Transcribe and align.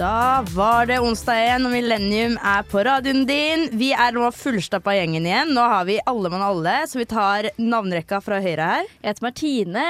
Da 0.00 0.40
var 0.56 0.86
det 0.88 0.96
onsdag 1.04 1.36
igjen, 1.42 1.66
og 1.68 1.74
Millennium 1.74 2.38
er 2.40 2.62
på 2.64 2.80
radioen 2.86 3.26
din. 3.28 3.66
Vi 3.76 3.90
er 3.92 4.14
nå 4.16 4.30
fullstappa 4.32 4.94
gjengen 4.96 5.26
igjen. 5.28 5.52
Nå 5.52 5.66
har 5.74 5.84
vi 5.90 5.98
alle 6.08 6.30
mann 6.32 6.44
alle, 6.46 6.78
så 6.88 7.02
vi 7.02 7.04
tar 7.10 7.50
navnerekka 7.60 8.22
fra 8.24 8.40
høyre 8.40 8.70
her. 8.70 8.88
Jeg 9.02 9.10
heter 9.10 9.26
Martine. 9.28 9.86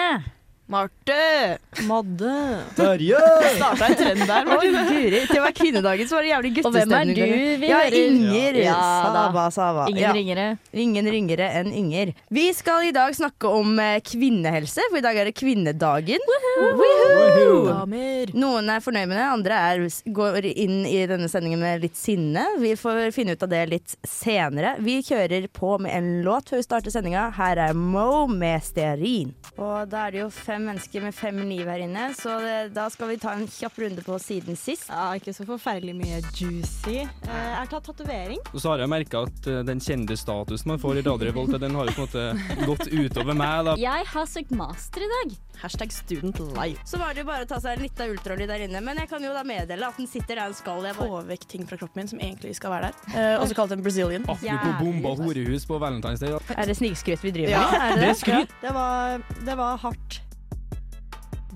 Marte. 0.71 1.59
Madde. 1.82 2.59
Terje! 2.77 3.19
Starta 3.56 3.87
en 3.88 3.95
trend 3.98 4.20
der. 4.23 4.47
Guri. 4.47 5.23
Til 5.27 5.41
å 5.41 5.43
være 5.43 5.55
kvinnedagen 5.59 6.06
så 6.06 6.15
var 6.15 6.23
det 6.23 6.30
jævlig 6.30 6.52
Og 6.62 6.74
hvem 6.77 6.93
er 6.95 7.09
du? 7.10 7.23
Vi 7.59 7.70
ja, 7.70 7.80
hører- 7.80 7.96
Inger. 7.98 8.59
Ja, 8.62 9.48
Sava. 9.51 9.88
Ingen 9.91 10.02
ja. 10.05 10.12
ringere. 10.15 10.45
Ingen 10.70 11.09
ringere 11.10 11.48
enn 11.59 11.73
Inger. 11.74 12.12
Vi 12.30 12.45
skal 12.55 12.87
i 12.87 12.93
dag 12.95 13.16
snakke 13.19 13.51
om 13.51 13.80
eh, 13.83 13.98
kvinnehelse, 14.06 14.84
for 14.93 15.01
i 15.01 15.02
dag 15.02 15.19
er 15.19 15.30
det 15.30 15.34
kvinnedagen. 15.41 16.23
Woohoo! 16.60 17.66
Damer. 17.66 18.30
Noen 18.38 18.71
er 18.71 18.84
fornøyd 18.84 19.10
med 19.10 19.18
det, 19.18 19.27
andre 19.27 19.59
er, 19.73 19.84
går 20.07 20.46
inn 20.52 20.84
i 20.87 21.02
denne 21.10 21.27
sendingen 21.32 21.59
med 21.65 21.82
litt 21.82 21.98
sinne. 21.98 22.46
Vi 22.62 22.77
får 22.79 23.10
finne 23.16 23.34
ut 23.34 23.43
av 23.43 23.51
det 23.51 23.65
litt 23.73 23.96
senere. 24.07 24.77
Vi 24.79 25.01
kjører 25.02 25.51
på 25.51 25.74
med 25.82 25.96
en 25.98 26.12
låt 26.23 26.55
før 26.55 26.62
vi 26.62 26.68
starter 26.68 26.95
sendinga. 26.95 27.27
Her 27.41 27.65
er 27.66 27.74
Mo 27.74 28.29
med 28.30 28.62
stearin. 28.62 29.34
Og 29.59 29.91
da 29.91 30.07
er 30.07 30.15
det 30.15 30.23
jo 30.23 30.30
fem 30.30 30.59
mennesker 30.66 31.02
med 31.05 31.14
fem 31.16 31.38
liv 31.48 31.66
her 31.69 31.82
inne, 31.84 32.09
så 32.16 32.37
det, 32.42 32.56
da 32.77 32.88
skal 32.92 33.09
vi 33.12 33.16
ta 33.23 33.32
en 33.37 33.46
kjapp 33.51 33.78
runde 33.82 34.02
på 34.06 34.18
siden 34.23 34.56
sist. 34.59 34.88
Ja, 34.91 35.10
ikke 35.18 35.35
så 35.37 35.46
forferdelig 35.48 35.95
mye 35.98 36.21
juicy. 36.37 37.01
Eh, 37.02 37.29
Jeg 37.30 37.57
har 37.59 37.71
tatt 37.73 37.88
tatovering. 37.90 38.40
Og 38.54 38.60
så 38.62 38.73
har 38.74 38.82
jeg 38.85 38.93
merka 38.93 39.24
at 39.26 39.46
eh, 39.51 39.62
den 39.66 39.80
kjendisstatusen 39.80 40.70
man 40.74 40.79
får 40.82 41.01
i 41.01 41.04
Radio 41.07 41.30
Revolt, 41.30 41.57
den 41.60 41.74
har 41.79 41.90
jo 41.90 41.96
på 41.96 42.07
en 42.07 42.09
måte 42.09 42.66
gått 42.66 42.88
utover 42.93 43.35
meg, 43.38 43.65
da. 43.70 43.76
Jeg 43.80 44.07
har 44.15 44.26
søkt 44.30 44.51
master 44.57 45.07
i 45.07 45.10
dag. 45.15 45.37
Hashtag 45.60 45.93
student 45.93 46.38
life. 46.57 46.80
Så 46.88 46.96
var 46.96 47.13
det 47.13 47.20
jo 47.20 47.26
bare 47.29 47.45
å 47.45 47.48
ta 47.51 47.59
seg 47.60 47.76
en 47.76 47.82
liten 47.85 48.15
ultralyd 48.15 48.48
der 48.48 48.63
inne, 48.65 48.80
men 48.80 48.96
jeg 48.96 49.10
kan 49.10 49.20
jo 49.26 49.32
da 49.37 49.42
meddele 49.45 49.90
at 49.90 49.98
den 50.01 50.09
sitter 50.09 50.38
der 50.40 50.48
den 50.48 50.57
skal. 50.57 50.80
Jeg 50.88 50.96
Få 50.96 51.04
bare 51.10 51.26
vekk 51.35 51.45
ting 51.52 51.66
fra 51.68 51.76
kroppen 51.80 52.01
min 52.01 52.09
som 52.09 52.23
egentlig 52.23 52.54
skal 52.57 52.73
være 52.73 52.88
der. 52.88 53.13
Eh, 53.13 53.35
også 53.42 53.57
kalt 53.59 53.74
en 53.76 53.82
Brazilian. 53.85 54.24
Apropos 54.24 54.80
bomba 54.80 55.13
horehus 55.20 55.66
på 55.68 55.76
Valentine's 55.82 56.23
Day. 56.24 56.32
Er 56.57 56.65
det 56.70 56.79
snikskryt 56.80 57.20
vi 57.26 57.35
driver 57.37 57.52
med? 57.52 57.76
Ja. 57.76 57.92
det 57.92 57.95
Det 57.95 58.01
det? 58.01 58.09
er 58.09 58.18
skryt. 58.24 58.57
Det 58.63 58.73
var, 58.74 59.23
det 59.51 59.57
var 59.60 59.76
hardt. 59.85 60.20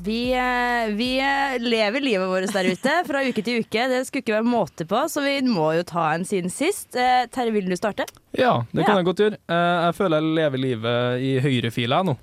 Vi, 0.02 0.32
eh, 0.34 0.94
vi 0.94 1.18
eh, 1.22 1.58
lever 1.62 2.00
livet 2.02 2.28
vårt 2.28 2.52
der 2.52 2.66
ute 2.72 2.94
fra 3.06 3.20
uke 3.24 3.42
til 3.46 3.60
uke. 3.62 3.84
Det 3.88 4.00
skulle 4.08 4.24
ikke 4.24 4.34
være 4.40 4.48
måte 4.48 4.86
på, 4.90 5.04
så 5.08 5.22
vi 5.22 5.36
må 5.46 5.68
jo 5.76 5.84
ta 5.86 6.08
en 6.16 6.24
siden 6.26 6.50
sist. 6.50 6.96
Eh, 6.98 7.26
Terje, 7.32 7.52
vil 7.54 7.68
du 7.70 7.76
starte? 7.78 8.04
Ja, 8.34 8.64
det 8.72 8.84
kan 8.84 8.96
Ja. 8.96 9.00
jeg 9.00 9.04
godt 9.06 9.22
gjøre. 9.22 9.38
Jeg 9.48 9.94
føler 9.94 10.20
jeg 10.20 10.34
lever 10.40 10.58
livet 10.58 11.20
i 11.22 11.32
høyrefila 11.40 12.02
nå. 12.04 12.16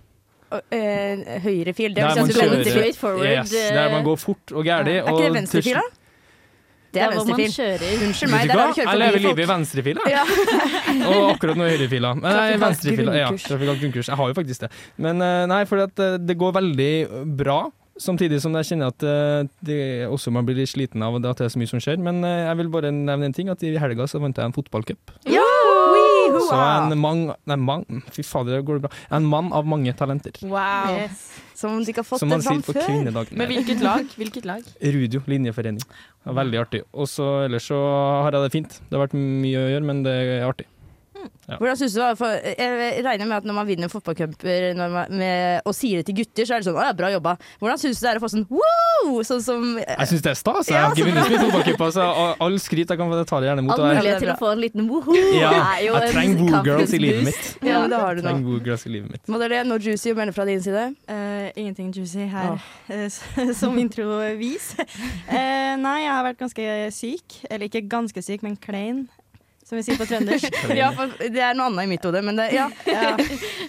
Høyrefil. 0.51 1.93
Det 1.95 2.03
at 2.03 2.17
kjører- 2.17 2.65
straight 2.67 2.97
forward. 2.99 3.25
Yes, 3.25 3.51
der 3.51 3.89
man 3.93 4.03
går 4.03 4.17
fort 4.19 4.51
og 4.51 4.65
gærlig. 4.65 4.97
Er 4.99 5.07
ikke 5.07 5.23
det 5.23 5.33
venstrefila? 5.39 5.81
Det 6.91 7.01
er 7.01 7.13
venstrefil. 7.15 8.05
Unnskyld 8.07 8.31
meg, 8.33 8.47
der 8.51 8.59
har 8.59 8.71
du 8.71 8.79
kjørt 8.79 8.89
Jeg 8.91 8.99
lever 9.01 9.17
forbi 9.17 9.27
livet 9.27 9.43
i 9.45 9.49
venstrefil, 9.51 9.99
Ja. 10.11 10.23
og 11.11 11.27
akkurat 11.35 11.59
nå 11.59 11.67
i 11.67 11.75
høyrefila. 11.75 12.13
Nei, 12.19 12.31
Trafikalt 12.35 12.63
venstrefila. 12.65 13.13
Ja, 13.15 13.27
grunnkurs. 13.29 13.45
trafikalt 13.51 13.83
grunnkurs. 13.85 14.09
Jeg 14.11 14.19
har 14.21 14.31
jo 14.33 14.37
faktisk 14.41 14.65
det. 14.65 14.71
Men 15.07 15.21
eh, 15.25 15.45
nei, 15.51 15.61
for 15.69 15.83
at 15.85 16.03
eh, 16.03 16.17
det 16.19 16.37
går 16.41 16.57
veldig 16.59 16.91
bra. 17.39 17.59
Samtidig 18.01 18.39
som 18.41 18.55
jeg 18.57 18.69
kjenner 18.71 18.91
at 18.91 19.03
eh, 19.05 19.49
det 19.67 19.79
også 20.09 20.31
man 20.33 20.47
blir 20.47 20.57
litt 20.61 20.71
sliten 20.71 21.03
av 21.05 21.19
at 21.19 21.27
det 21.27 21.47
er 21.47 21.53
så 21.53 21.59
mye 21.61 21.71
som 21.71 21.83
skjer. 21.83 21.99
Men 22.01 22.23
jeg 22.25 22.57
vil 22.63 22.71
bare 22.73 22.91
nevne 22.95 23.29
en 23.31 23.35
ting, 23.35 23.51
at 23.53 23.63
i 23.67 23.75
helga 23.79 24.07
så 24.09 24.19
vant 24.23 24.35
jeg 24.39 24.51
en 24.51 24.55
fotballcup. 24.55 25.15
Ja! 25.29 25.50
Så 26.47 26.57
en 26.61 26.97
mang, 26.99 27.21
nei, 27.49 27.57
mang, 27.57 27.85
fy 28.11 28.23
fader, 28.25 28.57
det 28.59 28.65
går 28.67 28.81
bra. 28.83 28.91
En 29.11 29.27
mann 29.29 29.51
av 29.53 29.65
mange 29.69 29.93
talenter. 29.97 30.31
Wow. 30.43 30.91
Yes. 30.95 31.27
Som 31.55 31.77
om 31.77 31.83
de 31.85 31.93
ikke 31.93 32.01
har 32.01 32.09
fått 32.09 32.23
Som 32.23 32.29
det 32.33 32.41
sier 32.41 32.49
fram 32.49 32.61
på 32.65 32.73
før. 32.73 32.85
kvinnedagen. 32.87 33.37
Men 33.37 33.51
hvilket 33.51 33.81
lag? 33.85 34.05
Hvilket 34.17 34.45
lag? 34.49 34.63
Rudio 34.81 35.21
linjeforening. 35.29 35.83
Veldig 36.25 36.59
artig. 36.63 36.83
Og 36.93 37.07
så 37.09 37.27
ellers 37.45 37.67
så 37.69 37.77
har 38.25 38.31
jeg 38.37 38.47
det 38.47 38.51
fint. 38.55 38.77
Det 38.89 38.97
har 38.97 39.07
vært 39.07 39.17
mye 39.17 39.65
å 39.65 39.69
gjøre, 39.75 39.85
men 39.91 40.03
det 40.05 40.15
er 40.25 40.47
artig. 40.49 40.67
Hvordan 41.51 41.75
synes 41.77 41.93
du 41.93 41.99
det 41.99 42.05
var? 42.07 42.15
For 42.15 42.27
jeg 42.31 43.03
regner 43.05 43.25
med 43.27 43.37
at 43.37 43.43
når 43.49 43.53
man 43.57 43.67
vinner 43.67 43.87
fotballcuper 43.91 44.73
når 44.77 44.89
man- 44.93 45.11
med- 45.21 45.61
og 45.65 45.73
sier 45.75 45.97
det 46.01 46.05
til 46.07 46.15
gutter, 46.21 46.45
så 46.45 46.55
er 46.55 46.59
det 46.61 46.67
sånn 46.67 46.75
'Å 46.79 46.85
ja, 46.87 46.93
bra 46.93 47.07
jobba'. 47.11 47.37
Hvordan 47.59 47.77
syns 47.77 47.99
du 47.99 48.07
det 48.07 48.11
er 48.15 48.19
å 48.19 48.23
få 48.23 48.29
sånn 48.31 48.45
wow? 48.49 49.21
Sånn 49.23 49.41
som 49.41 49.77
Jeg 49.77 50.07
syns 50.07 50.21
det 50.21 50.31
er 50.31 50.39
stas. 50.39 50.67
Jeg 50.67 50.75
Ja, 50.75 50.87
har 50.87 50.95
ikke 50.95 51.05
vunnet 51.05 51.25
så 51.25 51.29
mye 51.31 51.43
fotballcup, 51.51 51.91
så 51.93 52.01
all- 52.01 52.35
all 52.39 52.55
skryt 52.59 52.87
jeg 52.87 52.97
kan 52.97 53.09
få, 53.09 53.19
det 53.19 53.27
tar 53.27 53.41
jeg 53.41 53.49
gjerne 53.49 53.59
imot. 53.65 53.79
All 53.79 53.95
mulighet 53.95 54.19
til 54.19 54.29
å 54.29 54.37
få 54.39 54.51
en 54.51 54.59
liten 54.61 54.87
woho 54.89 55.13
Ja, 55.13 55.75
jeg 55.79 56.11
trenger 56.13 56.37
woo 56.39 56.63
girls 56.63 56.93
i 56.93 56.97
livet 56.99 57.23
mitt. 57.23 57.57
Ja, 57.61 57.87
det 57.87 57.97
har 57.99 58.15
du 58.15 58.21
nå. 58.21 58.27
trenger 58.29 58.45
woo 58.45 58.59
girls 58.59 58.85
i 58.85 58.89
livet 58.89 59.11
mitt. 59.11 59.27
Madeleine, 59.27 59.67
noe 59.67 59.79
juicy 59.79 60.11
å 60.11 60.15
melde 60.15 60.33
fra 60.33 60.45
din 60.45 60.61
side? 60.61 60.95
Uh, 61.09 61.49
ingenting 61.55 61.91
juicy 61.91 62.27
her, 62.27 62.51
oh. 62.53 63.53
som 63.53 63.77
introvis. 63.77 64.75
Uh, 65.29 65.75
nei, 65.77 66.01
jeg 66.03 66.11
har 66.11 66.23
vært 66.23 66.37
ganske 66.39 66.91
syk. 66.93 67.41
Eller 67.49 67.67
ikke 67.67 67.87
ganske 67.87 68.21
syk, 68.23 68.43
men 68.43 68.55
klein, 68.57 69.07
som 69.71 69.79
vi 69.79 69.85
sier 69.87 69.95
på 69.95 70.03
trøndersk. 70.09 70.55
Ja, 70.81 70.89
det 71.21 71.39
er 71.39 71.55
noe 71.55 71.69
annet 71.69 71.85
i 71.87 71.91
mitt 71.93 72.03
hode, 72.03 72.19
men 72.27 72.35
det 72.35 72.49
Ja. 72.51 72.65
ja, 72.91 73.13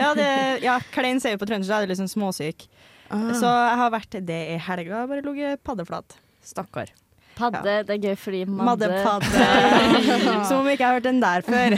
ja, 0.01 0.09
det, 0.19 0.31
ja 0.65 0.81
klein 0.91 1.23
sier 1.23 1.37
vi 1.37 1.43
på 1.45 1.47
trøndersk, 1.47 1.71
da 1.71 1.79
er 1.79 1.87
det 1.87 1.93
liksom 1.95 2.11
småsyk. 2.11 2.67
Ah. 3.13 3.29
Så 3.39 3.47
jeg 3.47 3.79
har 3.79 3.93
vært 3.95 4.19
det 4.27 4.41
i 4.57 4.59
helga, 4.67 5.05
bare 5.07 5.23
ligget 5.23 5.63
paddeflat. 5.63 6.19
Stakkar. 6.43 6.91
Padde, 7.39 7.77
det 7.87 7.95
er 7.95 8.03
gøy 8.11 8.17
fordi 8.19 8.43
madde 8.51 8.89
Maddepadde. 8.91 9.47
Som 10.49 10.59
om 10.59 10.67
vi 10.67 10.75
ikke 10.75 10.89
har 10.91 10.99
hørt 10.99 11.07
den 11.07 11.23
der 11.23 11.47
før. 11.47 11.77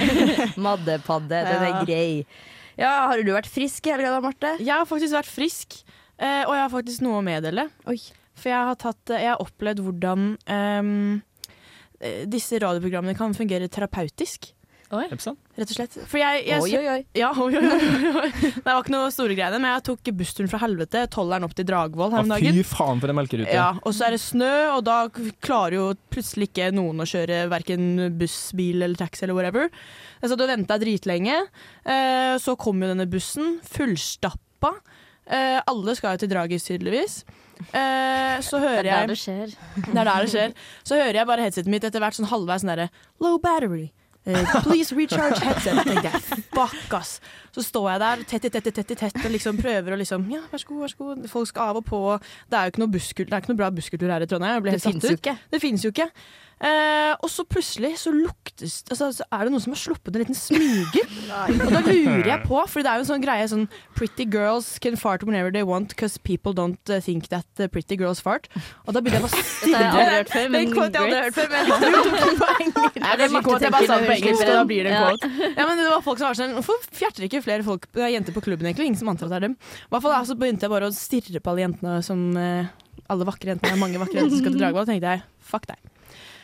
Maddepadde, 0.56 1.28
den 1.50 1.60
er 1.60 1.68
Ja. 1.68 1.84
grei. 1.84 2.08
Ja, 2.80 2.94
har 3.10 3.20
du 3.22 3.30
vært 3.36 3.46
frisk 3.52 3.86
i 3.86 3.92
helga 3.92 4.10
da, 4.16 4.22
Marte? 4.24 4.54
Jeg 4.58 4.72
har 4.72 4.88
faktisk 4.88 5.14
vært 5.14 5.30
frisk, 5.30 5.76
eh, 6.18 6.42
og 6.48 6.56
jeg 6.56 6.64
har 6.64 6.72
faktisk 6.72 7.04
noe 7.06 7.20
å 7.20 7.26
meddele. 7.28 7.68
Oi. 7.86 8.00
For 8.34 8.50
jeg 8.50 8.66
har, 8.72 8.80
tatt, 8.80 9.14
jeg 9.14 9.30
har 9.30 9.44
opplevd 9.44 9.84
hvordan 9.84 10.26
ehm, 10.50 10.90
eh, 11.20 11.30
disse 12.30 12.60
radioprogrammene 12.62 13.16
kan 13.18 13.34
fungere 13.36 13.70
terapeutisk. 13.72 14.52
Oi. 14.94 15.06
Rett 15.10 15.70
og 15.70 15.74
slett. 15.74 15.94
For 16.06 16.20
jeg, 16.20 16.42
jeg, 16.46 16.60
Oi, 16.62 16.74
oi, 16.76 16.84
oi. 16.92 16.98
Ja, 17.18 17.30
oi, 17.40 17.48
oi, 17.56 17.62
oi, 17.66 18.10
oi. 18.20 18.28
Det 18.52 18.62
var 18.66 18.82
ikke 18.82 18.92
noe 18.94 19.08
store 19.14 19.34
greiene, 19.34 19.58
men 19.62 19.72
jeg 19.72 19.84
tok 19.88 20.10
bussturen 20.18 20.50
fra 20.52 20.60
helvete, 20.62 21.06
tolleren 21.10 21.46
opp 21.46 21.54
til 21.58 21.66
Dragvoll 21.66 22.12
her 22.14 22.22
om 22.22 22.30
dagen. 22.30 22.58
fy 22.60 22.64
faen 22.68 23.00
for 23.02 23.10
en 23.10 23.18
melkerute. 23.18 23.50
Ja, 23.54 23.70
og 23.80 23.96
så 23.96 24.06
er 24.06 24.14
det 24.14 24.20
snø, 24.22 24.52
og 24.76 24.84
da 24.86 24.98
klarer 25.42 25.78
jo 25.78 25.86
plutselig 26.14 26.50
ikke 26.52 26.68
noen 26.76 27.02
å 27.02 27.08
kjøre 27.08 27.40
verken 27.50 27.88
buss, 28.20 28.38
bil 28.54 28.84
eller 28.84 29.00
taxi 29.00 29.24
eller 29.26 29.38
whatever. 29.38 29.72
Jeg 30.20 30.30
satt 30.34 30.44
og 30.44 30.52
venta 30.52 30.78
dritlenge. 30.82 31.40
Eh, 31.82 32.34
så 32.44 32.54
kom 32.60 32.84
jo 32.84 32.92
denne 32.92 33.08
bussen, 33.10 33.56
fullstappa. 33.74 34.76
Eh, 35.24 35.58
alle 35.64 35.96
skal 35.98 36.14
jo 36.14 36.22
til 36.26 36.34
Dragis, 36.36 36.68
tydeligvis. 36.68 37.22
Eh, 37.72 38.38
så 38.44 38.60
Det 38.60 38.78
er 38.78 38.88
der 38.88 39.10
det 39.12 39.18
skjer. 39.18 39.52
det 39.76 39.98
er 39.98 40.04
der 40.04 40.24
det 40.24 40.30
skjer. 40.32 40.54
Så 40.84 40.98
hører 40.98 41.20
jeg 41.20 41.26
bare 41.26 41.44
headsetet 41.46 41.70
mitt 41.70 41.84
etter 41.84 42.02
hvert 42.02 42.16
sånn 42.18 42.30
halvveis 42.30 42.64
sånn 42.64 42.74
derre 42.74 42.88
Low 43.20 43.38
battery. 43.38 43.92
Uh, 44.24 44.40
please 44.64 44.88
recharge 44.96 45.36
headset. 45.44 45.76
Tenkte 45.84 46.08
jeg, 46.08 46.44
fuck 46.54 46.94
ass. 46.96 47.18
Så 47.52 47.60
står 47.66 47.90
jeg 47.90 48.00
der 48.00 48.22
tett 48.30 48.46
i 48.48 48.50
tett 48.54 48.70
i 48.70 48.72
tett 48.72 48.94
i 48.94 48.96
tett 48.96 49.18
og 49.20 49.34
liksom 49.34 49.58
prøver 49.60 49.92
å 49.92 49.98
liksom 50.00 50.24
Ja, 50.32 50.40
vær 50.48 50.62
så 50.62 50.70
god, 50.70 50.80
vær 50.80 50.92
så 50.94 51.00
god. 51.02 51.26
Folk 51.28 51.50
skal 51.50 51.74
av 51.74 51.82
og 51.82 51.84
på. 51.90 52.00
Det 52.48 52.56
er 52.56 52.64
jo 52.64 52.72
ikke 52.72 52.82
noe, 52.86 52.92
busskultur, 52.94 53.28
det 53.28 53.36
er 53.36 53.44
ikke 53.44 53.52
noe 53.52 53.60
bra 53.60 53.68
busskultur 53.76 54.14
her 54.14 54.24
i 54.24 54.30
Trondheim. 54.30 54.56
Jeg 54.56 54.64
ble 54.64 54.74
helt 54.78 54.86
satt 54.86 55.04
ut. 55.12 55.30
Det 55.52 55.60
fins 55.60 55.84
jo 55.84 55.92
ikke. 55.92 56.08
Eh, 56.60 57.12
og 57.18 57.28
så 57.30 57.42
plutselig 57.44 57.96
så 57.98 58.12
luktes 58.14 58.84
altså, 58.90 59.08
så 59.18 59.24
er 59.34 59.44
det 59.48 59.52
noen 59.52 59.62
som 59.64 59.74
har 59.74 59.80
sluppet 59.80 60.14
en 60.14 60.22
liten 60.22 60.36
smyger. 60.38 61.08
og 61.66 61.72
da 61.74 61.80
lurer 61.88 62.28
jeg 62.30 62.44
på, 62.46 62.60
for 62.70 62.84
det 62.84 62.90
er 62.92 63.00
jo 63.00 63.04
en 63.04 63.08
sånn 63.10 63.24
greie 63.24 63.48
sånn 63.50 63.64
Pretty 63.98 64.24
girls 64.30 64.78
can 64.82 64.96
fart 65.00 65.24
whenever 65.26 65.50
they 65.54 65.64
want 65.66 65.90
because 65.94 66.16
people 66.18 66.54
don't 66.54 66.78
uh, 66.90 67.00
think 67.02 67.28
that 67.32 67.46
pretty 67.72 67.98
girls 67.98 68.20
fart. 68.22 68.46
Og 68.86 68.94
da 68.94 69.02
begynner 69.04 69.26
jeg 69.26 69.30
å 69.30 69.42
stirre. 69.42 69.90
har 69.90 70.24
det 70.24 70.60
er 70.62 70.72
quote 70.72 70.94
jeg 70.94 71.02
aldri 71.02 71.20
hørt 71.24 71.36
før, 71.36 71.50
men 71.50 71.58
jeg 71.58 71.70
tror 71.74 72.18
den 72.24 72.40
på 72.40 72.50
engelsk. 72.54 73.00
Ja, 73.02 73.14
det 73.18 73.28
quote, 73.34 73.60
jeg 73.66 73.74
bare 73.76 73.90
sa 73.90 73.98
på 74.04 74.16
engelsk, 74.16 74.44
når 74.44 74.58
da 74.60 74.64
blir 74.70 74.86
det 74.88 74.92
en 74.92 74.98
Ja. 74.98 75.08
quote. 75.08 75.50
Ja, 75.58 75.66
men 75.68 75.82
det 75.82 75.88
var 75.90 76.04
folk 76.06 76.20
som 76.22 76.28
var 76.30 76.38
sånn 76.38 76.54
Hvorfor 76.58 76.86
fjerter 76.94 77.26
ikke 77.28 77.42
flere 77.44 77.66
folk, 77.66 77.88
er 77.98 78.12
jenter 78.14 78.34
på 78.36 78.44
klubben 78.44 78.68
egentlig? 78.70 78.90
Ingen 78.92 79.00
som 79.02 79.10
antar 79.12 79.28
at 79.28 79.34
det 79.34 79.40
er 79.42 79.46
dem. 79.48 79.56
I 79.58 79.90
hvert 79.94 80.06
fall 80.06 80.28
så 80.30 80.38
begynte 80.38 80.66
jeg 80.66 80.74
bare 80.74 80.90
å 80.90 80.94
stirre 80.94 81.42
på 81.42 81.52
alle 81.52 81.66
jentene 81.66 81.98
som 82.06 82.22
eh, 82.40 82.70
Alle 83.10 83.26
vakre 83.28 83.54
jentene, 83.54 83.78
mange 83.80 84.00
vakre 84.00 84.20
jenter 84.22 84.36
som 84.36 84.44
skal 84.44 84.54
til 84.54 84.62
Dragvoll. 84.62 84.86
Da 84.86 84.94
tenkte 84.94 85.16
jeg 85.16 85.26
fuck 85.44 85.66
deg. 85.70 85.93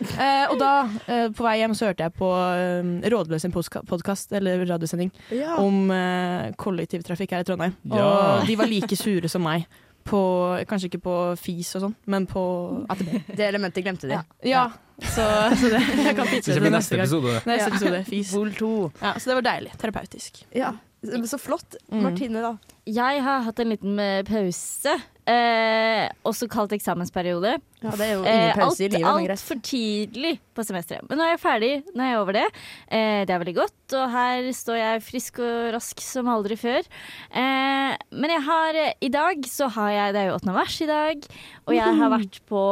Eh, 0.00 0.46
og 0.48 0.56
da, 0.60 0.72
eh, 1.06 1.28
på 1.36 1.44
vei 1.44 1.58
hjem, 1.60 1.74
så 1.76 1.90
hørte 1.90 2.06
jeg 2.06 2.16
på 2.16 2.30
uh, 2.30 2.90
Rådløs 3.12 3.44
sin 3.44 3.52
podkast, 3.52 4.32
eller 4.36 4.64
radiosending, 4.68 5.12
om 5.60 5.92
eh, 5.94 6.50
kollektivtrafikk 6.60 7.36
her 7.36 7.44
i 7.44 7.48
Trondheim. 7.48 7.76
Ja. 7.92 8.04
Og 8.40 8.48
de 8.48 8.56
var 8.60 8.70
like 8.70 8.98
sure 8.98 9.30
som 9.30 9.44
meg. 9.46 9.68
På, 10.10 10.18
kanskje 10.66 10.88
ikke 10.88 11.02
på 11.04 11.14
FIS 11.38 11.74
og 11.76 11.82
sånn, 11.84 11.96
men 12.10 12.24
på 12.26 12.42
AtB. 12.90 13.10
Det 13.36 13.44
elementet 13.44 13.84
glemte 13.84 14.08
de. 14.08 14.16
Ja, 14.48 14.70
så, 15.00 15.24
så 15.60 15.70
det, 15.70 15.80
jeg 16.08 16.16
kan 16.16 16.28
pitche 16.28 16.56
Det 16.56 16.62
neste 16.64 16.72
neste 16.72 17.00
episode. 17.02 17.34
Neste 17.48 17.68
episode, 17.68 18.00
FIS. 18.08 18.32
Vol 18.34 18.54
2. 18.56 18.70
Ja, 19.02 19.12
så 19.20 19.30
det 19.30 19.36
var 19.42 19.46
deilig. 19.50 19.74
Terapeutisk. 19.80 20.42
Ja. 20.56 20.72
Så 21.00 21.38
flott. 21.40 21.76
Mm. 21.88 22.02
Martine, 22.04 22.42
da? 22.44 22.56
Jeg 22.90 23.22
har 23.24 23.40
hatt 23.46 23.60
en 23.62 23.70
liten 23.72 23.98
eh, 24.02 24.20
pause, 24.26 24.92
eh, 25.30 26.08
også 26.28 26.48
kalt 26.50 26.72
eksamensperiode. 26.76 27.54
Ja, 27.80 27.90
det 27.96 28.04
er 28.04 28.12
jo 28.12 28.20
ingen 28.24 28.50
Eh, 28.50 28.58
pause 28.58 28.84
i 28.84 28.88
livet, 28.90 29.06
alt 29.08 29.24
greit. 29.28 29.40
for 29.46 29.62
tidlig 29.64 30.32
på 30.52 30.64
semesteret. 30.66 31.06
Men 31.08 31.16
nå 31.20 31.24
er 31.24 31.30
jeg 31.36 31.40
ferdig. 31.40 31.70
Nå 31.94 32.04
er 32.04 32.10
jeg 32.12 32.20
over 32.20 32.36
det. 32.36 32.44
Eh, 32.90 33.24
det 33.24 33.32
er 33.32 33.40
veldig 33.44 33.56
godt, 33.62 33.96
og 33.96 34.10
her 34.12 34.50
står 34.52 34.76
jeg 34.80 35.04
frisk 35.08 35.40
og 35.40 35.72
rask 35.78 36.00
som 36.04 36.28
aldri 36.28 36.58
før. 36.60 36.84
Eh, 37.32 37.96
men 38.12 38.30
jeg 38.36 38.42
har 38.50 38.74
eh, 38.84 38.92
i 39.00 39.08
dag 39.08 39.40
så 39.48 39.70
har 39.72 39.90
jeg 39.96 40.12
Det 40.14 40.20
er 40.20 40.28
jo 40.32 40.36
8. 40.40 40.52
mars 40.52 40.80
i 40.84 40.90
dag, 40.90 41.28
og 41.66 41.74
jeg 41.78 41.96
har 42.02 42.10
vært 42.12 42.40
på 42.50 42.64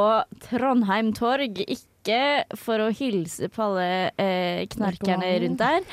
Trondheim 0.51 1.15
torg. 1.17 1.63
Ikke 1.65 1.88
for 2.59 2.81
å 2.85 2.89
hilse 2.95 3.49
på 3.53 3.65
alle 3.67 3.89
eh, 4.21 4.63
knarkerne 4.73 5.29
rundt 5.45 5.61
der, 5.61 5.85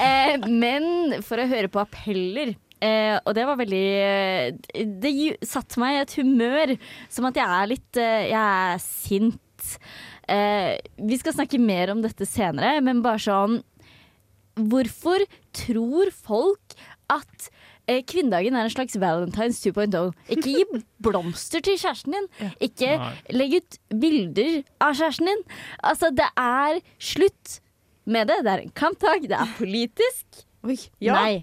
eh, 0.00 0.36
men 0.50 1.16
for 1.24 1.40
å 1.40 1.48
høre 1.50 1.70
på 1.72 1.80
appeller. 1.82 2.54
Eh, 2.84 3.14
og 3.22 3.32
det 3.38 3.44
var 3.48 3.56
veldig 3.56 3.84
eh, 4.04 4.84
Det 5.00 5.12
satte 5.46 5.78
meg 5.80 5.94
i 5.94 6.00
et 6.02 6.14
humør 6.18 6.72
som 7.08 7.24
at 7.30 7.38
jeg 7.38 7.46
er 7.46 7.68
litt 7.70 8.00
eh, 8.02 8.24
Jeg 8.28 8.40
er 8.42 8.82
sint. 8.82 9.68
Eh, 10.28 10.74
vi 10.98 11.16
skal 11.20 11.36
snakke 11.38 11.60
mer 11.62 11.94
om 11.94 12.02
dette 12.04 12.26
senere, 12.28 12.82
men 12.84 13.00
bare 13.04 13.22
sånn 13.24 13.60
Hvorfor 14.58 15.24
tror 15.56 16.10
folk 16.14 16.76
at 17.14 17.48
kvinnedagen 17.86 18.56
er 18.56 18.64
en 18.68 18.72
slags 18.72 18.96
Valentine's 19.00 19.60
2.0? 19.64 20.12
Ikke 20.32 20.54
gi 20.54 20.82
blomster 21.04 21.64
til 21.64 21.76
kjæresten 21.80 22.16
din. 22.16 22.28
Ikke 22.64 22.96
legg 23.34 23.58
ut 23.60 23.78
bilder 24.00 24.62
av 24.80 24.94
kjæresten 24.96 25.28
din. 25.30 25.42
Altså, 25.82 26.12
det 26.16 26.30
er 26.40 26.80
slutt 26.98 27.58
med 28.06 28.28
det. 28.32 28.42
Det 28.44 28.52
er 28.54 28.64
en 28.66 28.76
kampdag, 28.76 29.28
det 29.28 29.36
er 29.38 29.56
politisk. 29.58 30.44
Oi, 30.64 30.78
ja. 31.00 31.18
Nei. 31.20 31.42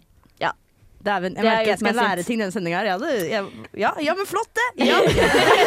Dæven, 1.06 1.34
jeg 1.36 1.44
Det 1.44 1.50
er 1.50 1.56
merker 1.56 1.70
jeg 1.72 1.80
skal 1.80 1.96
lære 1.96 2.24
ting 2.24 2.42
denne 2.42 2.54
sendinga 2.54 2.78
her. 2.78 2.86
Ja, 2.86 3.42
ja, 3.78 3.92
ja, 4.06 4.14
men 4.14 4.28
flott, 4.30 4.50
det! 4.54 4.86
Ja. 4.86 5.00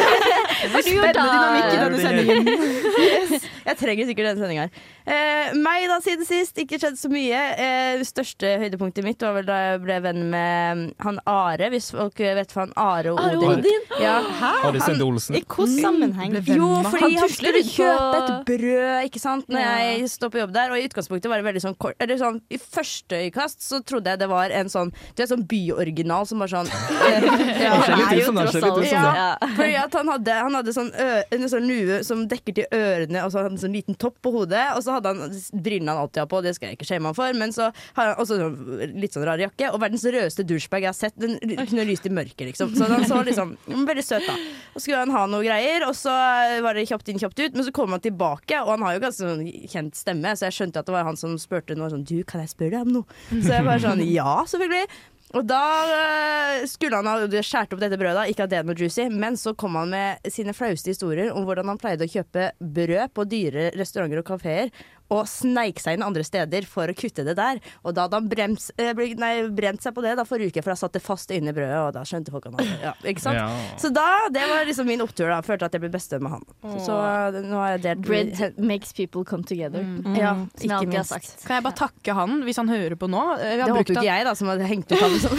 Spennende 0.85 1.11
dynamikk 1.17 1.73
i 1.73 1.79
denne 1.81 1.99
sendingen. 1.99 2.47
yes. 3.03 3.47
Jeg 3.65 3.77
trenger 3.81 4.05
sikkert 4.05 4.29
denne 4.29 4.39
sendinga 4.45 4.67
her. 4.67 4.85
Eh, 5.05 5.53
meg, 5.53 5.85
da, 5.91 5.99
siden 6.01 6.25
sist. 6.25 6.57
Ikke 6.61 6.79
skjedd 6.81 6.97
så 6.97 7.09
mye. 7.11 7.41
Eh, 7.61 7.97
det 8.01 8.07
største 8.09 8.55
høydepunktet 8.61 9.05
mitt 9.05 9.21
var 9.21 9.35
vel 9.37 9.45
da 9.45 9.57
jeg 9.61 9.81
ble 9.83 9.97
venn 10.01 10.21
med 10.31 10.93
han 11.05 11.19
Are, 11.29 11.69
hvis 11.73 11.91
folk 11.93 12.17
vet 12.19 12.53
hva 12.55 12.63
han 12.65 12.73
Are 12.81 13.13
og 13.13 13.19
Are 13.21 13.37
Odin. 13.37 13.59
Odin? 13.61 13.85
Ja. 14.01 14.15
Are 14.65 14.81
Sende 14.81 15.05
Olsen. 15.05 15.35
I 15.37 15.43
hvilken 15.43 15.75
sammenheng? 15.81 16.33
Jo, 16.49 16.69
fordi 16.89 17.11
han 17.19 17.29
tusler 17.29 17.59
skulle 17.59 17.63
kjøpe 17.69 18.21
et 18.23 18.49
brød 18.49 19.05
ikke 19.11 19.21
sant? 19.21 19.47
Når 19.49 19.61
Ja. 19.61 19.75
jeg 19.93 20.09
står 20.15 20.29
på 20.33 20.41
jobb 20.41 20.53
der. 20.57 20.71
Og 20.73 20.79
i 20.81 20.87
utgangspunktet 20.89 21.29
var 21.29 21.37
det 21.41 21.45
veldig 21.51 21.61
sånn 21.63 21.77
kort 21.77 21.95
Eller 22.01 22.17
sånn, 22.17 22.41
I 22.49 22.57
første 22.57 23.15
øyekast 23.21 23.61
så 23.61 23.79
trodde 23.85 24.09
jeg 24.09 24.19
det 24.19 24.27
var 24.29 24.49
en 24.49 24.67
sånn 24.69 24.91
Du 25.15 25.21
er 25.23 25.27
sånn 25.29 25.45
byoriginal 25.47 26.25
som 26.27 26.39
bare 26.39 26.49
sånn 26.49 26.67
Han 27.15 28.17
jo 28.17 28.31
tross 28.33 28.51
ser 28.51 28.61
litt 28.61 28.71
ut 28.71 28.73
som 28.73 28.81
det. 28.81 28.91
Ja. 28.91 29.37
Fordi 29.55 29.75
at 29.79 29.93
han 29.93 30.07
hadde, 30.11 30.33
han 30.47 30.57
hadde 30.57 30.73
sånn, 30.75 30.89
ø, 30.93 31.07
en 31.35 31.47
sånn 31.51 31.67
lue 31.69 32.01
som 32.07 32.25
dekker 32.31 32.55
til 32.57 32.67
ørene, 32.75 33.23
og 33.25 33.31
så 33.31 33.39
hadde 33.41 33.49
han 33.53 33.61
sånn 33.61 33.75
liten 33.75 33.97
topp 34.01 34.17
på 34.25 34.31
hodet. 34.35 34.65
Og 34.75 34.83
så 34.85 34.94
hadde 34.97 35.13
han 35.13 35.37
brillene 35.65 35.93
han 35.93 36.03
alltid 36.05 36.23
har 36.23 36.29
på, 36.31 36.41
det 36.45 36.55
skal 36.57 36.71
jeg 36.71 36.79
ikke 36.79 36.89
shame 36.89 37.09
han 37.09 37.17
for. 37.17 37.37
Men 37.37 37.53
så 37.55 37.69
har 37.97 38.11
han 38.11 38.21
også 38.21 38.39
sånn, 38.39 38.91
litt 39.01 39.15
sånn 39.15 39.25
rar 39.27 39.41
jakke. 39.41 39.71
Og 39.73 39.81
verdens 39.83 40.05
rødeste 40.07 40.45
douchebag 40.47 40.87
jeg 40.87 40.91
har 40.91 40.97
sett. 40.97 41.17
Den 41.19 41.37
kunne 41.39 41.87
lyst 41.87 42.07
i 42.07 42.13
mørket, 42.13 42.47
liksom. 42.51 42.75
Så 42.77 42.89
han 42.91 43.07
så 43.07 43.21
liksom 43.27 43.55
mm, 43.67 43.85
veldig 43.89 44.05
søt, 44.05 44.27
da. 44.27 44.37
Og 44.73 44.83
skulle 44.83 45.01
han 45.03 45.13
ha 45.15 45.25
noe 45.31 45.45
greier, 45.45 45.87
og 45.87 45.95
så 45.97 46.13
var 46.65 46.77
det 46.77 46.87
kjapt 46.89 47.11
inn, 47.11 47.21
kjapt 47.21 47.41
ut. 47.41 47.57
Men 47.57 47.67
så 47.67 47.75
kom 47.75 47.95
han 47.95 48.03
tilbake, 48.03 48.61
og 48.63 48.75
han 48.75 48.85
har 48.87 48.97
jo 48.97 49.03
ganske 49.07 49.25
sånn 49.25 49.43
kjent 49.71 49.99
stemme, 49.99 50.35
så 50.35 50.49
jeg 50.49 50.59
skjønte 50.59 50.81
at 50.81 50.89
det 50.89 50.95
var 50.95 51.07
han 51.07 51.19
som 51.19 51.35
spurte 51.41 51.77
noe 51.77 51.91
sånn 51.91 52.05
Du, 52.05 52.17
kan 52.27 52.43
jeg 52.43 52.51
spørre 52.51 52.77
deg 52.77 52.87
om 52.87 52.95
noe? 52.99 53.19
Så 53.31 53.51
jeg 53.51 53.65
bare 53.65 53.81
sånn 53.83 54.03
Ja, 54.05 54.41
selvfølgelig. 54.49 54.87
Og 55.35 55.43
da 55.43 55.61
øh, 55.91 56.61
skulle 56.71 56.95
han 56.95 57.09
ha 57.09 57.41
skåret 57.43 57.73
opp 57.75 57.81
dette 57.83 57.97
brødet, 57.99 58.29
ikke 58.31 58.45
at 58.45 58.51
det 58.53 58.59
er 58.61 58.67
noe 58.67 58.77
juicy, 58.79 59.09
men 59.11 59.35
så 59.39 59.51
kom 59.59 59.75
han 59.75 59.91
med 59.91 60.29
sine 60.31 60.55
flaueste 60.55 60.93
historier 60.93 61.33
om 61.35 61.43
hvordan 61.43 61.73
han 61.73 61.81
pleide 61.81 62.07
å 62.07 62.11
kjøpe 62.13 62.53
brød 62.59 63.11
på 63.11 63.25
dyre 63.27 63.65
restauranter 63.75 64.21
og 64.21 64.29
kafeer, 64.29 64.71
og 65.13 65.27
sneik 65.29 65.79
seg 65.79 65.97
inn 65.99 66.03
andre 66.05 66.23
steder 66.25 66.65
for 66.65 66.87
å 66.89 66.95
kutte 66.97 67.23
det 67.27 67.35
der. 67.37 67.59
Og 67.85 67.93
da 67.93 68.07
hadde 68.07 68.17
han 68.19 68.29
brems, 68.29 68.71
øh, 68.79 68.93
bli- 68.97 69.13
nei, 69.19 69.47
brent 69.53 69.81
seg 69.83 69.93
på 69.93 70.01
det 70.01 70.15
da 70.17 70.23
forrige 70.25 70.49
uke, 70.53 70.63
for 70.63 70.71
da 70.73 70.75
satt 70.79 70.93
det 70.97 71.01
fast 71.05 71.29
inne 71.31 71.49
i 71.51 71.55
brødet, 71.55 71.77
og 71.87 71.93
da 71.93 72.01
skjønte 72.07 72.31
folk 72.33 72.45
han 72.49 72.55
hadde 72.57 72.79
ja, 72.81 72.93
Ikke 73.05 73.21
sant? 73.21 73.37
Ja. 73.37 73.49
Så 73.77 73.91
da, 73.93 74.05
det 74.33 74.41
var 74.49 74.65
liksom 74.65 74.87
min 74.89 75.03
opptur, 75.05 75.29
da. 75.29 75.41
Følte 75.45 75.65
at 75.69 75.73
jeg 75.77 75.81
ble 75.85 75.91
bestevenn 75.93 76.25
med 76.25 76.31
han. 76.37 76.45
Så, 76.79 76.85
så 76.87 77.43
nå 77.45 77.59
har 77.61 77.75
jeg 77.77 77.83
delt 77.85 78.01
Bread 78.07 78.57
makes 78.57 78.91
people 78.93 79.23
come 79.23 79.43
together. 79.43 79.85
Ja, 80.17 80.33
Som 80.35 80.49
jeg 80.57 80.69
ikke 80.69 80.79
alltid 80.79 80.97
har 80.97 81.09
sagt. 81.11 81.45
Kan 81.45 81.59
jeg 81.59 81.63
bare 81.67 81.79
takke 81.83 82.15
han, 82.17 82.41
hvis 82.47 82.57
han 82.61 82.67
hører 82.73 82.95
på 82.97 83.09
nå? 83.11 83.23
Eh, 83.39 83.55
Det 83.61 83.69
håper 83.69 83.93
jo 83.93 83.95
ikke 83.99 84.07
jeg, 84.09 84.25
da, 84.25 84.33
som 84.33 84.47
hadde 84.51 84.67
hengt 84.69 84.91
ut 84.91 84.99
han. 85.05 85.11
Liksom. 85.15 85.37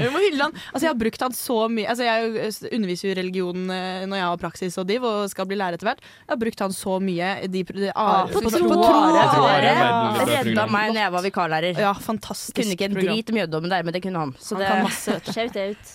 Vi 0.00 0.10
må 0.14 0.22
hylle 0.22 0.42
han. 0.48 0.54
Altså, 0.72 0.82
jeg 0.86 0.90
har 0.92 0.98
brukt 1.00 1.24
han 1.24 1.34
så 1.36 1.56
mye 1.72 1.88
altså, 1.92 2.06
Jeg 2.06 2.32
eh, 2.44 2.58
underviser 2.76 3.10
jo 3.10 3.16
religion 3.18 3.64
eh, 3.72 4.04
når 4.08 4.20
jeg 4.20 4.26
har 4.28 4.40
praksis 4.42 4.78
og 4.80 4.88
div, 4.88 5.04
og 5.08 5.28
skal 5.32 5.48
bli 5.50 5.58
lærer 5.60 5.78
etter 5.78 5.90
hvert. 5.90 6.02
Jeg 6.24 6.32
har 6.34 6.40
brukt 6.40 6.64
han 6.64 6.74
så 6.76 6.98
mye. 7.02 7.32
De, 7.50 7.64
de, 7.68 7.90
Ah, 7.94 8.13
på, 8.14 8.76
Troare. 9.34 9.72
Redda 10.28 10.66
meg 10.70 10.92
når 10.94 11.00
jeg 11.02 11.12
var 11.14 11.24
vikarlærer. 11.26 11.80
Ja, 11.84 11.92
fantastisk 12.04 12.56
Kunne 12.58 12.76
ikke 12.76 12.88
en 12.88 12.96
program. 12.96 13.14
drit 13.18 13.32
om 13.34 13.40
jødedommen 13.40 13.74
der, 13.74 13.82
men 13.88 13.96
det 13.96 14.02
kunne 14.04 14.22
han. 14.24 14.34
Så 14.38 14.54
Han 14.56 14.62
det, 14.62 14.68
kan 14.70 14.84
masse, 14.84 15.18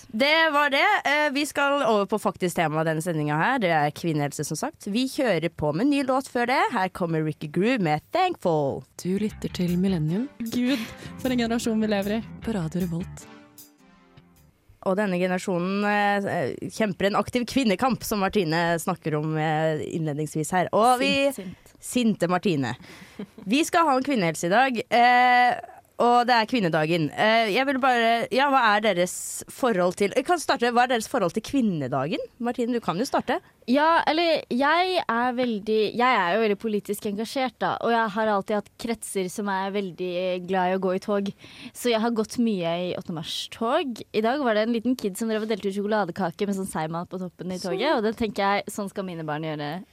det 0.24 0.34
var 0.54 0.70
det. 0.74 0.86
Eh, 1.06 1.30
Vi 1.36 1.46
skal 1.50 1.82
over 1.86 2.06
på 2.10 2.20
faktisk 2.20 2.56
tema 2.60 2.84
denne 2.88 3.02
sendinga 3.06 3.38
her. 3.40 3.58
Det 3.64 3.72
er 3.72 3.96
kvinnehelse, 3.96 4.46
som 4.48 4.58
sagt. 4.60 4.88
Vi 4.92 5.08
kjører 5.08 5.50
på 5.50 5.74
med 5.74 5.88
en 5.88 5.94
ny 5.96 6.04
låt 6.08 6.28
før 6.32 6.48
det. 6.52 6.62
Her 6.74 6.90
kommer 6.90 7.24
Ricky 7.26 7.48
Groove 7.52 7.80
med 7.80 8.02
'Thankful'. 8.12 8.84
Du 9.04 9.18
lytter 9.20 9.50
til 9.54 9.78
Millennium 9.80 10.30
Gud, 10.52 10.80
for 11.20 11.30
en 11.30 11.40
generasjon 11.40 11.80
vi 11.82 11.88
lever 11.88 12.18
i. 12.20 12.24
på 12.44 12.52
Radio 12.54 12.82
Revolt. 12.82 13.28
Og 14.88 14.96
denne 14.96 15.18
generasjonen 15.20 15.84
eh, 15.84 16.54
kjemper 16.72 17.10
en 17.10 17.18
aktiv 17.20 17.44
kvinnekamp, 17.46 18.04
som 18.08 18.22
Martine 18.24 18.80
snakker 18.80 19.18
om 19.20 19.34
eh, 19.38 19.82
innledningsvis 19.98 20.52
her. 20.56 20.70
Og 20.74 21.00
vi 21.02 21.10
Sint, 21.36 21.36
sint. 21.36 21.69
Sinte 21.80 22.28
Martine. 22.28 22.76
Vi 23.50 23.64
skal 23.68 23.88
ha 23.88 23.98
en 23.98 24.06
kvinnehelse 24.06 24.48
i 24.50 24.54
dag, 24.54 24.80
eh, 24.92 25.60
og 26.00 26.28
det 26.30 26.36
er 26.36 26.48
kvinnedagen. 26.48 27.10
Eh, 27.12 27.50
jeg 27.52 27.66
vil 27.68 27.80
bare 27.84 28.28
Ja, 28.32 28.46
hva 28.52 28.62
er 28.78 28.84
deres 28.86 29.44
forhold 29.52 29.98
til 30.00 30.14
Jeg 30.16 30.24
kan 30.28 30.40
starte. 30.40 30.72
Hva 30.72 30.86
er 30.86 30.94
deres 30.94 31.10
forhold 31.12 31.34
til 31.36 31.44
kvinnedagen? 31.44 32.22
Martine, 32.40 32.72
du 32.72 32.80
kan 32.80 32.98
jo 33.00 33.04
starte. 33.08 33.42
Ja, 33.68 34.02
eller 34.08 34.46
jeg 34.48 35.04
er 35.04 35.36
veldig 35.36 35.80
Jeg 36.00 36.08
er 36.22 36.38
jo 36.38 36.46
veldig 36.46 36.58
politisk 36.62 37.06
engasjert, 37.12 37.58
da. 37.60 37.74
Og 37.84 37.92
jeg 37.92 38.16
har 38.16 38.32
alltid 38.32 38.56
hatt 38.62 38.72
kretser 38.80 39.28
som 39.30 39.52
er 39.52 39.76
veldig 39.76 40.48
glad 40.48 40.72
i 40.72 40.78
å 40.80 40.84
gå 40.88 40.96
i 40.96 41.04
tog. 41.04 41.34
Så 41.76 41.92
jeg 41.92 42.00
har 42.00 42.16
gått 42.16 42.40
mye 42.40 42.76
i 42.88 42.96
8. 42.96 43.12
mars-tog. 43.20 44.02
I 44.16 44.24
dag 44.24 44.40
var 44.40 44.56
det 44.56 44.68
en 44.68 44.76
liten 44.80 44.96
kid 44.96 45.20
som 45.20 45.28
drev 45.28 45.44
og 45.44 45.52
delte 45.52 45.68
ut 45.68 45.76
sjokoladekake 45.76 46.48
med 46.48 46.56
sånn 46.56 46.72
seigmat 46.72 47.12
på 47.12 47.20
toppen 47.20 47.52
i 47.52 47.60
toget. 47.60 47.98
Og 47.98 48.04
det 48.08 48.16
tenker 48.16 48.40
jeg, 48.64 48.72
sånn 48.72 48.88
skal 48.90 49.04
mine 49.04 49.28
barn 49.28 49.44
gjøre. 49.44 49.84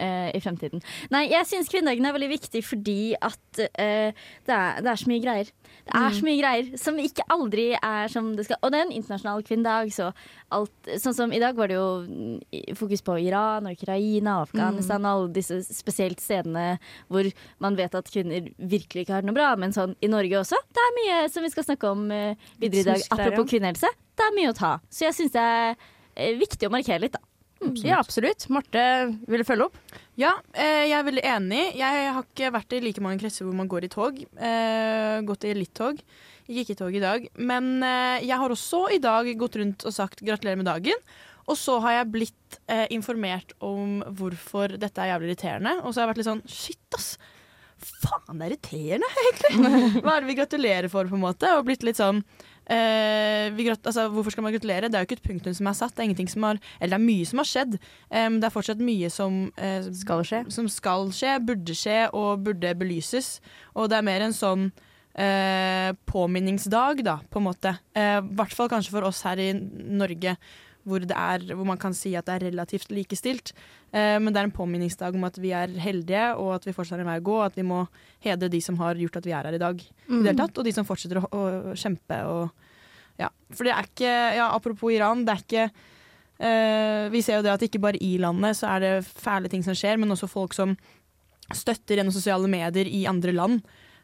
Eh, 0.00 0.30
I 0.36 0.40
fremtiden. 0.42 0.82
Nei, 1.12 1.26
jeg 1.30 1.48
syns 1.50 1.70
kvinnedagen 1.72 2.08
er 2.08 2.16
veldig 2.16 2.30
viktig 2.32 2.62
fordi 2.66 3.14
at 3.16 3.62
eh, 3.70 4.16
det, 4.46 4.56
er, 4.56 4.80
det 4.80 4.92
er 4.92 5.00
så 5.02 5.10
mye 5.10 5.24
greier. 5.24 5.50
Det 5.90 6.00
er 6.00 6.16
så 6.16 6.26
mye 6.26 6.38
greier 6.40 6.70
som 6.80 6.98
ikke 7.02 7.26
aldri 7.32 7.66
er 7.76 8.10
som 8.12 8.32
det 8.36 8.46
skal. 8.46 8.60
Og 8.64 8.72
det 8.72 8.80
er 8.80 8.88
en 8.88 8.94
internasjonal 8.94 9.44
kvinnedag, 9.46 9.92
så 9.94 10.10
alt 10.50 10.90
Sånn 11.00 11.14
som 11.14 11.32
i 11.34 11.38
dag 11.40 11.54
var 11.54 11.70
det 11.70 11.76
jo 11.76 12.02
mm, 12.02 12.74
fokus 12.78 13.02
på 13.06 13.14
Iran 13.22 13.68
og 13.68 13.76
Ukraina 13.78 14.40
og 14.40 14.48
Afghanistan 14.48 15.04
og 15.04 15.10
alle 15.10 15.30
disse 15.36 15.60
spesielt 15.70 16.22
stedene 16.22 16.80
hvor 17.10 17.28
man 17.62 17.78
vet 17.78 17.94
at 17.94 18.10
kvinner 18.10 18.48
virkelig 18.58 19.04
ikke 19.04 19.14
har 19.14 19.24
det 19.24 19.30
noe 19.30 19.38
bra. 19.38 19.52
Men 19.60 19.74
sånn 19.76 19.94
i 20.02 20.10
Norge 20.10 20.40
også. 20.42 20.58
Det 20.74 20.84
er 20.84 20.96
mye 20.98 21.22
som 21.32 21.46
vi 21.46 21.52
skal 21.54 21.68
snakke 21.68 21.94
om 21.94 22.06
eh, 22.14 22.50
videre 22.60 22.82
i 22.82 22.88
dag. 22.90 23.06
Apropos 23.16 23.50
kvinnehelse. 23.52 23.90
Det 24.18 24.26
er 24.26 24.36
mye 24.36 24.52
å 24.52 24.56
ta. 24.56 24.76
Så 24.92 25.06
jeg 25.06 25.16
syns 25.16 25.34
det 25.36 25.46
er 25.54 25.74
eh, 26.14 26.36
viktig 26.40 26.68
å 26.68 26.74
markere 26.74 27.04
litt, 27.06 27.16
da. 27.16 27.29
Ja, 27.60 27.98
absolutt. 28.00 28.46
Marte, 28.48 28.82
vil 29.28 29.42
du 29.42 29.46
følge 29.46 29.66
opp? 29.68 29.76
Ja, 30.20 30.32
eh, 30.56 30.86
jeg 30.88 30.96
er 30.96 31.06
veldig 31.06 31.24
enig. 31.28 31.62
Jeg 31.76 32.04
har 32.16 32.24
ikke 32.24 32.52
vært 32.54 32.72
i 32.76 32.80
like 32.84 33.02
mange 33.04 33.20
kretser 33.20 33.44
hvor 33.44 33.56
man 33.56 33.68
går 33.68 33.84
i 33.84 33.90
tog. 33.92 34.20
Eh, 34.20 35.16
gått 35.28 35.44
i 35.44 35.52
litt 35.56 35.74
tog. 35.76 36.00
Gikk 36.50 36.70
ikke 36.70 36.76
i 36.76 36.80
tog 36.80 36.96
i 36.96 37.02
dag. 37.02 37.26
Men 37.36 37.68
eh, 37.84 38.24
jeg 38.24 38.40
har 38.40 38.54
også 38.54 38.86
i 38.96 39.00
dag 39.02 39.28
gått 39.40 39.60
rundt 39.60 39.84
og 39.84 39.94
sagt 39.96 40.24
gratulerer 40.24 40.60
med 40.60 40.70
dagen. 40.70 41.04
Og 41.50 41.58
så 41.58 41.76
har 41.84 41.98
jeg 41.98 42.10
blitt 42.14 42.60
eh, 42.70 42.86
informert 42.94 43.52
om 43.64 44.00
hvorfor 44.16 44.76
dette 44.80 45.02
er 45.02 45.12
jævlig 45.12 45.32
irriterende. 45.32 45.76
Og 45.82 45.92
så 45.92 46.00
har 46.00 46.06
jeg 46.06 46.12
vært 46.14 46.22
litt 46.22 46.30
sånn 46.30 46.44
shit, 46.48 46.96
ass. 46.96 47.10
Faen, 47.80 48.36
det 48.40 48.46
er 48.46 48.54
irriterende, 48.54 49.12
egentlig. 49.24 50.00
Hva 50.04 50.16
er 50.16 50.24
det 50.24 50.30
vi 50.32 50.38
gratulerer 50.40 50.92
for, 50.92 51.08
på 51.10 51.16
en 51.18 51.26
måte? 51.28 51.52
Og 51.58 51.66
blitt 51.68 51.84
litt 51.86 52.00
sånn 52.00 52.24
eh, 52.70 53.76
altså, 53.84 54.08
Hvorfor 54.08 54.34
skal 54.34 54.46
man 54.46 54.54
gratulere? 54.54 54.88
Det 54.88 54.98
er 54.98 55.04
jo 55.04 55.08
ikke 55.08 55.18
et 55.18 55.28
punktum 55.28 55.54
som 55.56 55.66
er 55.66 55.78
satt. 55.78 55.96
Det 55.96 56.06
er 56.06 56.28
som 56.30 56.42
har 56.48 56.60
Eller 56.80 56.96
det 56.96 57.00
er 57.00 57.06
mye 57.06 57.26
som 57.26 57.42
har 57.42 57.48
skjedd. 57.48 57.78
Um, 58.10 58.38
det 58.40 58.46
er 58.46 58.54
fortsatt 58.54 58.84
mye 58.84 59.10
som 59.10 59.52
eh, 59.56 59.90
Skal. 59.92 60.24
Som 60.50 60.68
skal 60.68 61.10
skje, 61.12 61.38
burde 61.44 61.74
skje 61.74 62.08
og 62.12 62.44
burde 62.44 62.74
belyses. 62.74 63.40
Og 63.74 63.90
det 63.90 63.98
er 63.98 64.06
mer 64.06 64.22
en 64.22 64.36
sånn 64.36 64.70
eh, 65.14 65.92
påminningsdag, 66.06 67.04
da, 67.06 67.18
på 67.30 67.40
en 67.40 67.48
måte. 67.48 67.76
Eh, 67.94 68.18
I 68.20 68.34
hvert 68.38 68.56
fall 68.56 68.70
kanskje 68.72 68.94
for 68.94 69.08
oss 69.08 69.22
her 69.26 69.40
i 69.40 69.52
Norge, 69.54 70.36
hvor, 70.88 71.04
det 71.04 71.16
er, 71.16 71.44
hvor 71.54 71.66
man 71.68 71.80
kan 71.80 71.94
si 71.96 72.14
at 72.16 72.28
det 72.28 72.38
er 72.38 72.46
relativt 72.50 72.92
likestilt. 72.94 73.52
Eh, 73.90 74.16
men 74.22 74.30
det 74.30 74.38
er 74.38 74.46
en 74.46 74.54
påminningsdag 74.54 75.16
om 75.18 75.24
at 75.26 75.38
vi 75.42 75.50
er 75.56 75.72
heldige, 75.82 76.28
og 76.38 76.52
at 76.54 76.66
vi 76.68 76.74
fortsatt 76.74 76.98
har 76.98 77.04
en 77.04 77.10
vei 77.10 77.18
å 77.18 77.26
gå. 77.26 77.36
Og 77.40 77.46
at 77.48 77.58
vi 77.58 77.66
må 77.66 77.82
hedre 78.22 78.50
de 78.52 78.60
som 78.62 78.78
har 78.78 78.98
gjort 79.00 79.18
at 79.18 79.26
vi 79.26 79.34
er 79.34 79.48
her 79.48 79.58
i 79.58 79.62
dag, 79.62 79.82
Mm. 80.10 80.24
det 80.24 80.36
tatt, 80.38 80.58
og 80.58 80.64
de 80.64 80.72
som 80.72 80.86
fortsetter 80.86 81.18
å, 81.18 81.26
å 81.30 81.74
kjempe. 81.74 82.18
Og, 82.26 82.50
ja. 83.18 83.28
For 83.50 83.66
det 83.66 83.74
er 83.74 83.88
ikke 83.88 84.14
ja, 84.36 84.46
Apropos 84.54 84.92
Iran, 84.94 85.24
det 85.24 85.34
er 85.34 85.42
ikke 85.44 85.64
uh, 86.40 87.10
Vi 87.12 87.20
ser 87.22 87.36
jo 87.36 87.42
det 87.44 87.52
at 87.52 87.62
ikke 87.62 87.82
bare 87.82 88.00
i 88.00 88.16
landet 88.18 88.56
så 88.56 88.70
er 88.74 88.80
det 88.80 89.04
fæle 89.04 89.50
ting 89.52 89.62
som 89.62 89.76
skjer, 89.76 89.98
men 90.00 90.10
også 90.10 90.26
folk 90.30 90.54
som 90.56 90.76
støtter 91.52 91.98
gjennom 91.98 92.14
sosiale 92.14 92.48
medier 92.48 92.86
i 92.86 93.04
andre 93.10 93.34
land. 93.34 93.60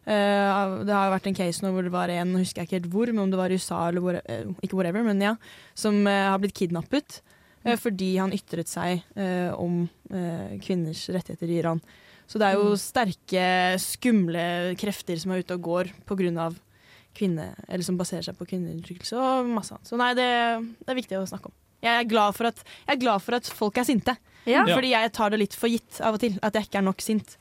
Uh, 0.07 0.85
det 0.87 0.95
har 0.95 1.11
vært 1.15 1.27
en 1.31 1.39
case 1.39 1.65
nå 1.65 1.73
hvor 1.75 1.83
det 1.87 1.95
var 1.95 2.13
en, 2.13 2.37
husker 2.39 2.63
jeg 2.63 2.69
ikke 2.69 2.79
helt 2.79 2.93
hvor, 2.93 3.11
men 3.11 3.25
om 3.25 3.33
det 3.33 3.41
var 3.41 3.51
i 3.51 3.59
USA 3.59 3.89
eller 3.89 4.05
hvor, 4.05 4.19
uh, 4.21 4.53
ikke 4.63 4.77
whatever, 4.79 5.03
men 5.03 5.23
ja, 5.23 5.35
som 5.75 6.03
uh, 6.07 6.31
har 6.31 6.39
blitt 6.43 6.55
kidnappet 6.55 7.23
fordi 7.81 8.13
han 8.21 8.35
ytret 8.37 8.71
seg 8.71 9.03
eh, 9.19 9.51
om 9.59 9.83
eh, 10.11 10.55
kvinners 10.63 11.07
rettigheter 11.11 11.51
i 11.51 11.59
Iran. 11.59 11.83
Så 12.27 12.41
det 12.43 12.49
er 12.49 12.59
jo 12.59 12.75
sterke, 12.79 13.47
skumle 13.83 14.75
krefter 14.79 15.19
som 15.23 15.35
er 15.35 15.43
ute 15.43 15.57
og 15.59 15.67
går 15.67 15.93
av 16.43 16.57
kvinne, 17.17 17.53
eller 17.69 17.87
som 17.87 17.99
baserer 17.99 18.27
seg 18.27 18.37
på 18.37 18.49
kvinneundertrykkelse 18.51 19.17
og 19.17 19.51
masse 19.51 19.73
annet. 19.75 19.89
Så 19.89 19.99
nei, 19.99 20.13
det, 20.19 20.27
det 20.83 20.93
er 20.93 20.99
viktig 20.99 21.19
å 21.21 21.29
snakke 21.29 21.51
om. 21.51 21.57
Jeg 21.87 22.03
er 22.03 22.09
glad 22.11 22.37
for 22.37 22.51
at, 22.51 22.63
jeg 22.87 22.97
er 22.97 23.03
glad 23.03 23.23
for 23.25 23.39
at 23.39 23.51
folk 23.51 23.79
er 23.81 23.87
sinte. 23.89 24.17
Ja. 24.47 24.65
Fordi 24.69 24.93
jeg 24.93 25.13
tar 25.15 25.33
det 25.33 25.41
litt 25.43 25.57
for 25.59 25.71
gitt 25.71 26.01
av 26.05 26.19
og 26.19 26.23
til, 26.23 26.39
at 26.45 26.57
jeg 26.57 26.69
ikke 26.69 26.81
er 26.83 26.87
nok 26.87 27.03
sint. 27.05 27.37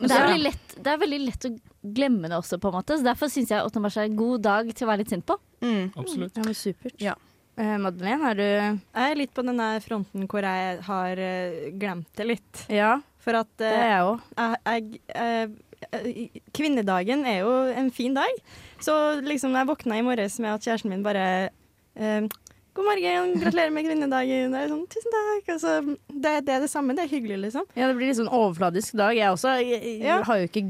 Men 0.00 0.08
det 0.08 0.18
er, 0.18 0.38
lett, 0.40 0.76
det 0.80 0.92
er 0.94 1.00
veldig 1.00 1.20
lett 1.26 1.46
å 1.46 1.50
glemme 1.96 2.28
det 2.32 2.38
også, 2.38 2.56
på 2.60 2.70
en 2.70 2.78
måte. 2.78 2.96
Så 2.96 3.04
derfor 3.04 3.28
syns 3.32 3.52
jeg 3.52 3.66
8. 3.68 3.82
mars 3.84 3.98
er 4.00 4.08
en 4.08 4.16
god 4.16 4.44
dag 4.46 4.70
til 4.72 4.86
å 4.86 4.90
være 4.90 5.02
litt 5.02 5.12
sint 5.12 5.26
på. 5.28 5.36
Mm. 5.60 5.90
Absolutt. 5.92 6.38
Ja, 6.40 6.46
men 6.46 6.56
supert. 6.56 6.96
Ja. 7.04 7.16
Eh, 7.58 7.76
Madeleine, 7.82 8.22
har 8.24 8.38
du 8.38 8.44
Jeg 8.44 8.80
er 8.94 9.18
litt 9.18 9.32
på 9.34 9.44
den 9.46 9.58
der 9.60 9.82
fronten 9.84 10.28
hvor 10.30 10.46
jeg 10.46 10.78
har 10.86 11.20
eh, 11.20 11.70
glemt 11.76 12.10
det 12.16 12.28
litt. 12.28 12.62
Ja, 12.72 12.98
at 13.40 13.50
det 13.60 13.70
eh, 13.70 13.80
er 13.80 13.90
jeg 13.90 14.06
òg. 14.06 14.22
jeg, 14.70 15.00
eh, 15.14 15.90
eh, 15.90 16.38
Kvinnedagen 16.56 17.24
er 17.28 17.42
jo 17.42 17.54
en 17.74 17.90
fin 17.94 18.14
dag. 18.16 18.40
Så 18.80 18.94
liksom 19.26 19.56
jeg 19.56 19.68
våkna 19.68 19.98
i 19.98 20.06
morges 20.06 20.38
med 20.40 20.54
at 20.54 20.64
kjæresten 20.64 20.92
min 20.94 21.04
bare 21.04 21.26
eh, 21.96 22.28
God 22.72 22.84
morgen, 22.86 23.32
gratulerer 23.40 23.72
med 23.74 23.82
kvinnedagen. 23.84 24.52
Det 24.54 24.58
er 24.62 24.68
sånn, 24.70 24.82
Tusen 24.92 25.14
takk. 25.14 25.48
Altså, 25.56 25.72
det, 26.22 26.34
det 26.46 26.52
er 26.54 26.60
det 26.62 26.68
samme, 26.70 26.94
det 26.94 27.02
er 27.02 27.10
hyggelig, 27.10 27.38
liksom. 27.48 27.64
Ja, 27.74 27.88
det 27.90 27.96
blir 27.98 28.10
litt 28.12 28.18
sånn 28.20 28.30
overfladisk 28.30 28.94
dag. 29.00 29.16
Jeg 29.18 29.32
også 29.34 29.54
jeg, 29.58 29.80
jeg 29.82 30.04
Ja. 30.06 30.20
har 30.28 30.38
jo 30.38 30.46
ikke 30.46 30.62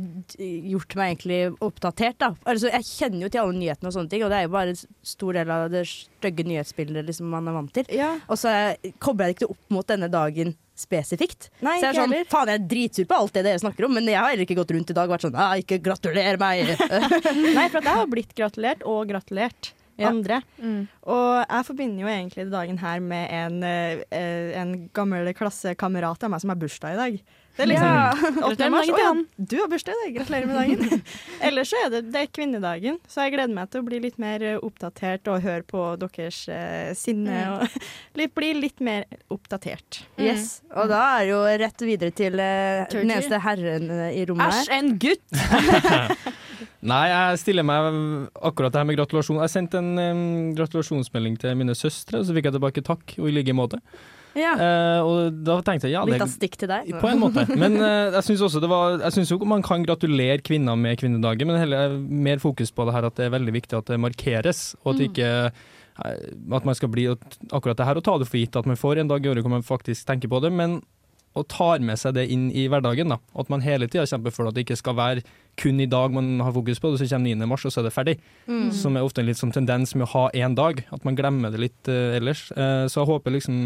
gjort 0.73 0.97
meg 0.97 1.11
egentlig 1.13 1.41
oppdatert, 1.61 2.17
da. 2.23 2.31
Altså, 2.49 2.71
jeg 2.73 2.89
kjenner 2.89 3.27
jo 3.27 3.33
til 3.35 3.43
alle 3.43 3.59
nyhetene 3.61 3.91
og 3.93 3.97
sånne 3.99 4.13
ting, 4.15 4.25
og 4.25 4.33
det 4.33 4.39
er 4.41 4.47
jo 4.49 4.55
bare 4.57 4.73
en 4.73 4.81
stor 5.13 5.37
del 5.37 5.53
av 5.53 5.67
det 5.75 5.83
stygge 5.91 6.47
nyhetsbildet 6.49 7.05
liksom, 7.11 7.29
man 7.37 7.51
er 7.53 7.59
vant 7.59 7.75
til. 7.77 7.93
Ja. 7.93 8.15
Og 8.33 8.41
så 8.41 8.55
kobler 8.99 9.29
jeg 9.29 9.37
det 9.37 9.43
ikke 9.43 9.51
opp 9.53 9.77
mot 9.77 9.91
denne 9.93 10.09
dagen 10.13 10.55
spesifikt. 10.81 11.51
Nei, 11.61 11.75
så 11.83 11.91
jeg 11.91 11.93
er 11.93 11.99
sånn, 12.01 12.15
heller. 12.17 12.31
faen 12.33 12.49
jeg 12.49 12.63
er 12.63 12.69
dritsur 12.71 13.11
på 13.11 13.19
alt 13.21 13.35
det 13.37 13.45
dere 13.45 13.61
snakker 13.61 13.85
om, 13.85 13.93
men 13.99 14.09
jeg 14.09 14.17
har 14.17 14.33
heller 14.33 14.47
ikke 14.49 14.57
gått 14.63 14.73
rundt 14.73 14.89
i 14.95 14.97
dag 14.97 15.05
og 15.11 15.13
vært 15.19 15.27
sånn 15.29 15.37
ikke 15.61 15.81
gratuler 15.85 16.41
meg. 16.41 16.65
Nei, 17.59 17.67
for 17.69 17.83
at 17.83 17.91
jeg 17.91 17.99
har 18.01 18.09
blitt 18.09 18.33
gratulert 18.39 18.87
og 18.89 19.05
gratulert. 19.13 19.75
Andre. 20.09 20.41
Mm. 20.59 20.81
Og 21.15 21.29
jeg 21.43 21.67
forbinder 21.69 22.05
jo 22.05 22.11
egentlig 22.13 22.47
dagen 22.53 22.81
her 22.81 23.05
med 23.05 23.35
en, 23.37 23.63
eh, 23.67 24.61
en 24.61 24.75
gammel 24.97 25.33
klassekamerat 25.37 26.25
av 26.25 26.33
meg 26.33 26.43
som 26.43 26.53
har 26.55 26.61
bursdag 26.61 26.97
i 26.97 27.01
dag. 27.01 27.21
Det 27.57 27.65
er 27.65 27.69
liksom 27.73 27.87
Ja. 27.91 28.47
8. 28.49 28.69
mars. 28.73 28.89
Å 28.89 28.99
ja, 29.01 29.11
du 29.37 29.57
har 29.59 29.69
bursdag 29.69 30.05
i 30.07 30.13
gratulerer 30.15 30.49
med 30.49 30.57
dagen. 30.57 31.03
Ellers 31.49 31.73
så 31.73 31.81
er 31.85 31.91
det, 31.93 32.03
det 32.15 32.23
er 32.23 32.31
kvinnedagen, 32.33 32.99
så 33.11 33.27
jeg 33.27 33.35
gleder 33.37 33.55
meg 33.57 33.71
til 33.73 33.83
å 33.83 33.87
bli 33.89 34.01
litt 34.07 34.21
mer 34.23 34.45
eh, 34.47 34.59
oppdatert 34.65 35.29
og 35.33 35.43
høre 35.45 35.67
på 35.69 35.85
deres 36.01 36.43
eh, 36.49 36.93
sinne. 36.99 37.41
Og 37.57 37.81
litt, 38.21 38.35
bli 38.39 38.53
litt 38.57 38.81
mer 38.85 39.09
oppdatert. 39.33 40.03
Yes. 40.21 40.61
Og 40.73 40.89
da 40.93 41.03
er 41.19 41.27
det 41.27 41.35
jo 41.35 41.41
rett 41.65 41.87
videre 41.87 42.17
til 42.17 42.41
eh, 42.41 42.85
den 42.95 43.11
eneste 43.11 43.43
herren 43.45 43.91
eh, 43.99 44.21
i 44.21 44.25
rommet 44.31 44.63
Æsj, 44.63 44.73
en 44.79 44.95
gutt! 45.03 45.27
Nei, 46.91 47.03
jeg 47.11 47.41
stiller 47.43 47.65
meg 47.67 47.91
akkurat 48.41 48.73
det 48.73 48.81
her 48.81 48.89
med 48.89 48.97
gratulasjon. 48.97 49.43
Jeg 49.45 49.53
sendte 49.53 49.81
en 49.83 50.01
um, 50.01 50.23
gratulasjonsmelding 50.57 51.37
til 51.41 51.53
mine 51.61 51.77
søstre, 51.77 52.21
og 52.21 52.25
så 52.25 52.37
fikk 52.37 52.49
jeg 52.49 52.57
tilbake 52.57 52.85
takk, 52.87 53.17
og 53.21 53.29
i 53.29 53.35
like 53.37 53.53
måte. 53.57 53.81
Ja. 54.39 54.53
Uh, 54.55 55.01
og 55.07 55.41
da 55.47 55.57
tenkte 55.67 55.89
jeg 55.89 55.97
ja, 55.97 56.05
Litt 56.07 56.23
av 56.23 56.31
stikk 56.31 56.55
til 56.61 56.71
deg. 56.71 56.93
på 57.03 57.11
en 57.11 57.21
måte. 57.23 57.47
Men 57.51 57.79
uh, 57.81 58.15
jeg 58.19 58.29
syns 58.29 58.45
også 58.47 58.63
det 58.63 58.71
var 58.71 59.01
Jeg 59.01 59.17
synes 59.17 59.33
jo 59.33 59.41
man 59.49 59.65
kan 59.67 59.85
gratulere 59.87 60.39
kvinner 60.45 60.79
med 60.79 61.01
kvinnedagen, 61.01 61.51
men 61.51 61.61
heller 61.61 61.99
mer 61.99 62.43
fokus 62.43 62.71
på 62.75 62.87
det 62.87 62.95
her 62.97 63.09
at 63.09 63.19
det 63.19 63.29
er 63.29 63.35
veldig 63.35 63.57
viktig 63.59 63.79
at 63.81 63.91
det 63.91 64.01
markeres, 64.01 64.63
og 64.85 64.95
at 64.95 65.05
ikke 65.09 65.29
eh, 65.51 65.69
at 66.57 66.65
man 66.65 66.77
skal 66.77 66.89
bli 66.93 67.09
akkurat 67.11 67.77
det 67.77 67.87
her 67.89 67.99
og 67.99 68.05
ta 68.07 68.15
det 68.21 68.29
for 68.31 68.41
gitt 68.41 68.57
at 68.57 68.69
man 68.69 68.79
får 68.79 69.03
en 69.03 69.11
dag 69.11 69.25
i 69.25 69.31
året 69.33 69.45
hvor 69.45 69.53
man 69.53 69.67
faktisk 69.67 70.07
tenker 70.09 70.31
på 70.33 70.41
det, 70.45 70.53
men 70.55 70.79
og 71.39 71.47
tar 71.47 71.83
med 71.85 71.99
seg 72.01 72.17
det 72.17 72.25
inn 72.35 72.49
i 72.51 72.65
hverdagen. 72.71 73.13
da. 73.13 73.21
At 73.39 73.51
man 73.53 73.63
hele 73.63 73.87
tida 73.87 74.07
kjemper 74.09 74.35
for 74.35 74.49
at 74.49 74.57
det 74.57 74.65
ikke 74.65 74.81
skal 74.81 74.97
være 74.99 75.23
kun 75.61 75.79
i 75.83 75.89
dag 75.91 76.11
man 76.15 76.41
har 76.43 76.55
fokus 76.57 76.81
på 76.83 76.91
det, 76.91 77.01
så 77.03 77.11
kommer 77.15 77.37
9. 77.37 77.47
mars, 77.47 77.65
og 77.69 77.75
så 77.75 77.83
er 77.83 77.87
det 77.87 77.95
ferdig. 77.95 78.17
Mm. 78.49 78.71
Som 78.75 78.97
er 78.97 79.07
ofte 79.07 79.23
en 79.23 79.29
litt 79.29 79.39
sånn 79.39 79.55
tendens 79.55 79.95
med 79.95 80.09
å 80.09 80.13
ha 80.15 80.25
én 80.35 80.57
dag, 80.59 80.83
at 80.91 81.07
man 81.07 81.19
glemmer 81.19 81.55
det 81.55 81.63
litt 81.63 81.91
uh, 81.91 82.17
ellers. 82.19 82.49
Uh, 82.57 82.91
så 82.91 83.03
jeg 83.03 83.11
håper 83.13 83.37
liksom 83.37 83.61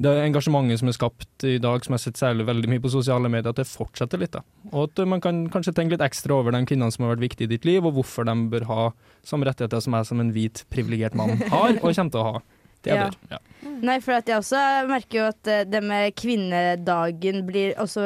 det 0.00 0.12
engasjementet 0.24 0.80
som 0.80 0.88
er 0.88 0.96
skapt 0.96 1.44
i 1.44 1.58
dag, 1.60 1.82
som 1.84 1.92
jeg 1.92 1.98
har 1.98 2.04
sett 2.06 2.20
særlig 2.20 2.46
veldig 2.48 2.70
mye 2.72 2.80
på 2.80 2.92
sosiale 2.92 3.28
medier, 3.28 3.52
at 3.52 3.58
det 3.60 3.66
fortsetter 3.68 4.20
litt. 4.22 4.32
da. 4.32 4.40
Og 4.72 4.86
at 4.88 5.02
man 5.08 5.20
kan 5.20 5.42
kanskje 5.52 5.74
tenke 5.76 5.92
litt 5.96 6.04
ekstra 6.06 6.38
over 6.40 6.56
de 6.56 6.62
kvinnene 6.64 6.88
som 6.94 7.04
har 7.04 7.12
vært 7.14 7.26
viktige 7.26 7.50
i 7.50 7.52
ditt 7.52 7.68
liv, 7.68 7.84
og 7.84 7.98
hvorfor 7.98 8.24
de 8.24 8.34
bør 8.52 8.64
ha 8.70 8.86
samme 9.28 9.44
rettigheter 9.48 9.84
som 9.84 9.98
jeg 9.98 10.08
som 10.08 10.22
en 10.24 10.32
hvit, 10.32 10.64
privilegert 10.72 11.18
mann 11.20 11.36
har, 11.52 11.76
og 11.82 11.92
kommer 11.92 12.14
til 12.16 12.22
å 12.22 12.26
ha. 12.30 12.42
Det 12.80 12.94
Ja. 12.96 13.10
jeg. 13.10 13.18
Ja. 13.34 13.38
Nei, 13.84 13.98
for 14.00 14.16
at 14.16 14.28
jeg 14.30 14.40
også 14.40 14.60
merker 14.88 15.18
jo 15.18 15.28
at 15.28 15.46
eh, 15.52 15.64
det 15.68 15.82
med 15.84 16.14
kvinnedagen 16.16 17.42
blir 17.48 17.74
også 17.76 18.04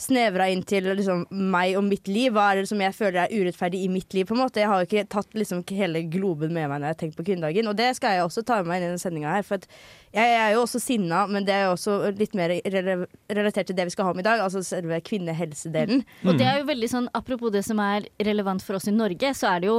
snevra 0.00 0.48
inn 0.50 0.62
til 0.66 0.88
liksom 0.88 1.26
meg 1.30 1.76
og 1.78 1.84
mitt 1.86 2.08
liv. 2.08 2.32
Hva 2.34 2.50
er 2.50 2.62
det 2.62 2.70
som 2.70 2.80
jeg 2.80 2.96
føler 2.96 3.24
er 3.24 3.34
urettferdig 3.34 3.82
i 3.84 3.90
mitt 3.92 4.14
liv? 4.16 4.26
på 4.30 4.36
en 4.36 4.42
måte. 4.44 4.62
Jeg 4.62 4.70
har 4.70 4.82
jo 4.82 4.88
ikke 4.88 5.08
tatt 5.10 5.34
liksom 5.36 5.64
hele 5.74 6.04
globen 6.12 6.54
med 6.54 6.68
meg 6.68 6.78
når 6.78 6.86
jeg 6.86 6.94
har 6.94 7.00
tenkt 7.02 7.18
på 7.18 7.26
kvinnedagen. 7.26 7.68
Og 7.70 7.76
det 7.78 7.88
skal 7.98 8.16
jeg 8.16 8.26
også 8.26 8.44
ta 8.46 8.60
med 8.60 8.70
meg 8.70 8.80
inn 8.80 8.86
i 8.86 8.90
denne 8.90 9.02
sendinga 9.02 9.34
her. 9.34 9.46
For 9.46 9.60
at 9.60 9.66
jeg 10.14 10.36
er 10.36 10.54
jo 10.54 10.62
også 10.64 10.80
sinna, 10.82 11.24
men 11.30 11.46
det 11.46 11.54
er 11.54 11.66
jo 11.68 11.74
også 11.76 11.98
litt 12.18 12.36
mer 12.38 12.54
relatert 12.64 13.70
til 13.70 13.78
det 13.78 13.86
vi 13.88 13.94
skal 13.94 14.08
ha 14.08 14.14
om 14.14 14.22
i 14.22 14.26
dag, 14.26 14.42
altså 14.44 14.62
selve 14.66 15.00
kvinnehelsedelen. 15.06 16.04
Og 16.26 16.38
det 16.38 16.48
er 16.48 16.60
jo 16.60 16.70
veldig 16.70 16.90
sånn, 16.90 17.08
Apropos 17.20 17.52
det 17.52 17.62
som 17.66 17.80
er 17.82 18.06
relevant 18.22 18.62
for 18.64 18.78
oss 18.78 18.88
i 18.88 18.94
Norge, 18.94 19.32
så 19.36 19.50
er 19.52 19.62
det 19.62 19.68
jo 19.70 19.78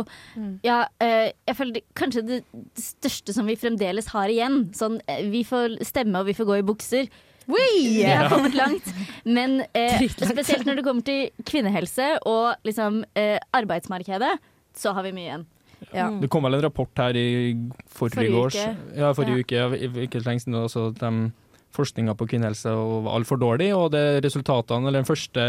ja, 0.66 0.84
eh, 1.02 1.32
jeg 1.48 1.58
føler 1.58 1.78
det, 1.80 1.84
Kanskje 1.98 2.24
det, 2.28 2.40
det 2.52 2.84
største 2.84 3.34
som 3.36 3.50
vi 3.50 3.58
fremdeles 3.60 4.12
har 4.14 4.32
igjen. 4.32 4.66
Sånn, 4.78 5.00
eh, 5.10 5.24
vi 5.32 5.44
får 5.48 5.80
stemme 5.88 6.22
og 6.22 6.30
vi 6.30 6.36
får 6.38 6.50
gå 6.50 6.60
i 6.60 6.66
bukser. 6.68 7.12
Vi 7.48 8.04
har 8.04 8.30
kommet 8.30 8.56
langt. 8.58 8.88
Men 9.24 9.62
eh, 9.74 10.06
spesielt 10.34 10.68
når 10.68 10.80
det 10.80 10.86
kommer 10.86 11.06
til 11.08 11.48
kvinnehelse 11.48 12.14
og 12.30 12.62
liksom, 12.68 13.04
eh, 13.18 13.38
arbeidsmarkedet, 13.54 14.36
så 14.78 14.94
har 14.96 15.08
vi 15.08 15.16
mye 15.16 15.28
igjen. 15.28 15.46
Ja. 15.90 16.08
Det 16.22 16.30
kom 16.32 16.46
vel 16.46 16.60
en 16.60 16.64
rapport 16.64 17.02
her 17.02 17.18
i 17.18 17.56
forrige, 17.90 18.30
Forrige 18.30 18.48
uke. 18.48 18.98
Ja, 18.98 19.14
forrige 19.18 19.46
uke, 19.46 19.58
ja, 19.58 20.04
ikke 20.06 20.22
lenge 20.24 20.44
siden. 20.44 20.60
Også, 20.62 20.92
at 20.94 21.02
de, 21.02 21.32
forskninga 21.76 22.16
på 22.20 22.28
kvinnehelse 22.28 22.72
var 22.76 23.16
altfor 23.16 23.40
dårlig, 23.40 23.72
og 23.76 23.94
det 23.94 24.22
resultatene, 24.26 24.90
eller 24.90 25.02
den 25.02 25.08
første 25.08 25.46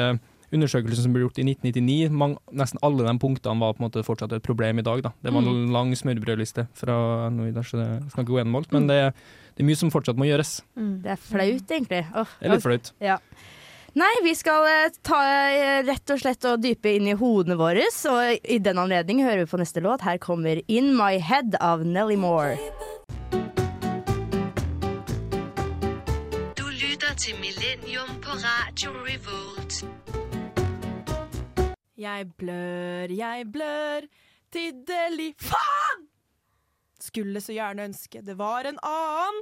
undersøkelsen 0.53 1.07
som 1.07 1.15
ble 1.15 1.25
gjort 1.25 1.41
i 1.41 1.47
1999, 1.49 2.13
mang, 2.13 2.37
nesten 2.53 2.81
alle 2.85 3.07
de 3.07 3.15
punktene 3.21 3.63
var 3.63 3.75
på 3.75 3.83
en 3.83 3.87
måte 3.89 4.05
fortsatt 4.07 4.35
et 4.37 4.45
problem 4.45 4.83
i 4.83 4.87
dag. 4.87 5.03
Da. 5.07 5.13
Det 5.25 5.33
var 5.33 5.47
en 5.49 5.73
lang 5.73 5.95
smørbrødliste 5.97 6.67
fra 6.79 6.97
NOIDA, 7.33 7.65
så 7.65 7.81
det 7.81 7.89
skal 8.13 8.25
ikke 8.25 8.35
gå 8.35 8.41
gjennom 8.41 8.61
alt. 8.61 8.75
Men 8.77 8.91
det, 8.91 9.01
det 9.53 9.63
er 9.65 9.69
mye 9.69 9.79
som 9.79 9.91
fortsatt 9.93 10.17
må 10.19 10.25
gjøres. 10.29 10.61
Det 10.77 11.11
er 11.13 11.19
flaut, 11.21 11.67
egentlig. 11.71 12.05
Oh, 12.17 12.31
Det 12.41 12.49
er 12.49 12.55
litt 12.57 12.65
flaut. 12.65 12.93
Ja. 13.05 13.19
Nei, 13.93 14.13
vi 14.25 14.33
skal 14.33 14.65
eh, 14.71 14.95
ta 15.05 15.19
eh, 15.53 15.83
rett 15.85 16.09
og 16.15 16.21
slett 16.23 16.47
og 16.49 16.63
dype 16.65 16.95
inn 16.97 17.11
i 17.13 17.17
hodene 17.21 17.59
våre, 17.61 17.85
og 18.09 18.47
i 18.49 18.57
den 18.65 18.81
anledning 18.81 19.21
hører 19.21 19.43
vi 19.43 19.51
på 19.51 19.61
neste 19.61 19.83
låt. 19.85 20.01
Her 20.07 20.17
kommer 20.17 20.63
In 20.73 20.95
My 20.97 21.19
Head 21.21 21.59
av 21.61 21.85
Nelly 21.85 22.17
Moore. 22.17 22.57
Du 26.57 26.65
lytter 26.73 27.13
til 27.21 27.37
Millennium 27.43 28.17
på 28.25 28.39
Radio 28.41 28.95
Revolt. 29.05 29.83
Jeg 32.01 32.31
blør, 32.41 33.13
jeg 33.13 33.45
blør, 33.53 34.09
tiddeli 34.53 35.35
Faen! 35.39 36.09
Skulle 37.13 37.43
så 37.45 37.53
gjerne 37.53 37.91
ønske 37.91 38.23
det 38.25 38.39
var 38.41 38.65
en 38.65 38.79
annen, 38.89 39.41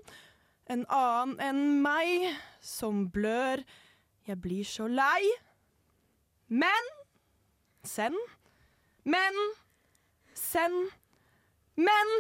en 0.75 0.81
annen 0.91 1.37
enn 1.39 1.61
meg, 1.85 2.33
som 2.59 3.05
blør. 3.15 3.63
Jeg 4.27 4.41
blir 4.43 4.67
så 4.67 4.89
lei. 4.91 5.23
Men 6.51 6.89
Send. 7.87 8.19
Men 9.07 9.39
Send. 10.35 10.91
Men 11.79 12.11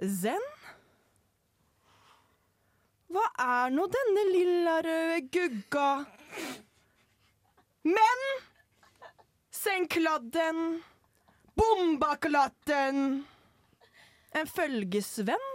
Zen? 0.00 0.46
Hva 3.12 3.26
er 3.44 3.74
nå 3.74 3.84
denne 3.92 4.24
lilla 4.30 4.78
røde 4.86 5.20
gugga? 5.34 5.90
Men 7.84 8.24
Senkladden! 9.52 10.32
kladden, 10.32 10.82
bomba 11.54 12.16
klatten. 12.16 13.20
En 14.36 14.46
følgesvenn 14.46 15.48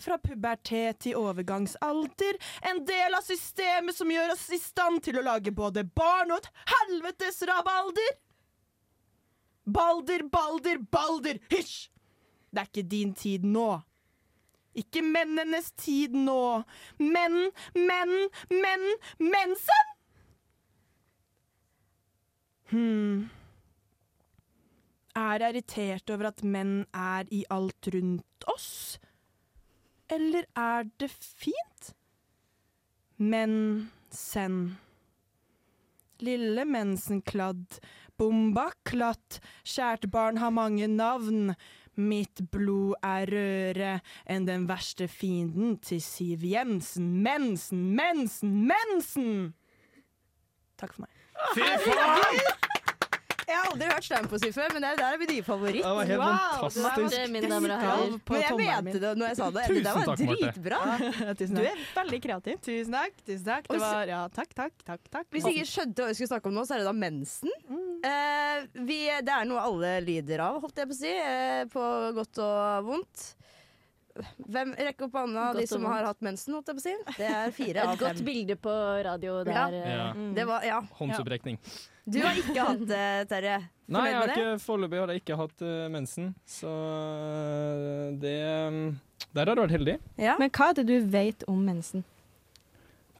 Fra 0.00 0.16
pubertet 0.22 1.02
til 1.04 1.18
overgangsalder. 1.20 2.38
En 2.70 2.78
del 2.88 3.16
av 3.18 3.26
systemet 3.26 3.96
som 3.96 4.08
gjør 4.08 4.32
oss 4.32 4.46
i 4.54 4.58
stand 4.62 5.02
til 5.04 5.18
å 5.20 5.24
lage 5.26 5.52
både 5.52 5.84
barn 5.84 6.32
og 6.32 6.40
et 6.40 6.48
helvetes 6.72 7.42
rabalder. 7.50 8.14
Balder, 9.68 10.24
balder, 10.32 10.80
balder, 10.90 11.36
hysj! 11.52 11.90
Det 12.50 12.62
er 12.62 12.70
ikke 12.70 12.88
din 12.90 13.12
tid 13.14 13.44
nå. 13.46 13.68
Ikke 14.80 15.02
mennenes 15.04 15.68
tid 15.78 16.16
nå. 16.16 16.62
Menn, 16.98 17.50
menn, 17.76 18.16
menn, 18.48 18.86
mensen! 19.20 19.92
Hm. 22.70 23.28
Er 25.30 25.44
irritert 25.46 26.10
over 26.10 26.30
at 26.32 26.40
menn 26.42 26.80
er 26.96 27.28
i 27.30 27.44
alt 27.54 27.86
rundt 27.94 28.46
oss? 28.50 28.98
Eller 30.10 30.48
er 30.58 30.88
det 30.98 31.10
fint? 31.12 31.92
Mensen. 33.16 34.56
Lille 36.20 36.64
mensenkladd, 36.66 37.78
bomba 38.18 38.70
klatt, 38.84 39.38
kjært 39.62 40.08
barn 40.10 40.40
har 40.42 40.50
mange 40.52 40.88
navn. 40.90 41.54
Mitt 42.00 42.42
blod 42.50 42.96
er 43.04 43.30
rødere 43.30 43.94
enn 44.26 44.48
den 44.48 44.66
verste 44.70 45.06
fienden 45.08 45.78
til 45.84 46.02
Siv 46.02 46.42
Jensen. 46.48 47.12
Mensen, 47.22 47.86
mensen, 47.94 48.56
mensen! 48.66 49.30
Takk 50.80 50.96
for 50.96 51.06
meg. 51.06 51.14
Fy 51.54 51.70
faen! 51.86 52.69
Jeg 53.50 53.58
har 53.58 53.68
aldri 53.72 53.88
hørt 53.90 54.06
stein 54.06 54.28
på 54.30 54.38
si 54.38 54.50
før, 54.54 54.68
men 54.76 54.84
det 54.84 54.90
der 55.00 55.16
er 55.16 55.18
min 55.20 55.30
nye 55.32 55.44
favoritt. 55.46 55.82
Det 55.82 55.94
var 55.96 56.10
helt 56.10 56.22
fantastisk. 56.22 57.14
Det, 57.16 57.22
mine 57.34 57.50
damer 57.50 57.74
og 57.74 57.82
herrer. 57.84 58.12
Men 58.30 58.44
jeg 58.44 58.84
mente 58.86 59.00
det 59.02 59.10
når 59.18 59.32
jeg 59.32 59.38
sa 59.40 59.48
det. 59.56 59.64
Tusen 59.70 59.88
det 59.88 59.94
var 59.96 60.10
takk, 60.10 60.22
dritbra. 60.30 60.80
Tusen 61.40 61.58
Du 61.58 61.62
er 61.64 61.82
veldig 61.96 62.20
kreativ. 62.28 62.60
Tusen 62.68 62.96
takk. 62.98 63.18
tusen 63.26 63.48
takk. 63.50 63.66
Det 63.74 63.80
var, 63.82 64.12
ja, 64.14 64.20
takk, 64.38 64.54
takk, 64.62 64.76
takk, 64.86 65.02
takk. 65.10 65.26
Hvis 65.34 65.48
jeg 65.50 65.58
ikke 65.58 65.72
skjønte 65.74 66.04
hva 66.06 66.12
vi 66.12 66.18
skulle 66.20 66.32
snakke 66.34 66.52
om 66.52 66.56
nå, 66.60 66.64
så 66.68 66.76
er 66.78 66.84
det 66.84 66.88
da 66.90 66.96
mensen. 66.96 67.58
Uh, 68.00 68.86
vi, 68.86 69.02
det 69.26 69.34
er 69.34 69.50
noe 69.50 69.60
alle 69.66 69.96
lider 70.06 70.46
av, 70.46 70.62
holdt 70.62 70.78
jeg 70.80 70.88
på 70.92 70.96
å 70.96 71.00
si. 71.02 71.12
Uh, 71.18 71.66
på 71.74 71.84
godt 72.16 72.40
og 72.46 72.88
vondt. 72.88 73.26
Hvem 74.50 74.72
rekker 74.74 75.06
opp 75.06 75.14
hånda 75.20 75.44
av 75.52 75.58
de 75.60 75.64
som 75.70 75.84
har 75.86 76.04
hatt 76.08 76.20
mensen, 76.24 76.54
holdt 76.56 76.70
jeg 76.72 76.76
på 76.78 76.82
å 76.82 76.86
si? 76.88 76.94
Det 77.20 77.28
er 77.30 77.52
fire 77.56 77.84
av 77.84 77.92
fem. 77.92 77.94
Et 77.94 78.02
godt 78.02 78.24
bilde 78.26 78.56
på 78.60 78.74
radio 79.06 79.36
der. 79.46 79.54
Ja. 79.54 79.68
eh, 79.70 79.94
Ja. 79.94 80.08
Det 80.36 80.46
var, 80.50 80.66
ja. 80.66 80.80
Håndsopprekning. 80.98 81.60
Du 82.10 82.18
har 82.24 82.38
ikke 82.38 82.64
hatt 82.66 82.86
det, 82.88 83.08
Terje. 83.30 83.58
Nei, 83.90 84.04
jeg 84.06 84.16
har 84.20 84.30
ikke, 84.30 84.50
foreløpig 84.62 85.00
har 85.02 85.10
jeg 85.10 85.22
ikke 85.24 85.36
hatt 85.40 85.62
uh, 85.66 85.88
mensen, 85.90 86.28
så 86.46 86.70
eh, 86.70 88.04
det 88.22 88.36
mm, 88.70 88.84
Der 89.34 89.50
har 89.50 89.58
du 89.58 89.62
vært 89.64 89.74
heldig. 89.74 89.96
Ja. 90.20 90.36
Men 90.38 90.52
hva 90.54 90.68
er 90.70 90.78
det 90.78 90.84
du 90.86 90.96
vet 91.10 91.42
om 91.50 91.64
mensen? 91.66 92.04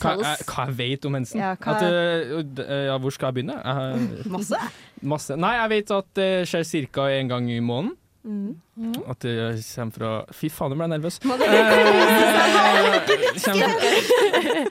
Hva, 0.00 0.14
jeg, 0.16 0.46
hva 0.48 0.66
jeg 0.70 0.76
vet 0.78 1.08
om 1.08 1.12
mensen? 1.18 1.42
Ja, 1.42 1.50
hva- 1.58 1.74
At, 1.74 1.82
uh, 1.82 2.62
eh, 2.64 2.84
ja, 2.86 2.94
hvor 3.02 3.12
skal 3.14 3.30
jeg 3.32 3.40
begynne? 3.40 3.58
Jeg 3.58 4.28
Masse. 4.36 4.62
masse. 5.02 5.36
Nei, 5.42 5.52
jeg 5.58 5.72
vet 5.74 5.92
at 5.98 6.14
det 6.20 6.30
skjer 6.50 6.88
ca. 6.94 7.10
én 7.18 7.28
gang 7.30 7.50
i 7.50 7.58
måneden. 7.60 7.96
Mm. 8.22 8.94
At 9.08 9.22
det 9.24 9.34
kommer 9.74 9.94
fra 9.96 10.08
Fy 10.36 10.50
faen, 10.52 10.70
nå 10.70 10.76
ble 10.76 10.84
jeg 10.86 10.92
nervøs. 10.92 11.16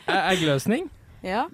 Eh, 0.08 0.30
eggløsning. 0.34 0.90
Ja. 1.26 1.48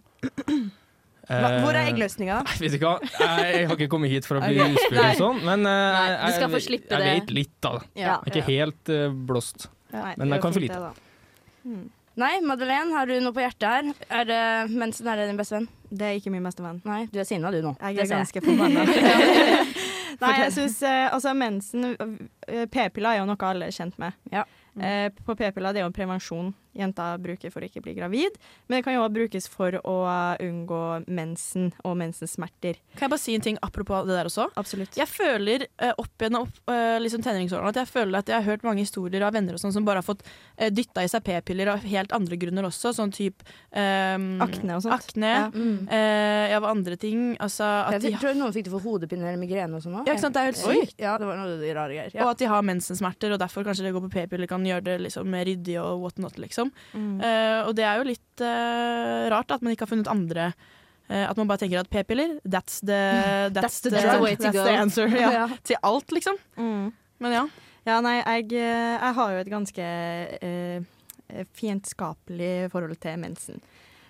Eh, 1.25 1.41
Hva, 1.41 1.49
hvor 1.63 1.73
er 1.73 1.87
eggløsninga? 1.89 2.37
Jeg 2.53 2.61
vet 2.61 2.75
ikke 2.77 2.89
hva? 2.91 3.09
Jeg, 3.17 3.45
jeg 3.55 3.67
har 3.69 3.79
ikke 3.79 3.89
kommet 3.89 4.11
hit 4.13 4.27
for 4.29 4.37
å 4.37 4.43
bli 4.45 4.59
Ok. 4.65 4.75
utspurt 4.77 5.01
og 5.01 5.19
sånn, 5.21 5.39
men 5.47 5.65
eh, 5.65 5.97
Nei, 5.97 6.07
du 6.11 6.35
skal 6.35 6.45
jeg, 6.45 6.53
få 6.53 6.63
slippe 6.67 6.91
jeg 6.93 7.01
det. 7.01 7.13
vet 7.17 7.33
litt, 7.39 7.53
da. 7.65 7.71
Ja. 7.97 8.15
Jeg 8.21 8.29
er 8.29 8.33
ikke 8.35 8.47
helt 8.51 8.91
uh, 8.93 9.05
blåst. 9.31 9.67
Nei, 9.95 10.11
Men 10.21 10.35
jeg 10.35 10.43
kan 10.43 10.53
for 10.55 10.65
lite. 10.65 10.79
det, 10.79 10.89
da. 10.91 11.77
Nei, 12.15 12.29
Madeleine, 12.47 12.93
har 12.95 13.09
du 13.09 13.15
noe 13.19 13.35
på 13.35 13.41
hjertet 13.43 13.65
her? 13.67 13.87
Er 14.21 14.27
det 14.29 14.41
mensen 14.71 15.07
er 15.11 15.19
det 15.19 15.25
din 15.31 15.39
beste 15.39 15.57
venn? 15.57 15.65
Det 15.89 16.05
er 16.07 16.19
ikke 16.19 16.31
min 16.31 16.45
beste 16.47 16.63
venn. 16.63 16.77
Nei, 16.87 17.01
du 17.11 17.17
er 17.19 17.27
sinna 17.27 17.49
du 17.51 17.57
nå. 17.63 17.73
Jeg 17.81 18.05
er 18.05 18.11
ganske 18.13 18.43
forbanna. 18.45 18.85
Nei, 20.21 20.29
jeg 20.45 20.53
syns 20.55 20.77
altså 20.87 21.33
mensen 21.35 21.89
eh, 21.97 22.63
P-piller 22.71 23.17
er 23.17 23.19
jo 23.19 23.25
noe 23.27 23.49
alle 23.49 23.67
er 23.67 23.75
kjent 23.75 23.97
med. 23.99 24.15
Ja. 24.31 24.45
Mm. 24.75 25.11
på 25.23 25.31
p-piller 25.39 25.71
det 25.71 25.79
er 25.79 25.85
jo 25.85 25.91
prevensjon 25.95 26.49
jenter 26.75 27.19
bruker 27.23 27.53
for 27.53 27.63
å 27.63 27.69
ikke 27.69 27.83
bli 27.85 27.95
gravid. 27.97 28.39
Men 28.67 28.79
det 28.79 28.85
kan 28.87 28.97
jo 28.97 29.03
også 29.05 29.15
brukes 29.15 29.49
for 29.51 29.79
å 29.81 29.95
unngå 30.43 30.81
mensen 31.07 31.71
og 31.83 31.97
mensensmerter. 32.01 32.79
Kan 32.95 33.07
jeg 33.07 33.13
bare 33.15 33.23
si 33.23 33.35
en 33.37 33.45
ting 33.45 33.59
apropos 33.65 34.05
det 34.07 34.17
der 34.17 34.29
også? 34.29 34.49
Absolutt. 34.59 34.97
Jeg 34.99 35.09
føler 35.11 35.67
eh, 35.67 35.93
opp 36.01 36.21
gjennom 36.21 36.47
eh, 36.71 36.97
liksom 37.03 37.23
tenåringsårene 37.25 37.71
at 37.71 37.81
jeg 37.81 37.91
føler 37.91 38.19
at 38.19 38.31
jeg 38.31 38.37
har 38.39 38.47
hørt 38.49 38.65
mange 38.67 38.83
historier 38.85 39.25
av 39.25 39.35
venner 39.35 39.57
og 39.57 39.61
sånn 39.61 39.73
som 39.75 39.85
bare 39.87 40.01
har 40.01 40.07
fått 40.07 40.23
uh, 40.25 40.69
dytta 40.73 41.03
i 41.05 41.09
seg 41.11 41.23
p-piller 41.25 41.71
av 41.73 41.85
helt 41.85 42.13
andre 42.15 42.37
grunner 42.39 42.67
også, 42.67 42.93
sånn 42.95 43.13
type 43.15 43.45
um, 43.71 44.41
Akne 44.43 44.77
og 44.77 44.85
sånt. 44.85 44.95
Akne. 44.95 45.31
Ja. 45.31 45.45
Mm. 45.53 45.77
uh, 45.89 46.45
ja, 46.51 46.61
andre 46.69 46.97
ting? 46.99 47.25
Altså 47.41 47.67
at 47.89 47.99
de, 48.03 48.13
Jeg 48.13 48.21
tror 48.21 48.37
noen 48.37 48.55
fikk 48.55 48.67
det 48.67 48.73
for 48.73 48.85
hodepine 48.85 49.25
eller 49.25 49.41
migrene 49.41 49.79
og 49.79 49.85
sånn. 49.85 49.97
òg. 50.01 50.09
Ja, 50.09 50.15
ikke 50.15 50.25
sant, 50.25 50.37
det 50.37 50.43
er 50.43 50.51
helt 50.51 50.61
sykt. 50.61 50.97
Ja, 51.01 51.15
det 51.21 51.29
var 51.29 51.39
noe 51.41 51.57
de 51.61 51.73
rare 51.75 51.97
greier. 51.97 52.13
Ja. 52.15 52.25
Og 52.25 52.33
at 52.35 52.41
de 52.41 52.49
har 52.51 52.65
mensensmerter, 52.65 53.35
og 53.35 53.41
derfor 53.41 53.67
kanskje 53.67 53.87
det 53.87 53.93
går 53.95 54.05
på 54.07 54.13
p-piller 54.15 54.51
kan 54.51 54.65
gjøre 54.65 54.85
det 54.89 54.97
liksom 55.07 55.29
mer 55.31 55.47
ryddig 55.49 55.77
og 55.81 56.05
what 56.05 56.21
not, 56.21 56.39
liksom. 56.41 56.64
Mm. 56.93 57.19
Uh, 57.19 57.59
og 57.67 57.75
det 57.77 57.85
er 57.87 57.99
jo 57.99 58.07
litt 58.07 58.43
uh, 58.43 59.27
rart 59.33 59.53
at 59.55 59.63
man 59.65 59.75
ikke 59.75 59.85
har 59.85 59.91
funnet 59.91 60.09
andre 60.11 60.47
uh, 61.09 61.25
At 61.29 61.37
man 61.37 61.49
bare 61.49 61.61
tenker 61.63 61.81
at 61.81 61.91
p-piller, 61.91 62.37
that's 62.43 62.81
the 62.85 62.99
That's, 63.55 63.81
the 63.81 63.91
the, 63.93 64.01
drug. 64.01 64.23
way 64.23 64.35
to 64.35 64.43
that's 64.47 64.57
go. 64.57 64.65
the 64.65 64.75
answer. 64.81 65.07
Ja. 65.07 65.31
Ja. 65.39 65.47
Til 65.63 65.79
alt, 65.81 66.11
liksom. 66.11 66.39
Mm. 66.57 66.91
Men 67.23 67.37
ja. 67.37 67.45
Ja, 67.85 67.99
nei, 68.01 68.15
jeg, 68.17 68.49
jeg 68.57 69.13
har 69.13 69.31
jo 69.31 69.41
et 69.43 69.49
ganske 69.51 69.89
fiendskapelig 71.53 72.71
forhold 72.73 72.97
til 73.01 73.19
mensen. 73.21 73.61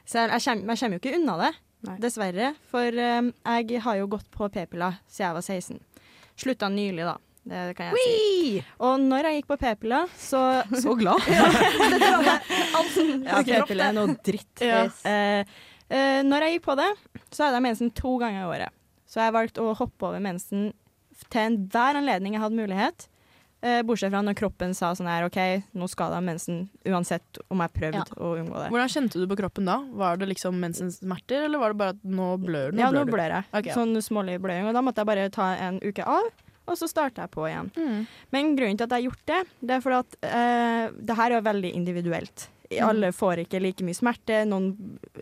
Så 0.07 0.21
jeg, 0.21 0.31
jeg, 0.31 0.45
kommer, 0.45 0.71
jeg 0.71 0.79
kommer 0.79 0.95
jo 0.95 1.01
ikke 1.01 1.17
unna 1.17 1.35
det, 1.41 1.49
Nei. 1.89 1.97
dessverre. 1.99 2.53
For 2.71 2.87
jeg 2.87 3.81
har 3.83 3.99
jo 3.99 4.07
gått 4.15 4.31
på 4.31 4.47
p-piller 4.53 5.01
siden 5.09 5.27
jeg 5.27 5.35
var 5.35 5.43
16. 5.43 5.83
Slutta 6.39 6.71
nylig, 6.71 7.03
da. 7.03 7.17
Det 7.45 7.75
kan 7.77 7.91
jeg 7.91 8.01
si. 8.01 8.61
Og 8.81 8.99
når 9.05 9.27
jeg 9.29 9.39
gikk 9.41 9.49
på 9.53 9.57
p-pilla, 9.61 10.03
så 10.17 10.39
Så 10.83 10.95
glad. 10.97 11.21
Ja, 13.25 13.41
p-piller 13.45 13.89
er 13.91 13.95
noe 13.95 14.15
dritt. 14.25 14.63
Ja. 14.63 14.85
Eh, 15.05 15.41
eh, 15.89 16.21
når 16.25 16.47
jeg 16.47 16.57
gikk 16.57 16.65
på 16.69 16.77
det, 16.79 16.89
så 17.31 17.45
hadde 17.47 17.59
jeg 17.59 17.67
mensen 17.67 17.91
to 17.95 18.15
ganger 18.21 18.45
i 18.45 18.49
året. 18.49 18.73
Så 19.09 19.21
jeg 19.21 19.35
valgte 19.35 19.63
å 19.63 19.75
hoppe 19.77 20.09
over 20.09 20.23
mensen 20.23 20.71
til 21.31 21.41
enhver 21.45 21.99
anledning 22.01 22.35
jeg 22.35 22.43
hadde 22.43 22.57
mulighet. 22.59 23.05
Eh, 23.65 23.79
bortsett 23.87 24.11
fra 24.13 24.19
når 24.21 24.35
kroppen 24.37 24.73
sa 24.77 24.91
sånn 24.97 25.07
her 25.09 25.25
OK, 25.25 25.37
nå 25.73 25.87
skal 25.89 26.11
du 26.11 26.17
ha 26.17 26.21
mensen 26.21 26.65
uansett 26.85 27.39
om 27.49 27.61
jeg 27.63 27.71
prøvde 27.77 28.01
Ja. 28.01 28.17
å 28.21 28.33
unngå 28.41 28.57
det. 28.61 28.67
Hvordan 28.73 28.91
kjente 28.93 29.21
du 29.21 29.25
på 29.31 29.37
kroppen 29.39 29.65
da? 29.69 29.77
Var 30.01 30.19
det 30.21 30.27
liksom 30.33 30.57
mensensmerter, 30.61 31.45
eller 31.47 31.61
var 31.61 31.73
det 31.73 31.79
bare 31.79 31.95
at 31.95 32.03
nå 32.03 32.27
blør 32.43 32.73
du? 32.75 32.81
ja, 32.83 32.91
nå 32.93 33.05
blør 33.09 33.37
jeg. 33.39 33.47
Okay, 33.53 33.71
ja. 33.71 33.77
Sånn 33.79 33.95
smålig 34.05 34.35
bløding. 34.43 34.67
Og 34.69 34.75
da 34.75 34.83
måtte 34.85 35.01
jeg 35.01 35.09
bare 35.09 35.29
ta 35.33 35.53
en 35.69 35.79
uke 35.81 36.05
av, 36.05 36.27
og 36.65 36.77
så 36.79 36.89
starter 36.89 37.25
jeg 37.25 37.33
på 37.35 37.45
igjen. 37.49 37.69
Mm. 37.75 37.99
Men 38.33 38.55
grunnen 38.57 38.79
til 38.79 38.87
at 38.87 38.95
jeg 38.95 39.03
har 39.03 39.07
gjort 39.09 39.29
det, 39.31 39.41
det 39.61 39.75
er 39.75 39.85
fordi 39.85 40.01
at 40.01 40.17
eh, 40.29 40.97
det 41.09 41.17
her 41.19 41.35
er 41.37 41.45
veldig 41.45 41.71
individuelt. 41.77 42.49
Alle 42.81 43.11
får 43.13 43.43
ikke 43.43 43.61
like 43.61 43.85
mye 43.85 43.97
smerte. 43.97 44.41
Noen 44.49 44.71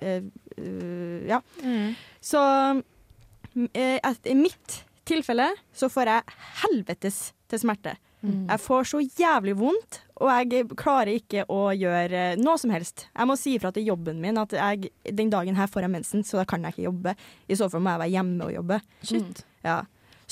eh, 0.02 0.24
eh, 0.58 1.28
Ja. 1.30 1.42
Mm. 1.64 1.94
Så 2.24 2.40
mm, 2.40 3.70
eh, 3.74 4.16
i 4.32 4.38
mitt 4.40 4.84
tilfelle 5.08 5.50
så 5.76 5.92
får 5.92 6.12
jeg 6.12 6.42
helvetes 6.64 7.22
til 7.52 7.60
smerte. 7.60 7.98
Mm. 8.24 8.46
Jeg 8.48 8.60
får 8.64 8.86
så 8.88 9.02
jævlig 9.04 9.54
vondt, 9.60 9.98
og 10.24 10.30
jeg 10.32 10.68
klarer 10.80 11.12
ikke 11.18 11.44
å 11.52 11.74
gjøre 11.76 12.38
noe 12.40 12.60
som 12.62 12.72
helst. 12.72 13.10
Jeg 13.12 13.28
må 13.28 13.36
si 13.40 13.58
ifra 13.58 13.74
til 13.76 13.90
jobben 13.90 14.22
min 14.24 14.40
at 14.40 14.56
jeg, 14.56 14.94
den 15.12 15.34
dagen 15.34 15.60
her 15.60 15.68
får 15.68 15.84
jeg 15.84 15.92
mensen, 15.98 16.24
så 16.24 16.40
da 16.40 16.46
kan 16.48 16.64
jeg 16.64 16.78
ikke 16.78 16.88
jobbe. 16.88 17.16
I 17.52 17.58
så 17.60 17.68
fall 17.72 17.84
må 17.84 17.92
jeg 17.92 18.04
være 18.06 18.16
hjemme 18.16 18.48
og 18.48 18.56
jobbe. 18.56 18.80
Shit. 19.04 19.44
Ja. 19.68 19.82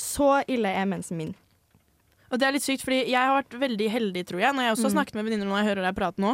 Så 0.02 0.32
ille 0.50 0.70
er 0.74 0.88
mensen 0.90 1.16
min. 1.20 1.32
Og 2.32 2.40
det 2.40 2.46
er 2.48 2.54
litt 2.56 2.64
sykt, 2.64 2.80
fordi 2.80 3.02
jeg 3.12 3.20
har 3.20 3.34
vært 3.42 3.54
veldig 3.60 3.86
heldig, 3.92 4.22
tror 4.24 4.40
jeg, 4.40 4.54
når 4.56 4.64
jeg 4.64 4.72
også 4.72 4.86
har 4.86 4.90
Mm. 4.92 4.96
snakket 4.96 5.14
med 5.18 5.24
venninner 5.26 5.46
når 5.50 5.58
jeg 5.60 5.68
hører 5.68 5.84
deg 5.84 5.96
prate 5.98 6.22
nå, 6.24 6.30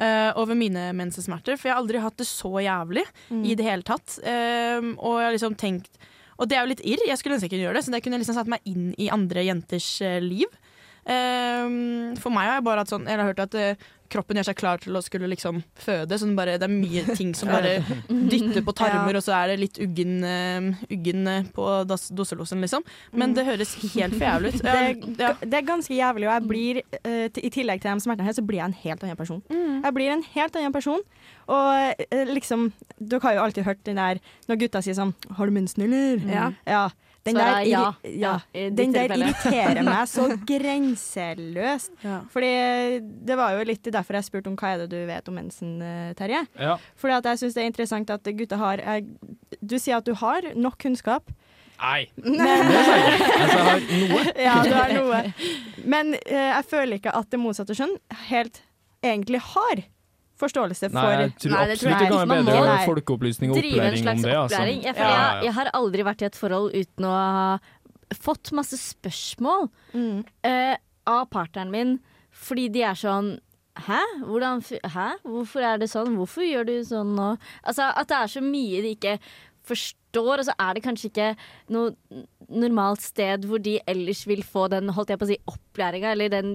uh, 0.00 0.30
over 0.40 0.54
mine 0.56 0.84
mensesmerter. 0.96 1.58
For 1.60 1.68
jeg 1.68 1.74
har 1.76 1.82
aldri 1.82 2.00
hatt 2.00 2.16
det 2.16 2.26
så 2.26 2.52
jævlig 2.64 3.04
Mm. 3.30 3.44
i 3.44 3.54
det 3.54 3.64
hele 3.68 3.82
tatt. 3.84 4.16
Um, 4.24 4.96
og 4.98 5.20
jeg 5.20 5.26
har 5.28 5.32
liksom 5.36 5.56
tenkt 5.56 5.90
Og 6.40 6.48
det 6.48 6.56
er 6.56 6.62
jo 6.64 6.70
litt 6.72 6.80
irr, 6.82 6.98
jeg 7.06 7.18
skulle 7.18 7.36
ønske 7.36 7.44
jeg 7.46 7.50
kunne 7.52 7.66
gjøre 7.68 7.74
det, 7.76 7.84
så 7.84 7.90
det 7.92 8.02
kunne 8.02 8.16
jeg 8.16 8.22
liksom 8.24 8.34
satt 8.34 8.48
meg 8.48 8.60
inn 8.64 8.94
i 8.98 9.08
andre 9.12 9.44
jenters 9.44 10.00
uh, 10.00 10.18
liv. 10.18 10.48
Um, 11.02 12.14
for 12.20 12.30
meg 12.30 12.46
har 12.46 12.60
jeg 12.60 12.64
bare 12.68 12.82
hatt 12.84 12.90
sånn 12.92 13.08
Jeg 13.10 13.18
har 13.18 13.26
hørt 13.26 13.40
at 13.42 13.54
eh, 13.58 13.88
kroppen 14.12 14.38
gjør 14.38 14.44
seg 14.50 14.58
klar 14.60 14.78
til 14.82 14.94
å 14.94 15.00
skulle 15.02 15.26
liksom 15.30 15.62
føde. 15.80 16.18
Sånn 16.20 16.34
bare, 16.36 16.58
det 16.60 16.66
er 16.68 16.72
mye 16.72 17.14
ting 17.16 17.30
som 17.34 17.48
bare 17.48 17.78
dytter 18.32 18.62
på 18.66 18.74
tarmer, 18.76 19.16
og 19.16 19.24
så 19.24 19.32
er 19.38 19.52
det 19.52 19.56
litt 19.62 19.80
uggen, 19.82 20.18
uh, 20.20 20.84
uggen 20.92 21.26
eh, 21.32 21.46
på 21.56 21.64
das- 21.88 22.10
doselosen, 22.12 22.60
liksom. 22.62 22.84
Men 23.16 23.32
det 23.34 23.46
høres 23.48 23.72
helt 23.94 24.18
for 24.18 24.26
jævlig 24.26 24.52
ut. 24.52 24.60
Det, 24.62 24.74
Ja, 24.76 25.30
ja. 25.30 25.32
det 25.40 25.58
er 25.62 25.66
ganske 25.70 25.96
jævlig, 25.96 26.28
og 26.28 26.34
jeg 26.36 26.48
blir, 26.50 26.82
uh, 27.08 27.26
i 27.40 27.52
tillegg 27.56 27.80
til 27.82 27.88
de 27.96 28.04
smertene 28.04 28.28
her, 28.28 28.36
så 28.36 28.44
blir 28.46 28.60
jeg 28.60 28.68
en 28.68 28.78
helt 28.84 29.06
annen 29.08 29.18
person. 29.22 29.40
Mm. 29.48 29.78
Jeg 29.88 29.96
blir 29.96 30.12
en 30.18 30.26
helt 30.36 30.60
annen 30.60 30.76
person, 30.76 31.00
og 31.48 32.04
uh, 32.12 32.24
liksom 32.36 32.68
Dere 33.00 33.24
har 33.24 33.34
jo 33.40 33.46
alltid 33.48 33.64
hørt 33.66 33.80
den 33.88 33.96
der 33.98 34.20
når 34.46 34.60
gutta 34.60 34.82
sier 34.84 34.94
sånn 34.94 35.14
'Har 35.32 35.46
du 35.48 35.52
mensen, 35.56 35.82
eller?' 35.88 36.20
Ja. 36.30 36.52
ja. 36.68 36.84
Den 37.22 37.38
der, 37.38 37.52
er 37.54 37.66
ja. 37.70 37.82
ja. 38.02 38.32
Den 38.52 38.94
der 38.94 39.12
irriterer 39.14 39.82
meg 39.86 40.08
så 40.10 40.26
grenseløst. 40.50 41.92
Ja. 42.02 42.18
Fordi 42.32 42.50
det 43.00 43.36
var 43.38 43.54
jo 43.54 43.68
litt 43.68 43.86
derfor 43.86 44.18
jeg 44.18 44.26
spurte 44.26 44.50
om 44.50 44.56
hva 44.58 44.74
er 44.74 44.82
det 44.82 44.90
du 44.90 44.98
vet 45.06 45.30
om 45.30 45.38
mensen, 45.38 45.76
eh, 45.86 46.10
Terje. 46.18 46.42
Ja. 46.58 46.76
Fordi 46.98 47.18
at 47.20 47.30
jeg 47.30 47.42
syns 47.44 47.58
det 47.58 47.62
er 47.62 47.70
interessant 47.70 48.10
at 48.10 48.32
gutta 48.42 48.58
har 48.58 48.82
jeg, 48.82 49.06
Du 49.60 49.78
sier 49.78 50.00
at 50.00 50.08
du 50.08 50.14
har 50.18 50.50
nok 50.58 50.80
kunnskap. 50.82 51.30
Nei, 51.82 52.10
Men, 52.16 52.42
det 52.42 52.82
sa 52.86 52.98
jeg 52.98 53.14
ikke. 53.14 53.38
Altså, 53.38 53.56
jeg 53.58 53.66
har 53.68 53.80
noe. 54.02 54.26
ja, 54.46 54.58
du 54.62 54.74
har 54.76 54.92
noe. 54.98 55.22
Men 55.94 56.14
eh, 56.20 56.50
jeg 56.50 56.68
føler 56.74 56.98
ikke 56.98 57.14
at 57.22 57.30
det 57.30 57.42
motsatte 57.42 57.78
skjønn 57.78 57.96
helt 58.28 58.62
egentlig 59.02 59.42
har 59.52 59.86
forståelse 60.42 60.90
for 60.90 60.98
Nei, 60.98 61.12
jeg 61.22 61.34
tror 61.42 61.54
Nei, 61.56 61.64
det 61.70 61.76
absolutt 61.78 61.98
det 61.98 62.08
kan 62.08 62.18
være 62.18 62.30
Man 62.32 62.44
bedre 62.50 62.64
må- 62.72 62.86
folkeopplysning 62.90 63.50
og 63.54 63.56
opplæring 63.62 64.08
om 64.12 64.22
det. 64.22 64.34
Altså. 64.34 64.56
opplæring. 64.56 64.82
Jeg, 64.84 64.96
Ja, 64.96 65.08
ja, 65.08 65.22
jeg, 65.34 65.44
jeg 65.48 65.54
har 65.60 65.70
aldri 65.78 66.02
vært 66.10 66.22
i 66.22 66.28
et 66.30 66.36
forhold 66.36 66.74
uten 66.74 67.04
å 67.08 67.14
ha 67.14 67.58
fått 68.12 68.52
masse 68.52 68.76
spørsmål 68.76 69.70
Mm. 69.94 70.24
uh, 70.44 70.76
av 71.06 71.30
partneren 71.30 71.70
min, 71.72 71.94
fordi 72.32 72.68
de 72.72 72.82
er 72.82 72.94
sånn 72.94 73.38
Hæ? 73.72 74.02
Hvordan, 74.28 74.60
hæ? 74.84 75.06
Hvorfor 75.24 75.62
er 75.64 75.78
det 75.80 75.86
sånn? 75.88 76.10
Hvorfor 76.18 76.44
gjør 76.44 76.66
du 76.68 76.74
sånn 76.84 77.14
nå? 77.16 77.38
Altså, 77.64 77.86
at 77.96 78.06
det 78.10 78.16
er 78.18 78.26
så 78.28 78.42
mye 78.44 78.82
de 78.84 78.90
ikke 78.98 79.14
forstår, 79.64 79.96
og 80.20 80.44
så 80.44 80.54
er 80.60 80.74
det 80.74 80.82
kanskje 80.84 81.08
ikke 81.10 81.28
noe 81.72 81.94
normalt 82.52 83.00
sted 83.00 83.46
hvor 83.48 83.62
de 83.62 83.78
ellers 83.88 84.26
vil 84.28 84.42
få 84.44 84.66
den 84.72 84.90
holdt 84.92 85.12
jeg 85.14 85.20
på 85.20 85.24
å 85.24 85.30
si, 85.30 85.38
opplæringa, 85.48 86.10
eller 86.12 86.32
den 86.32 86.50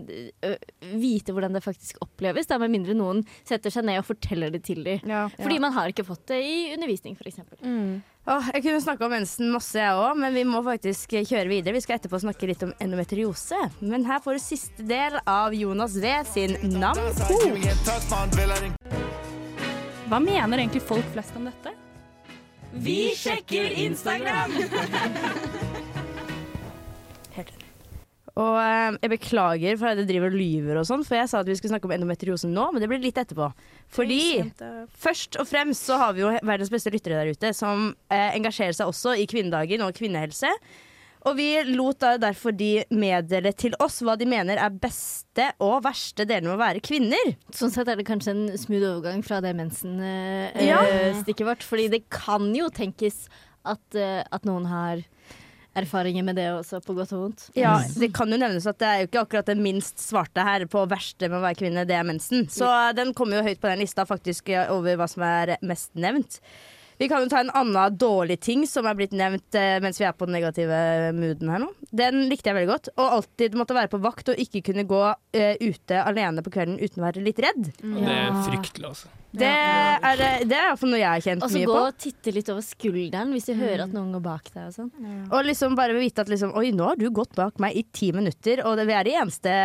ø, 0.45 0.51
vite 0.99 1.33
hvordan 1.33 1.57
det 1.57 1.63
faktisk 1.65 1.97
oppleves, 2.05 2.45
da, 2.49 2.59
med 2.61 2.73
mindre 2.75 2.93
noen 2.97 3.23
setter 3.47 3.73
seg 3.73 3.87
ned 3.87 4.01
og 4.03 4.05
forteller 4.11 4.53
det 4.53 4.61
til 4.67 4.83
dem. 4.85 5.01
Ja. 5.09 5.25
Fordi 5.39 5.57
man 5.63 5.73
har 5.73 5.89
ikke 5.89 6.05
fått 6.05 6.27
det 6.29 6.37
i 6.45 6.59
undervisning, 6.75 7.17
f.eks. 7.17 7.41
Åh, 8.27 8.49
jeg 8.53 8.63
kunne 8.65 8.83
snakka 8.83 9.07
om 9.07 9.13
mensen 9.15 9.53
masse, 9.53 9.79
jeg 9.79 9.95
òg, 9.95 10.17
men 10.19 10.35
vi 10.35 10.43
må 10.43 10.59
faktisk 10.65 11.15
kjøre 11.15 11.47
videre. 11.47 11.73
Vi 11.77 11.81
skal 11.85 11.95
etterpå 11.95 12.19
snakke 12.19 12.49
litt 12.49 12.65
om 12.67 12.73
endometriose. 12.83 13.55
Men 13.79 14.03
her 14.09 14.19
får 14.19 14.35
du 14.35 14.43
siste 14.43 14.83
del 14.89 15.15
av 15.23 15.55
Jonas 15.55 15.95
V 15.95 16.11
sin 16.27 16.57
Namco. 16.75 17.07
Hva 20.11 20.19
mener 20.23 20.59
egentlig 20.59 20.83
folk 20.83 21.07
flest 21.15 21.39
om 21.39 21.47
dette? 21.47 21.86
Vi 22.83 22.99
sjekker 23.17 23.71
Instagram! 23.87 24.53
Og 28.37 28.57
eh, 28.61 28.97
jeg 29.01 29.11
beklager 29.15 29.77
for 29.79 29.89
at 29.89 29.97
jeg 29.97 30.09
driver 30.11 30.29
og 30.29 30.37
lyver 30.37 30.77
og 30.77 30.85
sånn, 30.85 31.01
for 31.07 31.17
jeg 31.17 31.29
sa 31.31 31.39
at 31.41 31.47
vi 31.49 31.55
skulle 31.57 31.73
snakke 31.73 31.89
om 31.89 31.93
endometriose 31.95 32.49
nå, 32.51 32.67
men 32.73 32.83
det 32.83 32.89
blir 32.91 33.01
litt 33.01 33.17
etterpå. 33.17 33.47
Fordi 33.93 34.19
først 34.93 35.39
og 35.41 35.47
fremst 35.49 35.87
så 35.89 35.97
har 35.97 36.13
vi 36.13 36.21
jo 36.21 36.33
verdens 36.45 36.69
beste 36.73 36.93
lyttere 36.93 37.17
der 37.17 37.33
ute, 37.33 37.53
som 37.57 37.89
eh, 38.13 38.35
engasjerer 38.37 38.77
seg 38.77 38.91
også 38.91 39.15
i 39.17 39.25
kvinnedagen 39.29 39.81
og 39.85 39.97
kvinnehelse. 39.97 40.51
Og 41.27 41.35
vi 41.35 41.47
lot 41.75 41.99
da 41.99 42.13
derfor 42.21 42.55
de 42.55 42.85
meddele 42.95 43.51
til 43.57 43.75
oss 43.83 43.99
hva 44.05 44.15
de 44.19 44.27
mener 44.29 44.59
er 44.63 44.69
beste 44.79 45.49
og 45.63 45.81
verste 45.83 46.23
delen 46.29 46.47
med 46.47 46.55
å 46.55 46.61
være 46.61 46.83
kvinner. 46.85 47.33
Sånn 47.55 47.73
sett 47.73 47.89
er 47.91 47.99
det 47.99 48.07
kanskje 48.07 48.31
en 48.33 48.45
smooth 48.59 48.85
overgang 48.93 49.23
fra 49.27 49.41
det 49.43 49.51
mensen-stikket 49.57 51.43
Ja. 51.43 51.49
vårt. 51.51 51.65
Fordi 51.67 51.89
det 51.91 52.05
kan 52.09 52.47
jo 52.55 52.69
tenkes 52.71 53.27
at, 53.67 53.83
eh, 53.95 54.23
at 54.31 54.45
noen 54.47 54.65
har 54.71 55.03
erfaringer 55.77 56.23
med 56.25 56.35
det 56.39 56.47
også, 56.49 56.79
på 56.81 56.95
godt 56.97 57.11
og 57.13 57.19
vondt. 57.25 57.49
Ja, 57.55 57.77
Det 57.99 58.09
kan 58.13 58.31
jo 58.31 58.37
nevnes 58.39 58.65
at 58.65 58.79
det 58.79 58.87
er 58.87 58.99
jo 59.03 59.07
ikke 59.11 59.25
akkurat 59.27 59.45
det 59.51 59.57
minst 59.59 59.97
svarte 60.01 60.41
her 60.41 60.65
på 60.65 60.87
verste 60.89 61.29
med 61.29 61.37
å 61.37 61.43
være 61.45 61.59
kvinne, 61.59 61.85
det 61.85 61.93
er 61.93 62.07
mensen. 62.07 62.47
Så 62.49 62.95
den 62.95 63.13
kommer 63.13 63.37
jo 63.37 63.43
høyt 63.43 63.59
på 63.61 63.69
den 63.69 63.79
lista 63.83 64.05
faktisk 64.07 64.49
eh, 64.49 64.71
over 64.73 64.97
hva 64.97 65.07
som 65.09 65.21
er 65.27 65.57
mest 65.61 65.91
nevnt. 65.93 66.39
Vi 66.97 67.07
kan 67.09 67.21
jo 67.21 67.29
ta 67.29 67.43
en 67.43 67.51
annen 67.53 67.97
dårlig 67.97 68.39
ting 68.41 68.63
som 68.69 68.87
er 68.89 68.97
blitt 68.97 69.13
nevnt 69.13 69.57
eh, 69.57 69.77
mens 69.83 69.99
vi 70.01 70.07
er 70.07 70.15
på 70.17 70.25
den 70.25 70.37
negative 70.37 70.79
mooden 71.17 71.51
her 71.53 71.61
nå. 71.61 71.69
Den 71.93 72.25
likte 72.31 72.49
jeg 72.49 72.57
veldig 72.57 72.71
godt. 72.71 72.89
Og 72.97 73.17
alltid 73.19 73.57
måtte 73.59 73.77
være 73.77 73.91
på 73.91 74.01
vakt 74.01 74.33
og 74.33 74.41
ikke 74.41 74.63
kunne 74.71 74.87
gå 74.89 75.03
eh, 75.37 75.61
ute 75.61 76.01
alene 76.01 76.43
på 76.45 76.53
kvelden 76.57 76.79
uten 76.81 77.03
å 77.03 77.07
være 77.07 77.25
litt 77.25 77.41
redd. 77.43 77.69
Det 77.77 78.17
er 78.17 78.41
fryktelig, 78.47 78.89
altså. 78.89 79.13
Det 79.37 79.47
er, 79.47 80.21
det 80.47 80.55
er 80.55 80.69
iallfall 80.69 80.89
noe 80.93 80.99
jeg 81.01 81.09
har 81.09 81.23
kjent 81.25 81.41
mye 81.43 81.49
på. 81.49 81.49
Og 81.49 81.51
så 81.51 81.67
gå 81.67 81.79
og 81.81 81.97
titte 81.99 82.31
litt 82.33 82.51
over 82.53 82.63
skulderen 82.63 83.33
hvis 83.35 83.49
du 83.49 83.53
hører 83.59 83.83
at 83.83 83.93
noen 83.93 84.13
går 84.15 84.23
bak 84.23 84.47
deg 84.53 84.69
og 84.69 84.75
sånn. 84.77 84.91
Og 85.27 85.49
liksom 85.49 85.75
bare 85.77 85.97
vite 85.97 86.23
at 86.23 86.31
liksom, 86.31 86.53
Oi, 86.57 86.71
nå 86.75 86.87
har 86.87 86.97
du 86.99 87.09
gått 87.13 87.35
bak 87.37 87.59
meg 87.61 87.75
i 87.77 87.83
ti 87.91 88.13
minutter, 88.15 88.63
og 88.65 88.77
det, 88.79 88.87
vi 88.87 88.95
er 88.97 89.03
de 89.09 89.15
eneste 89.19 89.57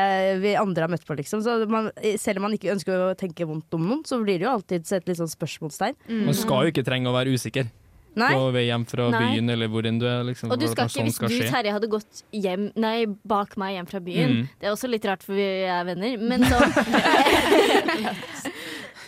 vi 0.43 0.57
andre 0.59 0.89
har 0.89 0.93
møtt 0.93 1.07
på, 1.07 1.17
liksom. 1.21 1.45
Så 1.47 1.61
man, 1.71 1.93
selv 2.21 2.43
om 2.43 2.49
man 2.49 2.57
ikke 2.59 2.73
ønsker 2.75 3.07
å 3.07 3.13
tenke 3.19 3.47
vondt 3.49 3.79
om 3.79 3.87
noen, 3.87 4.03
så 4.09 4.19
blir 4.23 4.43
det 4.43 4.49
jo 4.49 4.57
alltid 4.57 4.89
sett 4.91 5.07
litt 5.09 5.23
sånn 5.23 5.31
spørsmålstegn. 5.31 5.97
Man 6.27 6.37
skal 6.37 6.67
jo 6.67 6.75
ikke 6.75 6.85
trenge 6.87 7.09
å 7.09 7.15
være 7.17 7.33
usikker 7.39 7.71
Nei. 8.19 8.29
på 8.35 8.49
vei 8.53 8.67
hjem 8.67 8.83
fra 8.91 9.07
Nei. 9.15 9.21
byen 9.25 9.55
eller 9.55 9.71
hvor 9.73 9.87
enn 9.89 9.99
du 10.03 10.05
er. 10.11 10.21
Liksom, 10.29 10.51
Og 10.53 10.61
du 10.61 10.67
skal 10.69 10.85
ikke, 10.91 10.97
sånn 10.99 11.09
hvis 11.09 11.17
skal 11.17 11.33
du. 11.33 11.39
Terje 11.49 11.73
hadde 11.79 11.89
gått 11.95 12.25
hjem, 12.37 12.69
nei, 12.77 13.07
bak 13.25 13.57
meg 13.61 13.79
hjem 13.79 13.89
fra 13.89 14.03
byen 14.05 14.35
Mm. 14.43 14.49
Det 14.61 14.69
er 14.69 14.75
også 14.75 14.91
litt 14.91 15.07
rart, 15.09 15.23
for 15.25 15.39
vi 15.39 15.47
er 15.65 15.87
venner, 15.89 16.19
men 16.21 16.45
så 16.45 16.61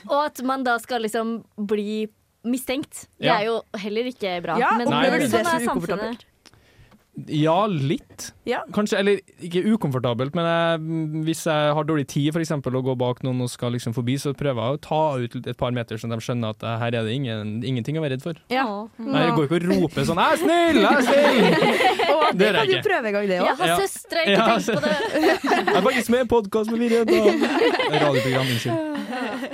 Og 0.08 0.24
at 0.26 0.42
man 0.42 0.64
da 0.64 0.76
skal 0.78 1.02
liksom 1.02 1.44
bli 1.56 2.06
mistenkt. 2.44 3.06
Det 3.18 3.26
Ja. 3.26 3.38
er 3.40 3.44
jo 3.46 3.62
heller 3.78 4.04
ikke 4.12 4.42
bra. 4.42 4.58
Ja, 4.58 4.76
men 4.76 4.86
opplever 4.88 5.18
du 5.20 5.26
sånn 5.28 5.44
det 5.44 5.46
som 5.46 5.60
er 5.60 5.66
ukomfortabelt? 5.66 5.98
samfunnet. 6.20 6.30
Ja, 7.30 7.66
litt. 7.70 8.32
Ja. 8.44 8.64
Kanskje, 8.74 8.98
eller 8.98 9.20
ikke 9.40 9.62
ukomfortabelt, 9.62 10.34
men 10.34 10.44
jeg, 10.44 11.22
hvis 11.24 11.44
jeg 11.46 11.72
har 11.76 11.84
dårlig 11.86 12.08
tid 12.10 12.32
for 12.34 12.40
eksempel, 12.42 12.74
å 12.74 12.82
gå 12.82 12.96
bak 12.98 13.22
noen 13.22 13.40
og 13.40 13.48
skal 13.48 13.70
liksom 13.70 13.94
forbi, 13.94 14.16
så 14.18 14.32
prøver 14.34 14.58
jeg 14.58 14.74
å 14.74 14.80
ta 14.82 15.16
ut 15.22 15.46
et 15.46 15.56
par 15.56 15.70
meter, 15.70 15.94
så 15.96 16.08
de 16.10 16.16
skjønner 16.18 16.50
at 16.50 16.64
eh, 16.64 16.76
her 16.80 16.86
er 16.98 17.04
det 17.06 17.14
ingen, 17.14 17.62
ingenting 17.62 17.96
å 17.98 18.02
være 18.02 18.16
redd 18.18 18.22
for. 18.22 18.34
Ja. 18.50 18.66
Nei, 18.98 19.28
Jeg 19.28 19.36
går 19.36 19.46
ikke 19.46 19.60
og 19.62 19.62
roper 19.84 20.02
sånn 20.10 20.18
'jeg 20.18 20.32
er 20.32 20.38
snill', 20.42 20.82
jeg 20.82 20.90
er 20.90 21.02
snill! 21.06 22.10
Og 22.18 22.32
Det 22.34 22.38
det 22.38 22.46
gjør 22.50 22.58
kan 22.58 22.66
du 22.66 22.74
ikke. 22.74 22.82
prøve 22.90 23.06
en 23.06 23.12
gang, 23.14 23.26
det 23.28 23.38
Jeg 23.38 23.56
har 23.56 23.66
Ja. 23.68 23.76
søstre, 23.78 24.18
ikke 24.26 24.34
Ja, 24.34 24.58
tenk 24.58 24.74
på 24.74 24.80
det! 24.82 24.96
Jeg 25.70 25.76
er 25.76 25.82
faktisk 25.86 26.08
med 26.10 26.20
i 26.20 26.28
podkast 26.34 26.70
med 26.70 26.78
Virre. 26.82 27.04
Radioprogram, 28.02 28.46
unnskyld. 28.50 28.93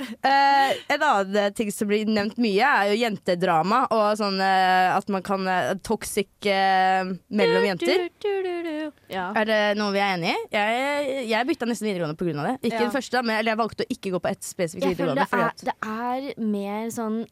Eh, 0.01 0.71
en 0.93 1.03
annen 1.03 1.53
ting 1.57 1.71
som 1.73 1.87
blir 1.89 2.05
nevnt 2.09 2.37
mye, 2.41 2.65
er 2.65 2.91
jo 2.91 2.97
jentedrama. 3.01 3.83
Og 3.93 4.17
sånn 4.19 4.39
uh, 4.41 4.95
at 4.97 5.09
man 5.13 5.23
kan 5.25 5.45
uh, 5.47 5.73
Toxic 5.85 6.29
eh, 6.49 7.11
mellom 7.33 7.67
jenter. 7.69 8.07
Du, 8.21 8.27
du, 8.27 8.31
du, 8.45 8.53
du. 8.67 9.03
Ja. 9.13 9.29
Er 9.37 9.49
det 9.49 9.59
noe 9.79 9.93
vi 9.95 10.01
er 10.03 10.15
enig 10.17 10.33
i? 10.33 10.39
Jeg, 10.55 11.27
jeg 11.31 11.49
bytta 11.51 11.69
nesten 11.69 11.89
videregående 11.89 12.17
pga. 12.19 12.47
det. 12.49 12.55
Ikke 12.69 12.79
Ja. 12.79 12.83
den 12.87 12.95
første, 12.95 13.23
men 13.25 13.37
eller 13.39 13.53
jeg 13.53 13.61
valgte 13.61 13.85
å 13.85 13.91
ikke 13.97 14.13
gå 14.15 14.21
på 14.23 14.31
ett 14.31 14.43
spesifikt 14.47 14.87
videregående. 14.91 15.27
det 15.63 15.75
er, 15.91 16.27
det 16.31 16.35
er 16.37 16.43
mer 16.51 16.91
sånn 16.93 17.23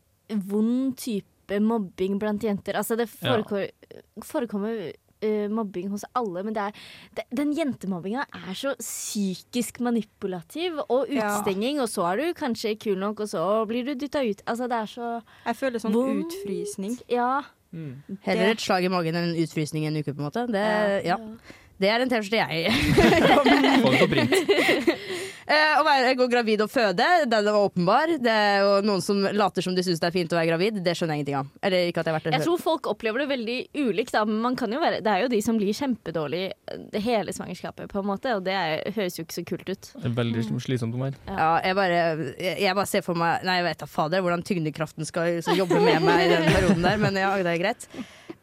vond 0.49 0.97
type 0.99 1.59
mobbing 1.63 2.19
blant 2.21 2.43
jenter. 2.45 2.77
Altså 2.77 2.97
det 2.99 3.07
Ja. 3.23 3.37
forekommer, 4.21 4.91
eh, 5.21 5.47
mobbing 5.51 5.89
hos 5.91 6.05
alle, 6.15 6.43
men 6.43 6.53
det 6.55 6.63
er, 6.69 6.71
det, 7.17 7.23
den 7.35 7.53
jentemobbinga 7.57 8.25
er 8.33 8.53
så 8.55 8.73
psykisk 8.79 9.79
manipulativ 9.79 10.79
og 10.89 11.07
Ja. 11.11 11.27
utstenging, 11.39 11.79
og 11.81 11.87
så 11.89 12.05
er 12.11 12.17
du 12.17 12.33
kanskje 12.33 12.75
kul 12.79 12.97
nok, 12.97 13.19
og 13.19 13.27
så 13.31 13.43
blir 13.67 13.85
du 13.85 13.93
dytta 13.95 14.21
ut. 14.29 14.41
Altså 14.47 14.67
det 14.69 14.77
er 14.81 14.85
så 14.85 15.21
Jeg 15.45 15.55
føler 15.55 15.79
sånn 15.79 15.93
Vondt. 15.93 16.33
utfrysning. 16.33 16.97
Ja. 17.09 17.41
Heller 18.25 18.51
et 18.51 18.61
slag 18.61 18.83
i 18.83 18.89
magen 18.89 19.15
enn 19.15 19.29
en 19.35 19.35
utfrysning 19.43 19.85
en 19.85 19.97
uke, 20.01 20.13
på 20.13 20.19
en 20.23 20.25
måte. 20.31 20.47
Det, 20.49 20.63
ja. 21.05 21.17
Ja. 21.17 21.17
det 21.79 21.89
er 21.89 22.01
en 22.01 22.09
T-skjorte 22.09 22.39
jeg 22.49 22.71
Få 23.83 23.91
det 23.93 23.99
på 23.99 24.07
print. 24.09 24.33
Eh, 25.49 25.79
Å 25.79 25.83
være, 25.85 26.11
gå 26.19 26.27
gravid 26.29 26.61
og 26.61 26.69
føde, 26.69 27.05
den 27.25 27.47
var 27.47 27.55
åpenbar. 27.65 28.11
Det 28.21 28.29
er 28.29 28.59
jo 28.61 28.73
noen 28.85 29.01
som 29.01 29.23
later 29.33 29.65
som 29.65 29.73
de 29.73 29.81
syns 29.85 29.97
det 30.01 30.05
er 30.11 30.13
fint 30.13 30.33
å 30.35 30.37
være 30.37 30.51
gravid. 30.51 30.77
Det 30.85 30.93
skjønner 30.93 31.17
jeg 31.17 31.23
ingenting 31.23 31.39
av. 31.39 31.47
Eller 31.65 31.87
ikke 31.89 32.03
at 32.03 32.09
jeg 32.09 32.13
har 32.13 32.17
vært 32.19 32.27
det 32.27 32.33
Jeg 32.35 32.43
før. 32.43 32.49
tror 32.51 32.61
folk 32.65 32.89
opplever 32.91 33.23
det 33.23 33.27
veldig 33.31 33.55
ulikt, 33.81 34.13
da, 34.13 34.21
men 34.29 34.37
man 34.43 34.57
kan 34.59 34.75
jo 34.75 34.81
være, 34.83 34.99
det 35.05 35.09
er 35.15 35.23
jo 35.25 35.31
de 35.33 35.39
som 35.41 35.57
blir 35.57 35.73
kjempedårlige 35.73 36.77
Det 36.93 37.01
hele 37.01 37.33
svangerskapet, 37.33 37.89
på 37.89 38.03
en 38.03 38.09
måte, 38.11 38.35
og 38.37 38.45
det 38.45 38.53
er, 38.53 38.83
høres 38.93 39.17
jo 39.17 39.25
ikke 39.25 39.39
så 39.39 39.45
kult 39.49 39.65
ut. 39.73 39.89
Det 39.95 40.05
er 40.11 40.15
veldig 40.21 40.45
slitsomt 40.61 40.93
om 40.99 41.07
her. 41.07 41.17
Ja, 41.25 41.49
jeg 41.65 41.79
bare, 41.81 41.99
jeg, 42.37 42.55
jeg 42.67 42.75
bare 42.77 42.91
ser 42.93 43.01
for 43.05 43.17
meg 43.17 43.41
Nei, 43.49 43.57
jeg 43.59 43.67
vet 43.71 43.81
da 43.81 43.89
fader 43.89 44.21
hvordan 44.21 44.45
tyngdekraften 44.45 45.07
skal 45.09 45.41
jobbe 45.57 45.81
med 45.81 46.05
meg 46.05 46.27
i 46.27 46.31
den 46.35 46.45
perioden 46.53 46.85
der, 46.85 47.01
men 47.01 47.17
ja, 47.17 47.33
det 47.41 47.55
er 47.55 47.61
greit. 47.65 47.89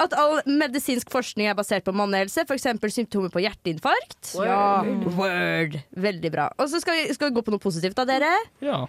At 0.03 0.13
all 0.13 0.43
medisinsk 0.45 1.09
forskning 1.13 1.49
er 1.49 1.57
basert 1.57 1.87
på 1.87 1.95
mannehelse, 1.97 2.45
f.eks. 2.45 2.69
symptomer 2.93 3.33
på 3.33 3.41
hjerteinfarkt. 3.41 4.35
Ja, 4.45 4.83
word. 5.17 5.79
Veldig 5.97 6.33
bra. 6.35 6.51
Og 6.61 6.69
så 6.73 6.83
skal 6.83 6.99
vi, 6.99 7.15
skal 7.17 7.31
vi 7.31 7.39
gå 7.39 7.45
på 7.47 7.55
noe 7.55 7.63
positivt 7.63 7.97
da, 7.97 8.05
dere. 8.09 8.35
Ja. 8.65 8.83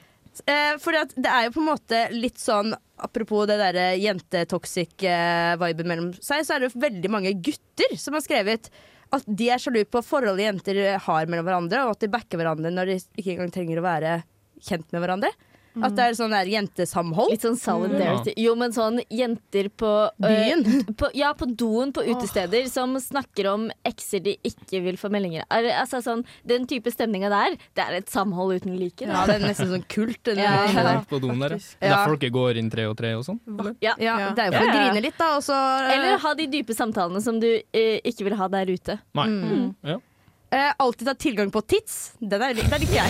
Eh, 0.45 0.75
for 0.83 0.93
det 0.93 1.29
er 1.31 1.47
jo 1.47 1.55
på 1.55 1.63
en 1.63 1.71
måte 1.71 2.03
litt 2.13 2.37
sånn 2.37 2.75
Apropos 2.97 3.45
det 3.45 3.59
derre 3.59 3.91
jentetoxic-viben 4.01 5.85
mellom 5.85 6.07
seg, 6.17 6.41
så 6.41 6.55
er 6.55 6.63
det 6.63 6.71
jo 6.71 6.79
veldig 6.81 7.11
mange 7.13 7.29
gutter 7.45 7.91
som 8.01 8.15
har 8.17 8.23
skrevet 8.25 8.71
at 9.13 9.27
de 9.29 9.51
er 9.53 9.61
sjalu 9.61 9.83
på 9.85 10.01
forholdet 10.01 10.47
jenter 10.47 10.79
har 11.05 11.29
mellom 11.29 11.45
hverandre, 11.45 11.83
og 11.85 11.93
at 11.93 12.01
de 12.01 12.09
backer 12.09 12.41
hverandre 12.41 12.71
når 12.73 12.89
de 12.89 12.95
ikke 13.21 13.35
engang 13.35 13.53
trenger 13.53 13.77
å 13.77 13.85
være 13.85 14.15
kjent 14.65 14.89
med 14.89 15.03
hverandre. 15.03 15.29
At 15.85 15.95
det 15.97 16.05
er 16.09 16.17
sånn 16.17 16.33
der 16.33 16.49
jentesamhold. 16.51 17.31
Litt 17.33 17.45
sånn 17.45 17.57
solidarity. 17.59 18.33
Jo, 18.41 18.55
men 18.59 18.73
sånn 18.75 18.99
jenter 19.13 19.69
på 19.69 19.91
øh, 20.07 20.25
Byen. 20.27 20.65
på, 20.99 21.09
Ja, 21.17 21.33
på 21.37 21.47
doen 21.49 21.93
på 21.95 22.03
utesteder 22.07 22.67
som 22.71 22.95
snakker 23.01 23.49
om 23.53 23.67
ekser 23.87 24.23
de 24.25 24.37
ikke 24.47 24.81
vil 24.85 24.99
få 24.99 25.11
meldinger 25.13 25.45
av. 25.49 25.67
Altså, 25.83 26.01
sånn, 26.05 26.23
den 26.47 26.67
type 26.69 26.91
stemninga 26.93 27.31
der, 27.33 27.57
det 27.77 27.85
er 27.85 27.99
et 28.01 28.11
samhold 28.13 28.57
uten 28.59 28.77
like. 28.79 29.05
Ja, 29.05 29.25
det 29.29 29.39
er 29.39 29.47
nesten 29.47 29.71
sånn 29.73 29.85
kult. 29.91 30.19
Den, 30.27 30.41
Ja. 30.43 30.65
ja. 30.65 30.83
der. 30.87 31.01
På 31.09 31.19
doen 31.23 31.39
der, 31.39 31.57
ja. 31.81 32.03
Går 32.37 32.57
inn 32.59 32.69
tre 32.69 32.87
og 32.89 32.97
tre 32.99 33.13
og 33.17 33.23
sånn? 33.25 33.39
Ja. 33.81 33.93
Ja, 34.01 34.17
det 34.35 34.43
er 34.43 34.51
jo 34.51 34.57
for 34.59 34.67
å 34.67 34.73
grine 34.73 35.01
litt, 35.03 35.17
da, 35.17 35.31
Også, 35.37 35.55
Eller 35.93 36.17
ha 36.21 36.33
de 36.37 36.47
dype 36.51 36.75
samtalene 36.75 37.21
som 37.23 37.39
du 37.41 37.47
eh, 37.47 37.97
ikke 38.07 38.27
vil 38.27 38.37
ha 38.39 38.47
der 38.51 38.69
ute. 38.71 38.99
Nei. 39.17 39.27
Mm. 39.27 39.75
Ja. 39.85 39.97
Eh, 40.51 40.73
alltid 40.77 41.07
ha 41.07 41.13
tilgang 41.15 41.51
på 41.51 41.61
tits. 41.61 42.13
Den 42.19 42.41
er, 42.41 42.53
den 42.57 42.81
liker 42.81 42.95
jeg. 42.95 43.07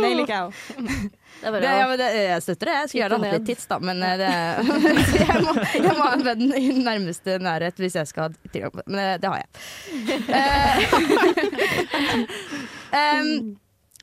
Det 0.00 0.12
liker 0.20 0.34
jeg 0.34 0.42
òg. 0.44 0.52
Det 1.40 1.50
Det, 1.54 1.60
ja, 1.64 1.86
men 1.88 1.96
det, 1.96 2.06
jeg 2.12 2.42
støtter 2.44 2.68
det. 2.68 2.72
Jeg 2.74 2.88
skulle 2.90 3.00
gjerne 3.00 3.18
hatt 3.22 3.32
litt 3.38 3.46
tits, 3.48 3.64
da, 3.70 3.78
men 3.80 4.02
eh, 4.04 4.16
det, 4.20 4.28
jeg, 5.22 5.38
må, 5.46 5.54
jeg 5.72 5.94
må 5.96 6.02
ha 6.02 6.10
en 6.18 6.24
venn 6.26 6.52
i 6.52 6.66
nærmeste 6.76 7.38
nærhet 7.40 7.80
hvis 7.80 7.96
jeg 7.96 8.10
skal 8.10 8.26
ha 8.26 8.50
tilgang 8.52 8.74
på 8.74 8.82
det. 8.82 8.86
Men 8.92 9.00
eh, 9.06 9.16
det 9.22 9.28
har 9.30 9.38
jeg. 9.40 9.48
Em, 12.90 13.56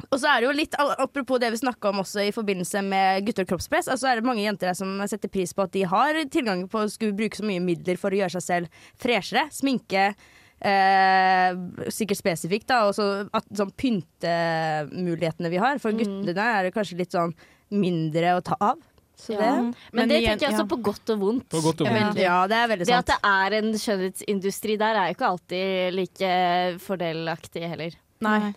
og 0.07 0.19
så 0.21 0.29
er 0.29 0.41
det 0.41 0.47
jo 0.47 0.55
litt, 0.55 0.75
Apropos 0.79 1.39
det 1.41 1.49
vi 1.53 1.59
snakka 1.59 1.91
om 1.91 2.01
også 2.03 2.23
i 2.27 2.33
forbindelse 2.35 2.81
med 2.85 3.25
gutter 3.27 3.45
og 3.45 3.51
kroppspress, 3.51 3.89
altså 3.91 4.09
er 4.11 4.15
det 4.19 4.27
mange 4.29 4.45
jenter 4.45 4.73
som 4.77 4.95
setter 5.09 5.31
pris 5.33 5.53
på 5.53 5.65
at 5.65 5.73
de 5.73 5.83
har 5.89 6.17
tilgang 6.33 6.65
på 6.71 6.85
å 6.85 6.89
skulle 6.91 7.17
bruke 7.17 7.37
så 7.39 7.45
mye 7.47 7.63
midler 7.63 7.99
for 7.99 8.13
å 8.13 8.19
gjøre 8.21 8.37
seg 8.37 8.45
selv 8.45 8.65
freshere. 9.01 9.47
Sminke. 9.53 10.11
Eh, 10.59 11.53
sikkert 11.93 12.17
spesifikt, 12.17 12.67
da. 12.67 12.87
Og 12.89 13.29
at 13.37 13.45
sånn 13.53 13.71
pyntemulighetene 13.77 15.51
vi 15.53 15.59
har. 15.61 15.77
For 15.83 15.91
guttene 15.93 16.33
er 16.37 16.63
det 16.67 16.73
kanskje 16.75 16.97
litt 17.03 17.13
sånn 17.13 17.33
mindre 17.71 18.37
å 18.37 18.43
ta 18.43 18.57
av. 18.59 18.77
Så 19.17 19.33
Ja. 19.33 19.37
det 19.39 19.49
Men, 19.51 19.75
Men 19.93 20.09
det 20.09 20.21
igjen- 20.21 20.37
tenker 20.37 20.45
jeg 20.47 20.51
ja. 20.51 20.57
også 20.63 20.67
på 20.69 20.81
godt 20.83 21.09
og 21.09 21.19
vondt. 21.19 21.49
På 21.49 21.61
godt 21.61 21.81
og 21.81 21.87
Ja, 21.87 21.93
vondt. 21.93 22.19
Ja, 22.21 22.47
det 22.47 22.55
er 22.57 22.67
veldig 22.67 22.85
Det 22.85 22.93
at 22.95 23.05
det 23.07 23.19
er 23.23 23.53
en 23.57 23.73
skjønnhetsindustri 23.73 24.77
der, 24.77 24.95
er 24.95 25.07
jo 25.07 25.15
ikke 25.15 25.31
alltid 25.31 25.93
like 25.95 26.79
fordelaktig 26.79 27.67
heller. 27.67 27.91
Nei. 28.21 28.53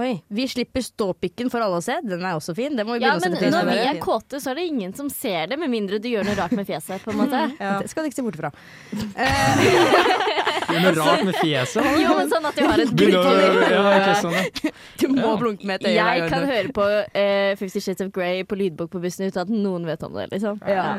Oi, 0.00 0.22
Vi 0.28 0.46
slipper 0.48 0.80
ståpikken 0.80 1.50
for 1.52 1.60
alle 1.60 1.76
å 1.76 1.82
se. 1.84 1.98
Den 2.00 2.22
er 2.24 2.38
også 2.38 2.54
fin. 2.56 2.72
Det 2.76 2.86
må 2.88 2.94
vi 2.96 3.04
Ja, 3.04 3.12
men 3.20 3.34
når 3.36 3.66
vi 3.68 3.76
er 3.90 3.98
kåte, 4.00 4.40
så 4.40 4.50
er 4.52 4.54
det 4.62 4.64
ingen 4.70 4.94
som 4.96 5.10
ser 5.12 5.50
det, 5.50 5.58
med 5.60 5.68
mindre 5.68 5.98
du 6.00 6.08
gjør 6.08 6.24
noe 6.24 6.36
rart 6.38 6.54
med 6.56 6.64
fjeset. 6.66 7.02
på 7.04 7.12
en 7.12 7.20
måte 7.20 7.42
Det 7.58 7.90
skal 7.92 8.06
du 8.06 8.08
ikke 8.08 8.16
se 8.16 8.24
bort 8.24 8.40
fra. 8.40 8.52
Er 10.72 10.78
noe 10.80 10.92
rart 10.96 11.24
med 11.26 11.36
fjeset. 11.36 11.84
Jo, 12.00 12.14
men 12.16 12.30
sånn 12.30 12.46
at 12.48 12.56
du 12.56 12.62
har 12.64 12.80
et 12.80 12.92
blunk 12.96 13.12
Ja, 13.68 13.82
ja. 14.00 14.44
Du 15.02 15.08
må 15.12 15.34
blunke 15.40 15.66
med 15.68 15.82
et 15.82 15.90
øye. 15.90 15.98
Jeg 15.98 16.30
kan 16.32 16.46
høre 16.48 16.72
på 16.72 16.86
uh, 16.86 17.52
Fifty 17.60 17.82
Shades 17.82 18.00
of 18.06 18.12
Grey 18.14 18.44
på 18.48 18.56
lydbok 18.56 18.92
på 18.94 19.02
bussen 19.02 19.26
uten 19.28 19.42
at 19.44 19.52
noen 19.52 19.84
vet 19.88 20.02
om 20.06 20.14
det. 20.16 20.30
liksom 20.32 20.62
Ja. 20.64 20.94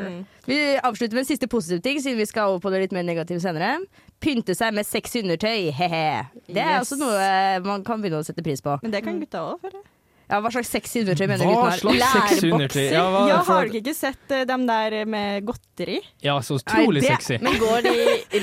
Vi 0.46 0.58
avslutter 0.76 1.16
med 1.16 1.24
en 1.24 1.30
siste 1.32 1.48
positiv 1.50 1.80
ting, 1.82 1.98
siden 2.04 2.20
vi 2.20 2.28
skal 2.28 2.52
over 2.52 2.60
på 2.66 2.70
det 2.74 2.84
litt 2.84 2.94
mer 2.94 3.02
negative 3.08 3.40
senere. 3.42 3.78
Pynte 4.24 4.54
seg 4.56 4.72
med 4.74 4.86
sexy 4.88 5.20
undertøy. 5.22 5.70
He-he. 5.76 6.04
Det 6.48 6.62
er 6.62 6.78
Yes. 6.78 6.86
også 6.88 6.96
noe 7.02 7.18
eh, 7.20 7.58
man 7.64 7.84
kan 7.84 8.00
begynne 8.00 8.22
å 8.22 8.26
sette 8.26 8.42
pris 8.44 8.62
på. 8.64 8.78
Men 8.82 8.90
det 8.94 9.04
kan 9.04 9.20
gutta 9.20 9.44
òg, 9.52 9.60
føler 9.60 9.80
jeg. 9.82 9.90
Ja, 10.24 10.38
Hva 10.40 10.48
slags 10.54 10.70
sexy 10.72 11.02
undertøy 11.02 11.26
mener 11.28 11.44
Hva 11.44 11.54
guttene 11.68 11.80
slags 11.82 12.04
har? 12.08 12.28
sexy? 12.32 12.84
Ja, 12.94 13.02
hva, 13.12 13.18
Ja, 13.28 13.36
har 13.44 13.66
dere 13.68 13.76
ikke 13.82 13.92
sett 13.94 14.30
eh, 14.32 14.44
dem 14.48 14.62
der 14.66 14.94
med 15.04 15.44
godteri? 15.44 15.98
ja, 16.24 16.38
så 16.40 16.56
utrolig 16.56 17.02
Nei, 17.02 17.08
det- 17.10 17.18
sexy. 17.20 17.36
Men 17.44 17.58
går 17.60 17.82
de 17.84 17.92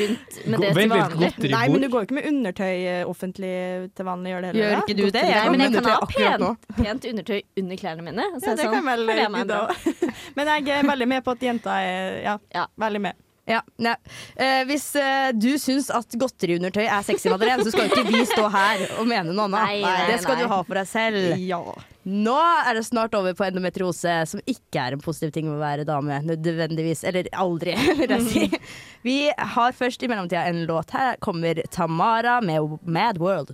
rundt 0.01 0.37
med 0.45 0.59
det 0.61 0.69
til 0.77 0.91
vanlig? 0.91 1.49
Nei, 1.55 1.63
men 1.73 1.81
du 1.81 1.87
går 1.89 2.05
ikke 2.05 2.17
med 2.19 2.27
undertøy 2.29 2.75
eh, 2.85 3.01
offentlig 3.09 3.55
til 3.97 4.05
vanlig, 4.05 4.29
gjør 4.35 4.41
det 4.45 4.51
heller? 4.53 4.61
Gjør 4.61 4.83
ikke 4.85 4.97
du 5.01 5.03
det? 5.17 5.23
Nei, 5.25 5.49
men 5.49 5.59
jeg 5.65 5.73
kan 5.73 5.89
ha 5.89 5.99
pent, 6.13 6.69
pent 6.77 7.09
undertøy 7.15 7.41
under 7.63 7.75
klærne 7.81 8.05
mine. 8.11 8.29
Så 8.37 8.45
Ja, 8.45 8.55
det 8.55 8.65
sånn, 8.69 8.73
kan 8.77 8.85
vel 8.85 9.07
du 9.07 9.47
bra. 9.49 9.75
Men 10.37 10.47
jeg 10.53 10.69
er 10.77 10.83
veldig 10.93 11.07
med 11.07 11.23
på 11.25 11.31
at 11.33 11.39
jenta 11.49 11.81
er 11.81 12.21
ja, 12.23 12.37
Ja. 12.53 12.67
veldig 12.79 13.01
med. 13.09 13.15
Ja, 13.51 13.59
nei. 13.83 13.97
Eh, 14.39 14.61
hvis 14.69 14.85
eh, 14.95 15.29
du 15.35 15.49
syns 15.59 15.89
at 15.91 16.13
godteriundertøy 16.19 16.85
er 16.85 17.03
sexy, 17.03 17.27
Madeleine, 17.31 17.65
så 17.65 17.73
skal 17.73 17.89
jo 17.89 17.97
ikke 17.97 18.13
vi 18.13 18.21
stå 18.29 18.45
her 18.53 18.83
og 19.01 19.09
mene 19.09 19.33
noe 19.33 19.49
annet. 19.49 19.57
Nei, 19.57 19.79
nei, 19.83 20.11
det 20.13 20.19
skal 20.23 20.37
nei. 20.37 20.45
du 20.45 20.53
ha 20.53 20.59
for 20.67 20.79
deg 20.79 20.87
selv. 20.87 21.41
Ja. 21.41 21.61
Nå 22.07 22.37
er 22.39 22.77
det 22.79 22.85
snart 22.87 23.13
over 23.17 23.35
på 23.37 23.45
endometriose, 23.45 24.13
som 24.31 24.41
ikke 24.49 24.85
er 24.85 24.95
en 24.95 25.03
positiv 25.03 25.33
ting 25.35 25.51
å 25.51 25.59
være 25.59 25.85
dame, 25.85 26.21
nødvendigvis. 26.25 27.03
Eller 27.11 27.27
aldri, 27.35 27.75
vil 27.99 28.15
jeg 28.15 28.29
si. 28.29 28.61
Vi 29.05 29.17
har 29.35 29.75
først 29.77 30.05
i 30.05 30.09
mellomtida 30.11 30.47
en 30.49 30.63
låt. 30.69 30.95
Her 30.95 31.19
kommer 31.21 31.59
Tamara 31.75 32.39
med 32.45 32.79
Mad 32.87 33.19
World. 33.21 33.53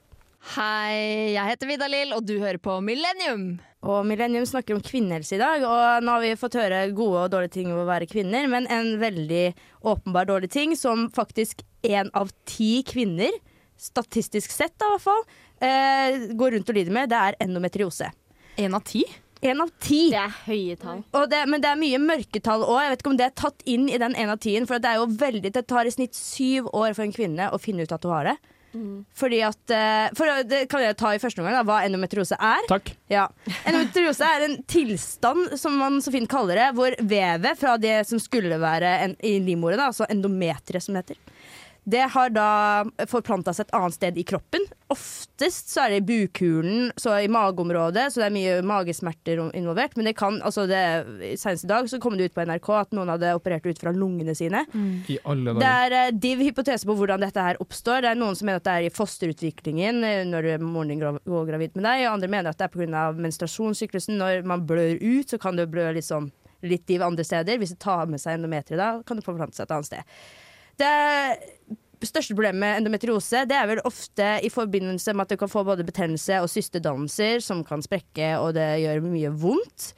Hei, 0.53 1.33
jeg 1.33 1.43
heter 1.49 1.73
Vidar-Lill, 1.73 2.13
og 2.15 2.23
du 2.23 2.37
hører 2.37 2.61
på 2.61 2.77
Millennium. 2.85 3.57
Og 3.87 4.03
Millennium 4.07 4.43
snakker 4.47 4.75
om 4.75 4.83
kvinnehelse 4.83 5.37
i 5.37 5.39
dag, 5.39 5.63
og 5.63 6.03
nå 6.03 6.15
har 6.17 6.23
vi 6.23 6.33
fått 6.39 6.57
høre 6.59 6.81
gode 6.95 7.21
og 7.23 7.31
dårlige 7.31 7.55
ting 7.55 7.69
om 7.71 7.79
å 7.85 7.87
være 7.87 8.09
kvinner, 8.11 8.49
men 8.51 8.67
en 8.73 8.97
veldig 8.99 9.45
åpenbar 9.87 10.27
dårlig 10.27 10.49
ting 10.51 10.73
som 10.75 11.05
faktisk 11.15 11.63
én 11.87 12.11
av 12.17 12.33
ti 12.49 12.81
kvinner, 12.87 13.31
statistisk 13.79 14.51
sett 14.51 14.75
da, 14.81 14.89
i 14.89 14.95
hvert 14.97 15.05
fall, 15.05 15.23
eh, 15.63 16.27
går 16.35 16.57
rundt 16.57 16.73
og 16.73 16.75
lider 16.75 16.97
med, 16.99 17.13
det 17.13 17.21
er 17.21 17.39
endometriose. 17.45 18.11
Én 18.59 18.75
av 18.75 18.83
ti? 18.83 19.05
En 19.41 19.61
av 19.61 19.71
ti. 19.79 20.09
Det 20.11 20.19
er 20.19 20.35
høye 20.47 20.75
tall. 20.81 21.03
Og 21.15 21.29
det, 21.29 21.43
men 21.47 21.61
det 21.61 21.69
er 21.69 21.79
mye 21.79 22.01
mørketall 22.01 22.65
òg. 22.65 22.81
Jeg 22.81 22.91
vet 22.91 23.03
ikke 23.03 23.11
om 23.11 23.17
det 23.19 23.27
er 23.27 23.35
tatt 23.37 23.65
inn 23.69 23.87
i 23.87 23.99
den 24.01 24.15
en 24.17 24.33
av 24.33 24.39
tien. 24.41 24.65
For 24.65 24.81
det 24.81 24.89
er 24.89 24.97
jo 24.97 25.11
veldig, 25.13 25.51
det 25.53 25.67
tar 25.69 25.85
i 25.85 25.93
snitt 25.93 26.17
syv 26.17 26.71
år 26.73 26.95
for 26.97 27.05
en 27.05 27.13
kvinne 27.13 27.51
å 27.53 27.59
finne 27.61 27.85
ut 27.85 27.93
at 27.93 28.07
hun 28.07 28.15
har 28.15 28.31
det. 28.31 28.37
Fordi 29.17 29.39
at 29.45 29.73
eh, 29.73 30.07
For 30.17 30.43
det 30.47 30.63
kan 30.71 30.83
jeg 30.83 30.97
ta 30.99 31.13
i 31.15 31.21
første 31.21 31.41
omgang, 31.41 31.57
da, 31.59 31.63
hva 31.67 31.79
endometriose 31.87 32.37
er. 32.39 32.65
Takk. 32.69 32.91
Ja. 33.11 33.27
Endometriose 33.63 34.27
er 34.27 34.47
en 34.47 34.57
tilstand, 34.69 35.55
som 35.59 35.77
man 35.79 36.01
så 36.03 36.13
fint 36.13 36.29
kaller 36.31 36.59
det, 36.59 36.67
hvor 36.77 36.95
vevet 37.01 37.59
fra 37.59 37.77
det 37.81 37.99
som 38.09 38.21
skulle 38.21 38.59
være 38.61 38.93
en, 39.05 39.17
i 39.25 39.37
livmoren, 39.43 39.81
altså 39.87 40.07
endometeret 40.11 40.83
som 40.83 40.97
det 40.97 41.05
heter, 41.05 41.36
det 41.87 42.03
har 42.11 42.31
da 42.35 42.49
forplanta 43.07 43.53
seg 43.55 43.69
et 43.69 43.75
annet 43.77 43.95
sted 43.95 44.17
i 44.19 44.23
kroppen. 44.27 44.65
Oftest 44.91 45.69
så 45.71 45.85
er 45.85 45.93
det 45.93 45.99
i 46.01 46.07
bukhulen, 46.09 46.89
så 46.99 47.13
i 47.23 47.29
mageområdet, 47.31 48.09
så 48.11 48.19
det 48.19 48.25
er 48.25 48.33
mye 48.35 48.55
magesmerter 48.67 49.39
involvert. 49.55 49.95
Men 49.95 50.09
det 50.09 50.17
kan, 50.19 50.41
altså 50.43 50.65
det, 50.67 50.81
senest 51.39 51.63
i 51.63 51.69
dag 51.71 51.87
så 51.87 51.99
kom 52.03 52.17
det 52.19 52.27
ut 52.27 52.33
på 52.35 52.43
NRK 52.43 52.67
at 52.75 52.95
noen 52.97 53.13
hadde 53.13 53.31
operert 53.37 53.69
ut 53.69 53.79
fra 53.79 53.93
lungene 53.95 54.35
sine. 54.35 54.65
I 55.07 55.15
alle 55.23 55.53
Det 55.61 55.69
er 55.85 55.95
uh, 55.95 56.17
div 56.27 56.43
hypotese 56.49 56.89
på 56.89 56.95
hvordan 56.99 57.23
dette 57.23 57.45
her 57.45 57.61
oppstår. 57.63 58.03
Det 58.03 58.09
er 58.11 58.19
Noen 58.19 58.35
som 58.35 58.49
mener 58.49 58.59
at 58.59 58.67
det 58.67 58.73
er 58.73 58.87
i 58.89 58.91
fosterutviklingen 58.91 60.03
eh, 60.03 60.25
når 60.27 60.49
moren 60.59 60.91
din 60.91 60.99
går 60.99 61.47
gravid 61.47 61.77
med 61.77 61.87
deg, 61.87 62.03
og 62.03 62.17
andre 62.17 62.31
mener 62.33 62.51
at 62.51 62.59
det 62.59 62.67
er 62.67 62.73
pga. 62.73 63.05
menstruasjonssyklusen. 63.15 64.19
Når 64.19 64.43
man 64.49 64.65
blør 64.67 64.99
ut, 64.99 65.31
så 65.31 65.39
kan 65.39 65.55
det 65.55 65.69
blø 65.71 65.87
liksom 65.95 66.33
litt 66.67 66.83
div 66.89 67.05
andre 67.07 67.23
steder. 67.23 67.63
Hvis 67.63 67.77
det 67.77 67.79
tar 67.85 68.11
med 68.11 68.19
seg 68.19 68.35
endometeret 68.41 68.81
da, 68.81 68.89
kan 69.07 69.21
det 69.21 69.25
forplante 69.27 69.55
seg 69.55 69.69
et 69.69 69.75
annet 69.77 69.91
sted. 69.93 70.19
Det 70.77 72.07
største 72.07 72.35
problemet 72.37 72.61
med 72.61 72.77
endometriose 72.77 73.41
det 73.49 73.55
er 73.57 73.67
vel 73.71 73.79
ofte 73.87 74.27
i 74.45 74.51
forbindelse 74.53 75.15
med 75.17 75.25
at 75.25 75.33
du 75.33 75.39
kan 75.41 75.49
få 75.49 75.63
både 75.65 75.85
betennelse 75.87 76.37
og 76.43 76.51
systedannelser 76.53 77.41
som 77.43 77.63
kan 77.65 77.81
sprekke, 77.81 78.35
og 78.37 78.53
det 78.57 78.67
gjør 78.83 79.01
mye 79.07 79.31
vondt. 79.33 79.91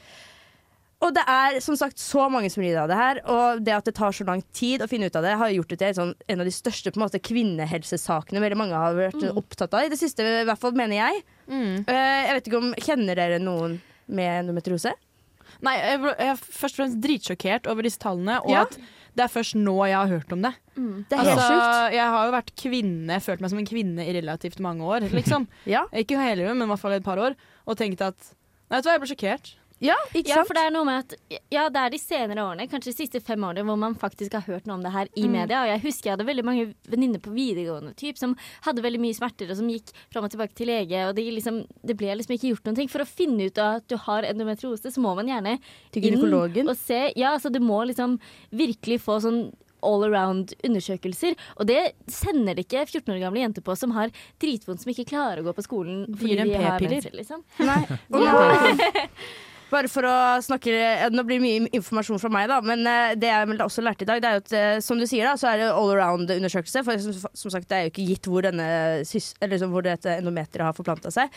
Og 0.99 1.13
det 1.15 1.23
er 1.31 1.59
som 1.63 1.77
sagt 1.79 1.99
så 1.99 2.25
mange 2.31 2.49
som 2.51 2.59
lider 2.63 2.81
av 2.81 2.89
det 2.91 2.97
her, 2.99 3.19
og 3.31 3.61
det 3.63 3.71
at 3.71 3.85
det 3.87 3.93
tar 3.95 4.11
så 4.15 4.25
lang 4.27 4.41
tid 4.55 4.81
å 4.83 4.87
finne 4.91 5.07
ut 5.07 5.15
av 5.15 5.23
det, 5.23 5.35
har 5.39 5.51
gjort 5.53 5.69
det 5.71 5.77
til 5.79 5.87
en, 5.93 5.97
sånn, 5.99 6.09
en 6.27 6.43
av 6.43 6.47
de 6.49 6.51
største 6.55 6.91
måte, 6.99 7.21
kvinnehelsesakene 7.23 8.41
veldig 8.43 8.57
mange 8.59 8.75
har 8.79 8.97
vært 8.97 9.23
opptatt 9.31 9.77
av 9.79 9.85
i 9.87 9.91
det 9.93 9.99
siste, 10.01 10.23
i 10.41 10.47
hvert 10.47 10.59
fall 10.59 10.75
mener 10.75 10.99
jeg. 10.99 11.21
Eh, 11.87 12.19
jeg 12.27 12.35
vet 12.35 12.49
ikke 12.51 12.59
om 12.59 12.73
Kjenner 12.83 13.15
dere 13.19 13.39
noen 13.39 13.77
med 14.11 14.41
endometriose? 14.41 14.91
Nei, 15.63 15.75
jeg, 15.79 16.03
jeg 16.19 16.33
er 16.33 16.39
først 16.43 16.75
og 16.75 16.81
fremst 16.83 16.99
dritsjokkert 17.03 17.67
over 17.71 17.87
disse 17.87 17.99
tallene, 18.03 18.41
og 18.43 18.51
Ja. 18.51 18.65
at 18.67 18.75
det 19.17 19.23
er 19.25 19.31
først 19.33 19.55
nå 19.59 19.75
jeg 19.89 19.97
har 19.97 20.07
hørt 20.11 20.31
om 20.35 20.41
det. 20.45 20.53
Det 20.75 21.15
er 21.17 21.23
helt 21.23 21.31
Altså, 21.33 21.47
sjukt. 21.49 21.93
jeg 21.97 22.07
har 22.15 22.25
jo 22.29 22.31
vært 22.35 22.51
kvinne, 22.55 23.19
følt 23.21 23.41
meg 23.43 23.49
som 23.51 23.59
en 23.59 23.67
kvinne 23.67 24.05
i 24.07 24.13
relativt 24.15 24.59
mange 24.63 24.83
år, 24.85 25.09
liksom. 25.11 25.47
Ja. 25.75 25.85
Ikke 25.93 26.19
hele 26.21 26.43
livet, 26.43 26.55
men 26.55 26.67
i 26.67 26.71
hvert 26.71 26.79
fall 26.83 26.95
et 26.97 27.03
par 27.03 27.17
år. 27.19 27.35
Og 27.67 27.77
tenkt 27.77 28.01
at 28.05 28.15
Nei, 28.69 28.77
vet 28.77 28.85
du 28.85 28.89
hva, 28.89 28.93
jeg 28.93 29.01
ble 29.01 29.09
sjokkert. 29.09 29.47
Ja, 29.79 29.95
ikke 30.13 30.27
Ja, 30.29 30.35
sant? 30.39 30.47
for 30.49 30.57
det 30.57 30.63
er 30.67 30.73
noe 30.75 30.87
med 30.87 30.97
at 31.05 31.37
Ja, 31.53 31.67
det 31.71 31.81
er 31.81 31.93
de 31.93 31.99
senere 32.01 32.43
årene, 32.43 32.67
kanskje 32.71 32.91
de 32.91 32.97
siste 32.97 33.21
fem 33.23 33.43
årene, 33.47 33.63
hvor 33.67 33.77
man 33.79 33.95
faktisk 33.99 34.33
har 34.35 34.43
hørt 34.47 34.67
noe 34.67 34.75
om 34.79 34.83
det 34.83 34.91
her 34.91 35.07
i 35.15 35.27
media. 35.31 35.61
Og 35.63 35.69
jeg 35.71 35.83
husker 35.85 36.09
jeg 36.09 36.17
hadde 36.17 36.27
veldig 36.27 36.45
mange 36.45 36.65
venninner 36.89 37.23
på 37.23 37.31
videregående 37.35 37.95
typ, 37.99 38.17
som 38.19 38.35
hadde 38.67 38.83
veldig 38.85 38.99
mye 39.03 39.15
smerter, 39.17 39.49
og 39.51 39.59
som 39.59 39.69
gikk 39.71 39.93
fram 40.11 40.27
og 40.27 40.33
tilbake 40.35 40.55
til 40.59 40.67
lege, 40.71 41.05
og 41.07 41.15
det, 41.15 41.25
liksom, 41.37 41.61
det 41.83 41.95
ble 41.99 42.11
liksom 42.19 42.35
ikke 42.35 42.51
gjort 42.53 42.65
noen 42.69 42.75
ting. 42.81 42.91
For 42.91 43.05
å 43.05 43.07
finne 43.09 43.47
ut 43.47 43.57
at 43.63 43.87
du 43.87 43.97
har 43.97 44.27
endometriose, 44.27 44.91
så 44.91 45.01
må 45.03 45.15
man 45.15 45.31
gjerne 45.31 45.57
inn 45.95 46.69
og 46.69 46.77
se. 46.77 47.01
Ja, 47.15 47.37
så 47.39 47.49
du 47.51 47.59
må 47.63 47.81
liksom 47.87 48.19
virkelig 48.51 49.01
få 49.05 49.19
sånn 49.23 49.43
all 49.85 50.03
around-undersøkelser. 50.03 51.37
Og 51.55 51.67
det 51.69 51.93
sender 52.11 52.57
det 52.57 52.65
ikke 52.67 52.85
14 52.85 53.13
år 53.15 53.21
gamle 53.23 53.43
jenter 53.45 53.63
på 53.63 53.75
som 53.79 53.93
har 53.95 54.11
dritvondt, 54.41 54.83
som 54.83 54.91
ikke 54.91 55.07
klarer 55.07 55.39
å 55.39 55.47
gå 55.47 55.53
på 55.55 55.63
skolen 55.63 56.01
fordi 56.19 56.35
de 56.41 56.57
har 56.59 56.79
p-piller. 56.81 57.15
liksom. 57.15 57.45
Nei. 57.63 57.85
Bare 59.69 59.89
for 59.91 60.05
å 60.07 60.15
snakke 60.41 60.73
eh, 60.73 61.05
Nå 61.13 61.23
blir 61.27 61.37
det 61.37 61.45
mye 61.45 61.71
informasjon 61.77 62.21
fra 62.21 62.31
meg, 62.33 62.47
da. 62.49 62.59
Men 62.65 62.85
eh, 62.89 63.15
det 63.19 63.29
jeg 63.29 63.57
også 63.61 63.83
lærte 63.85 64.05
i 64.05 64.09
dag, 64.09 64.21
det 64.21 64.29
er 64.29 64.37
jo 64.37 64.43
at 64.43 64.55
eh, 64.57 64.75
som 64.83 64.99
du 64.99 65.05
sier, 65.09 65.29
da, 65.29 65.35
så 65.37 65.51
er 65.51 65.61
det 65.61 65.69
all 65.69 65.93
around-undersøkelse. 65.93 66.83
For 66.87 67.03
som, 67.03 67.33
som 67.43 67.53
sagt, 67.53 67.69
det 67.69 67.77
er 67.77 67.85
jo 67.85 67.93
ikke 67.93 68.07
gitt 68.07 68.29
hvor, 68.29 68.45
denne, 68.45 68.69
eller 69.03 69.53
liksom 69.53 69.75
hvor 69.75 69.85
dette 69.85 70.17
endometeret 70.17 70.71
har 70.71 70.77
forplanta 70.77 71.13
seg. 71.13 71.33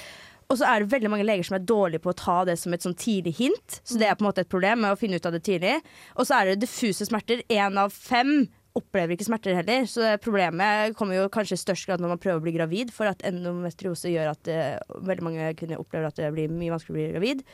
Og 0.49 0.59
så 0.61 0.67
er 0.69 0.83
det 0.83 0.93
veldig 0.93 1.13
mange 1.13 1.27
leger 1.29 1.47
som 1.49 1.57
er 1.57 1.69
dårlige 1.69 2.03
på 2.05 2.13
å 2.13 2.19
ta 2.19 2.41
det 2.49 2.59
som 2.61 2.73
et 2.75 2.85
sånn 2.85 2.97
tidlig 2.99 3.37
hint. 3.39 3.79
Så 3.89 4.01
det 4.01 4.09
er 4.09 4.17
på 4.17 4.25
en 4.25 4.31
måte 4.31 4.45
et 4.45 4.53
problem 4.53 4.83
med 4.85 4.95
å 4.95 4.99
finne 5.01 5.21
ut 5.21 5.29
av 5.29 5.37
det 5.37 5.45
tidlig. 5.47 5.79
Og 6.17 6.29
så 6.29 6.41
er 6.41 6.51
det 6.51 6.65
diffuse 6.65 7.07
smerter. 7.09 7.45
Én 7.53 7.79
av 7.81 7.95
fem 7.95 8.43
opplever 8.77 9.15
ikke 9.15 9.29
smerter 9.29 9.57
heller. 9.57 9.87
Så 9.89 10.15
problemet 10.25 10.97
kommer 10.99 11.21
jo 11.21 11.31
kanskje 11.33 11.57
i 11.57 11.63
størst 11.63 11.89
grad 11.89 12.03
når 12.03 12.15
man 12.15 12.21
prøver 12.21 12.41
å 12.41 12.45
bli 12.45 12.57
gravid, 12.57 12.93
for 12.95 13.09
at 13.09 13.25
endometriose 13.29 14.13
gjør 14.13 14.33
at 14.33 14.45
det, 14.49 14.61
veldig 15.09 15.27
mange 15.29 15.55
kvinner 15.61 15.81
opplever 15.81 16.09
at 16.09 16.21
det 16.21 16.33
blir 16.35 16.53
mye 16.53 16.73
vanskeligere 16.75 16.97
å 16.97 17.01
bli 17.01 17.17
gravid. 17.17 17.47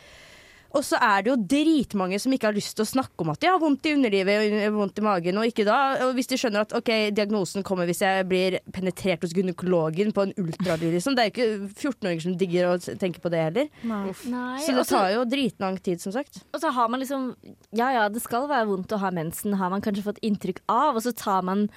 Og 0.76 0.85
så 0.85 0.98
er 1.00 1.24
det 1.24 1.31
jo 1.33 1.37
dritmange 1.48 2.18
som 2.20 2.33
ikke 2.35 2.50
har 2.50 2.57
lyst 2.57 2.74
til 2.76 2.85
å 2.85 2.88
snakke 2.88 3.24
om 3.24 3.31
at 3.33 3.40
de 3.40 3.48
har 3.48 3.61
vondt 3.62 3.87
i 3.88 3.94
underlivet 3.96 4.66
og 4.68 4.76
vondt 4.76 5.00
i 5.00 5.04
magen. 5.07 5.38
Og 5.40 5.48
ikke 5.48 5.64
da, 5.68 5.78
og 6.04 6.12
hvis 6.18 6.28
de 6.28 6.38
skjønner 6.40 6.66
at 6.66 6.74
ok, 6.76 6.90
diagnosen 7.16 7.64
kommer 7.66 7.88
hvis 7.88 8.02
jeg 8.04 8.26
blir 8.28 8.59
penetrert 8.74 9.24
hos 9.24 9.33
gynekologen 9.37 10.12
på 10.16 10.26
en 10.26 10.35
ultralyd, 10.37 10.92
liksom. 10.98 11.16
Det 11.16 11.24
er 11.24 11.31
jo 11.31 11.35
ikke 11.35 11.70
14-åringer 11.72 12.26
som 12.26 12.37
digger 12.42 12.68
å 12.68 12.98
tenke 13.00 13.22
på 13.24 13.33
det 13.33 13.44
heller. 13.46 13.70
Nei, 13.88 14.12
Så 14.64 14.76
det 14.76 14.85
tar 14.90 15.09
jo 15.14 15.24
dritlang 15.28 15.81
tid, 15.81 16.02
som 16.04 16.12
sagt. 16.14 16.42
Og 16.52 16.61
så 16.61 16.72
har 16.74 16.92
man 16.92 17.00
liksom 17.02 17.31
Ja 17.76 17.88
ja, 17.94 18.04
det 18.12 18.20
skal 18.24 18.48
være 18.50 18.68
vondt 18.68 18.92
å 18.92 19.00
ha 19.00 19.11
mensen, 19.14 19.57
har 19.61 19.72
man 19.72 19.85
kanskje 19.85 20.04
fått 20.04 20.20
inntrykk 20.24 20.61
av. 20.68 20.98
Og 20.98 21.04
så 21.04 21.14
tar 21.16 21.44
man 21.48 21.68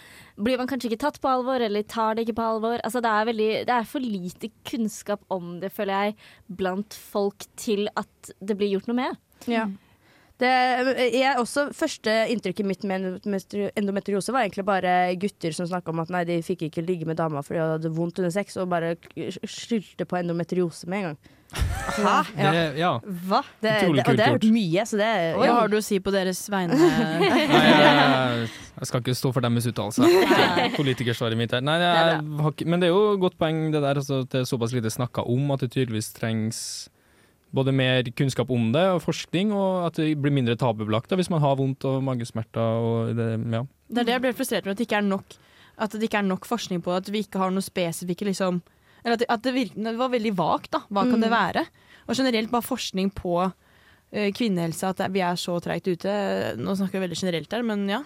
blir 0.43 0.59
man 0.59 0.69
kanskje 0.69 0.91
ikke 0.91 1.03
tatt 1.05 1.19
på 1.21 1.29
alvor, 1.31 1.63
eller 1.63 1.85
tar 1.89 2.17
det 2.17 2.25
ikke 2.25 2.37
på 2.39 2.47
alvor. 2.55 2.81
Altså, 2.85 3.01
det, 3.03 3.11
er 3.11 3.29
veldig, 3.31 3.51
det 3.69 3.77
er 3.77 3.87
for 3.89 4.03
lite 4.03 4.51
kunnskap 4.67 5.23
om 5.33 5.55
det, 5.61 5.71
føler 5.75 6.07
jeg, 6.07 6.17
blant 6.61 6.97
folk 6.97 7.47
til 7.59 7.87
at 7.99 8.33
det 8.39 8.57
blir 8.59 8.75
gjort 8.75 8.91
noe 8.91 8.99
med. 9.03 9.21
Ja. 9.49 9.67
Det, 10.41 10.51
jeg 11.13 11.37
også, 11.37 11.67
første 11.77 12.13
inntrykket 12.33 12.65
mitt 12.65 12.85
med 12.89 13.27
endometriose 13.77 14.33
var 14.33 14.47
egentlig 14.47 14.65
bare 14.65 14.95
gutter 15.21 15.53
som 15.53 15.67
snakka 15.69 15.93
om 15.93 16.01
at 16.01 16.13
nei, 16.13 16.23
de 16.25 16.39
fikk 16.45 16.65
ikke 16.69 16.85
ligge 16.85 17.05
med 17.09 17.19
dama 17.19 17.43
fordi 17.45 17.59
de 17.59 17.75
hadde 17.75 17.93
vondt 17.93 18.23
under 18.23 18.33
sex, 18.33 18.57
og 18.57 18.71
bare 18.71 18.95
skyldte 19.45 20.07
på 20.09 20.17
endometriose 20.17 20.89
med 20.89 21.01
en 21.01 21.07
gang. 21.11 21.21
Hæ? 21.51 22.23
Ja. 22.37 22.51
Det, 22.51 22.59
ja. 22.79 22.91
Hva? 23.03 23.41
Det, 23.59 23.71
Utrolig 23.83 24.05
det, 24.05 24.07
og 24.07 24.15
det 24.15 24.23
har 24.23 24.29
jeg 24.29 24.37
hørt 24.37 24.45
mye, 24.55 24.85
så 24.87 24.99
det 25.01 25.09
Hva 25.35 25.49
har 25.57 25.71
du 25.71 25.75
å 25.77 25.83
si 25.83 25.99
på 25.99 26.13
deres 26.15 26.39
vegne? 26.51 26.77
Nei, 26.79 27.41
jeg, 27.51 28.45
jeg 28.77 28.89
skal 28.89 29.03
ikke 29.03 29.17
stå 29.19 29.33
for 29.35 29.45
deres 29.45 29.67
uttalelse. 29.67 30.07
Politikersvaret 30.77 31.39
mitt 31.39 31.53
her. 31.55 31.65
Nei, 31.65 31.75
jeg, 31.83 32.23
men 32.71 32.81
det 32.81 32.87
er 32.87 32.95
jo 32.95 33.03
et 33.17 33.21
godt 33.25 33.37
poeng 33.41 33.67
det 33.75 33.83
der, 33.83 33.99
altså, 33.99 34.23
at 34.23 34.31
det 34.31 34.45
er 34.45 34.49
såpass 34.49 34.73
lite 34.77 34.93
snakka 34.93 35.27
om 35.27 35.51
at 35.53 35.65
det 35.65 35.73
tydeligvis 35.75 36.13
trengs 36.15 36.63
både 37.55 37.73
mer 37.75 38.07
kunnskap 38.17 38.51
om 38.53 38.69
det 38.73 38.83
og 38.95 39.01
forskning, 39.03 39.51
og 39.55 39.87
at 39.89 39.99
det 39.99 40.15
blir 40.21 40.33
mindre 40.33 40.57
tabubelagt 40.59 41.11
hvis 41.17 41.31
man 41.31 41.43
har 41.43 41.57
vondt 41.59 41.85
og 41.87 42.01
magesmerter. 42.07 42.59
Og 42.81 43.15
det, 43.17 43.29
ja. 43.51 43.63
Det 43.91 44.03
er 44.03 44.09
det 44.09 44.15
jeg 44.15 44.23
blir 44.25 44.37
frustrert 44.37 44.67
med, 44.67 44.75
at 44.75 44.81
det 44.81 44.87
ikke 44.87 45.01
er 45.01 45.07
nok, 45.07 45.35
at 45.81 45.95
det 45.95 46.07
ikke 46.07 46.21
er 46.21 46.29
nok 46.29 46.47
forskning 46.47 46.83
på 46.85 46.93
at 46.95 47.09
vi 47.11 47.25
ikke 47.25 47.41
har 47.41 47.53
noe 47.53 47.65
spesifikke 47.65 48.27
liksom 48.29 48.61
Eller 49.01 49.15
at 49.15 49.21
det, 49.23 49.27
at 49.33 49.41
det, 49.41 49.53
virker, 49.55 49.81
det 49.81 49.97
var 49.97 50.11
veldig 50.13 50.31
vagt, 50.37 50.71
da. 50.75 50.83
Hva 50.93 51.07
kan 51.09 51.23
det 51.23 51.31
være? 51.31 51.63
Og 52.05 52.17
generelt 52.19 52.51
bare 52.51 52.61
forskning 52.61 53.07
på 53.17 53.33
eh, 53.41 54.29
kvinnehelse, 54.29 54.91
at 54.91 55.01
vi 55.09 55.23
er 55.25 55.39
så 55.41 55.55
treigt 55.57 55.89
ute. 55.89 56.11
Nå 56.61 56.75
snakker 56.77 56.99
vi 56.99 57.07
veldig 57.07 57.17
generelt 57.17 57.55
her, 57.55 57.65
men 57.65 57.87
ja. 57.89 58.03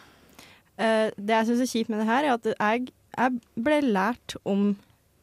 Uh, 0.76 1.12
det 1.16 1.36
jeg 1.36 1.48
syns 1.50 1.66
er 1.66 1.72
kjipt 1.72 1.92
med 1.92 2.00
det 2.00 2.08
her, 2.08 2.30
er 2.30 2.34
at 2.36 2.48
jeg, 2.52 2.88
jeg 3.16 3.64
ble 3.68 3.82
lært 3.84 4.38
om 4.48 4.70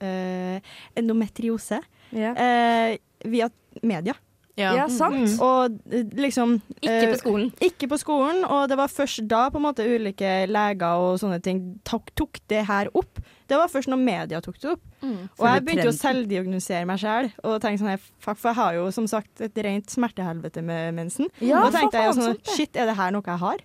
uh, 0.05 0.77
endometriose 0.97 1.81
Yeah. 2.13 2.37
eh, 2.37 2.99
via 3.25 3.49
media. 3.83 4.15
Ja, 4.61 4.85
sant. 4.93 5.39
Og 5.41 5.79
eh, 5.89 6.05
liksom 6.19 6.59
Ikke 6.83 6.93
eh, 6.93 7.11
på 7.15 7.21
skolen. 7.23 7.47
Ikke 7.65 7.89
på 7.89 7.99
skolen, 8.01 8.43
og 8.45 8.67
det 8.69 8.77
var 8.77 8.93
først 8.93 9.25
da 9.31 9.47
på 9.53 9.61
en 9.61 9.65
måte 9.65 9.87
ulike 9.89 10.33
leger 10.51 11.01
og 11.01 11.17
sånne 11.23 11.39
ting 11.45 11.63
tok, 11.89 12.13
tok 12.19 12.41
det 12.53 12.67
her 12.69 12.91
opp. 12.93 13.23
Det 13.49 13.57
var 13.59 13.73
først 13.73 13.89
når 13.89 14.01
media 14.01 14.41
tok 14.45 14.61
det 14.61 14.75
opp. 14.75 14.85
Og 15.03 15.47
jeg 15.49 15.65
begynte 15.65 15.89
jo 15.89 15.95
å 15.95 15.97
selvdiagnosere 15.97 16.89
meg 16.89 17.01
sjøl. 17.01 17.31
Og 17.43 17.59
tenkte 17.65 17.85
sånn, 17.85 18.05
fuck, 18.23 18.41
for 18.41 18.53
jeg 18.53 18.61
har 18.61 18.77
jo 18.77 18.87
som 18.95 19.09
sagt 19.11 19.43
et 19.45 19.63
rent 19.65 19.93
smertehelvete 19.93 20.65
med 20.65 20.99
mensen. 21.01 21.33
Ja, 21.41 21.63
og 21.63 21.71
da 21.71 21.81
tenkte 21.81 22.03
jeg 22.03 22.13
jo 22.13 22.19
sånn, 22.21 22.39
shit, 22.53 22.77
er 22.77 22.93
det 22.93 22.99
her 23.01 23.17
noe 23.17 23.25
jeg 23.25 23.43
har? 23.47 23.65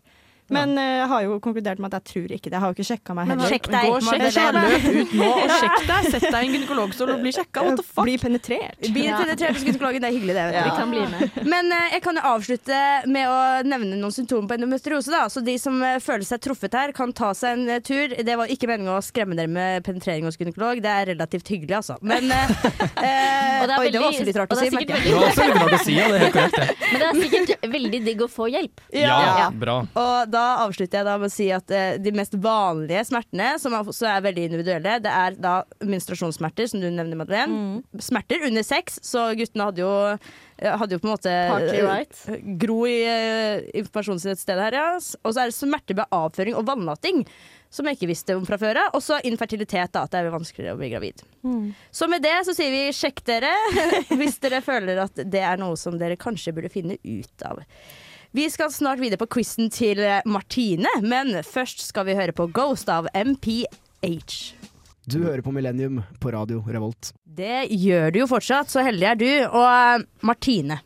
Men 0.54 0.78
eh, 0.80 0.94
jeg 1.02 1.08
har 1.12 1.22
jo 1.26 1.40
konkludert 1.44 1.80
med 1.84 1.94
at 1.94 2.00
jeg 2.00 2.12
tror 2.14 2.34
ikke 2.38 2.50
det. 2.50 2.56
Jeg 2.56 2.62
har 2.64 2.72
jo 2.72 2.76
ikke 2.78 2.88
sjekka 2.88 3.16
meg 3.18 3.28
Men 3.28 3.40
heller. 3.42 3.54
sjekk 3.54 3.68
deg, 3.74 3.88
Gå 3.88 3.96
og 3.98 4.06
sjekk 4.08 4.24
deg. 4.38 4.58
Løp 4.58 4.86
ut 4.98 5.16
nå 5.20 5.30
og 5.34 5.54
sjekk 5.58 5.80
deg. 5.90 6.08
Sett 6.14 6.26
deg 6.28 6.38
i 6.38 6.48
en 6.48 6.56
gynekologstol 6.58 7.12
og 7.16 7.24
bli 7.26 7.34
sjekka. 7.36 7.64
What 7.68 7.80
the 7.82 7.86
fuck? 7.88 8.04
Bli 8.08 8.16
penetrert. 8.22 8.80
Bli 8.96 9.04
penetrert 9.12 9.58
hos 9.58 9.66
gynekologen, 9.68 10.04
det 10.06 10.10
er 10.12 10.16
hyggelig 10.18 10.36
det. 10.38 10.46
vet 10.48 10.60
ja. 10.62 10.76
Kan 10.78 10.94
bli 10.94 11.04
med. 11.12 11.40
Men 11.52 11.72
uh, 11.74 11.84
jeg 11.94 12.02
kan 12.06 12.20
jo 12.22 12.24
avslutte 12.32 12.82
med 13.12 13.28
å 13.32 13.38
nevne 13.68 14.00
noen 14.00 14.16
symptomer 14.16 14.48
på 14.52 14.58
endometriose. 14.60 15.12
Da. 15.14 15.26
Så 15.34 15.44
de 15.46 15.58
som 15.62 15.78
uh, 15.84 15.98
føler 16.04 16.28
seg 16.28 16.42
truffet 16.48 16.78
her, 16.80 16.94
kan 16.96 17.12
ta 17.18 17.34
seg 17.38 17.58
en 17.58 17.84
tur. 17.86 18.16
Det 18.24 18.38
var 18.40 18.48
ikke 18.54 18.70
meningen 18.72 18.94
å 18.96 19.02
skremme 19.04 19.36
dere 19.38 19.52
med 19.52 19.84
penetrering 19.88 20.26
hos 20.30 20.40
gynekolog. 20.40 20.80
Det 20.84 20.94
er 20.94 21.12
relativt 21.14 21.52
hyggelig, 21.54 21.80
altså. 21.82 21.98
Men 22.02 22.32
Og 22.88 23.68
det 23.68 23.74
er 23.74 23.80
Oi, 23.82 23.90
det 23.92 24.00
var 24.00 24.08
veldig- 24.08 24.08
også 24.08 24.26
litt 24.28 24.38
rart 24.40 24.54
å 24.54 24.58
det 24.58 24.70
si. 24.72 24.86
Det 24.88 25.14
var 25.14 25.28
også 25.28 25.46
litt 25.48 25.62
rart 25.62 25.76
å 25.78 25.84
si, 25.84 25.94
ja, 25.98 26.08
det 26.08 26.18
er 26.18 26.24
helt 26.26 26.36
korrekt. 26.36 26.58
Det. 26.58 26.76
Men 26.92 27.02
det 27.02 27.08
er 27.08 27.22
sikkert 27.24 27.68
veldig 27.74 28.00
digg 28.06 28.22
å 28.24 28.28
få 28.32 28.48
hjelp. 28.54 28.84
Ja, 28.96 29.18
Ja. 29.28 29.48
bra. 29.52 29.78
Og 29.98 30.30
da 30.34 30.37
avslutter 30.64 31.00
jeg 31.00 31.08
da 31.08 31.16
med 31.20 31.30
å 31.30 31.34
si 31.34 31.48
at 31.54 31.72
eh, 31.74 31.98
de 32.02 32.14
mest 32.16 32.36
vanlige 32.42 33.06
smertene, 33.10 33.54
som 33.62 33.76
også 33.78 34.08
er 34.12 34.24
veldig 34.26 34.46
individuelle, 34.50 34.98
det 35.04 35.14
er 35.14 35.38
da 35.42 35.60
menstruasjonssmerter, 35.86 36.70
som 36.72 36.84
du 36.84 36.88
nevner, 36.90 37.20
Madeleine. 37.20 37.82
Smerter 38.04 38.48
under 38.48 38.66
sex, 38.66 39.00
så 39.06 39.30
guttene 39.38 39.68
hadde 39.70 39.84
jo, 39.84 39.92
eh, 40.14 40.78
hadde 40.82 40.98
jo 40.98 41.04
på 41.04 41.10
en 41.10 41.14
måte 41.14 41.34
eh, 41.34 41.84
right. 41.86 42.24
Gro 42.62 42.80
i 42.90 42.98
uh, 43.08 43.68
informasjonen 43.82 44.24
sin 44.24 44.34
et 44.34 44.42
sted 44.42 44.60
her, 44.62 44.80
ja. 44.80 44.88
Og 44.98 45.32
så 45.34 45.44
er 45.44 45.52
det 45.52 45.58
smerter 45.58 46.00
ved 46.00 46.18
avføring 46.18 46.58
og 46.58 46.68
vannlating. 46.70 47.26
Som 47.74 47.90
jeg 47.90 47.98
ikke 47.98 48.08
visste 48.14 48.36
om 48.38 48.46
fra 48.48 48.56
før 48.60 48.78
av. 48.80 48.94
Og 48.96 49.04
så 49.04 49.18
infertilitet, 49.28 49.92
da. 49.92 50.06
At 50.08 50.14
det 50.14 50.22
er 50.22 50.32
vanskeligere 50.32 50.78
å 50.78 50.80
bli 50.80 50.88
gravid. 50.94 51.20
Så 51.92 52.08
med 52.08 52.24
det 52.24 52.38
så 52.48 52.56
sier 52.56 52.72
vi 52.72 52.96
sjekk 52.96 53.26
dere 53.28 53.52
hvis 54.20 54.40
dere 54.44 54.64
føler 54.64 55.04
at 55.04 55.20
det 55.20 55.44
er 55.44 55.60
noe 55.60 55.76
som 55.80 56.00
dere 56.00 56.16
kanskje 56.20 56.56
burde 56.56 56.72
finne 56.72 56.96
ut 57.04 57.44
av. 57.48 57.60
Vi 58.38 58.50
skal 58.54 58.70
snart 58.70 59.00
videre 59.02 59.18
på 59.18 59.26
quizen 59.34 59.72
til 59.74 59.98
eh, 60.06 60.20
Martine, 60.30 60.92
men 61.02 61.40
først 61.42 61.82
skal 61.82 62.06
vi 62.06 62.14
høre 62.20 62.36
på 62.38 62.46
Ghost 62.54 62.86
av 62.94 63.08
MPH. 63.18 64.36
Du 65.10 65.24
hører 65.24 65.42
på 65.42 65.54
Millennium 65.56 66.04
på 66.22 66.34
radio 66.36 66.62
Revolt. 66.70 67.10
Det 67.26 67.66
gjør 67.74 68.14
du 68.14 68.20
jo 68.22 68.28
fortsatt, 68.30 68.70
så 68.70 68.84
heldig 68.86 69.08
er 69.10 69.18
du. 69.18 69.32
Og 69.48 69.66
eh, 69.66 70.06
Martine, 70.30 70.78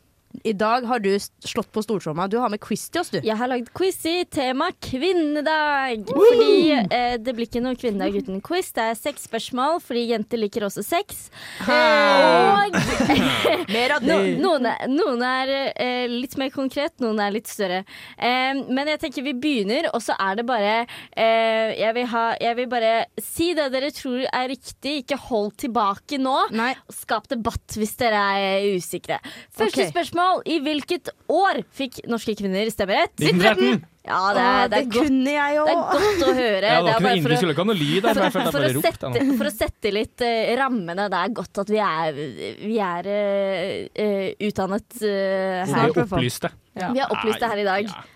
i 0.43 0.53
dag 0.53 0.85
har 0.87 0.99
du 0.99 1.11
slått 1.19 1.71
på 1.73 1.83
stortromma. 1.83 2.27
Du 2.27 2.37
har 2.41 2.49
med 2.51 2.61
quiz 2.63 2.87
til 2.89 3.01
oss, 3.03 3.11
du. 3.13 3.19
Jeg 3.23 3.37
har 3.37 3.49
lagd 3.51 3.69
quiz 3.77 3.99
i 4.09 4.23
tema 4.29 4.69
kvinnedag. 4.83 6.07
Fordi 6.09 6.71
eh, 6.81 7.15
det 7.21 7.35
blir 7.37 7.47
ikke 7.47 7.63
noe 7.63 7.77
kvinnedag 7.79 8.17
uten 8.21 8.41
quiz. 8.45 8.71
Det 8.75 8.87
er 8.91 8.97
seks 8.97 9.27
spørsmål, 9.29 9.79
fordi 9.83 10.07
jenter 10.11 10.41
liker 10.41 10.65
også 10.67 10.83
sex. 10.85 11.27
Og 11.67 12.77
Mer 13.75 13.95
av 13.97 14.05
no, 14.05 14.17
noen 14.41 14.67
er, 14.71 14.87
noen 14.91 15.25
er 15.25 15.53
eh, 15.71 16.05
litt 16.11 16.37
mer 16.41 16.51
konkret, 16.53 16.97
noen 17.03 17.21
er 17.23 17.33
litt 17.35 17.49
større. 17.51 17.83
Eh, 18.17 18.63
men 18.67 18.91
jeg 18.93 19.03
tenker 19.05 19.25
vi 19.25 19.35
begynner, 19.37 19.91
og 19.93 20.01
så 20.03 20.17
er 20.19 20.39
det 20.41 20.47
bare 20.49 20.73
eh, 20.81 21.75
jeg, 21.77 21.93
vil 21.97 22.09
ha, 22.13 22.25
jeg 22.41 22.59
vil 22.59 22.71
bare 22.71 22.93
si 23.21 23.51
det 23.57 23.69
dere 23.73 23.91
tror 23.95 24.25
er 24.27 24.49
riktig. 24.51 25.01
Ikke 25.03 25.19
hold 25.29 25.53
tilbake 25.61 26.19
nå. 26.21 26.37
Nei. 26.55 26.73
Skap 26.91 27.29
debatt 27.31 27.77
hvis 27.77 27.95
dere 27.99 28.21
er 28.41 28.67
usikre. 28.75 29.21
Første 29.51 29.85
okay. 29.85 29.91
spørsmål. 29.93 30.30
I 30.45 30.59
hvilket 30.63 31.11
år 31.31 31.61
fikk 31.75 32.03
norske 32.09 32.35
kvinner 32.39 32.69
stemmerett? 32.73 33.15
1913! 33.19 33.87
Ja, 34.01 34.19
det 34.33 34.41
er, 34.41 34.69
det 34.71 34.77
er, 34.79 34.85
godt, 34.89 35.09
kunne 35.11 35.33
jeg 35.35 35.57
det 35.61 35.73
er 35.73 35.81
godt 35.91 36.23
å 36.25 36.31
høre. 36.33 36.69
Ja, 36.71 36.77
det 36.81 36.93
Det 36.95 37.03
var 37.05 37.33
ikke 37.35 37.49
noe 37.51 37.57
ha 37.59 37.65
noe 37.69 37.75
lyd 37.77 38.05
der, 38.07 38.17
for 38.17 38.47
for, 38.47 38.63
å 38.65 38.81
sette, 38.81 39.11
for 39.37 39.49
å 39.49 39.51
sette 39.53 39.91
litt 39.93 40.23
uh, 40.25 40.53
rammene. 40.57 41.05
Det 41.13 41.19
er 41.19 41.35
godt 41.37 41.61
at 41.61 41.73
vi 41.75 41.83
er, 41.85 42.23
vi 42.63 42.79
er 42.81 43.11
uh, 43.11 44.25
utdannet 44.47 44.71
utdannet 44.71 44.97
her. 45.03 45.69
Vi 45.69 45.83
er 45.83 46.01
opplyste. 46.07 46.51
Vi 46.81 47.03
er 47.05 47.13
opplyste 47.13 47.51
her 47.53 47.61
i 47.61 47.67
dag. 47.67 47.93
Ja. 47.93 48.07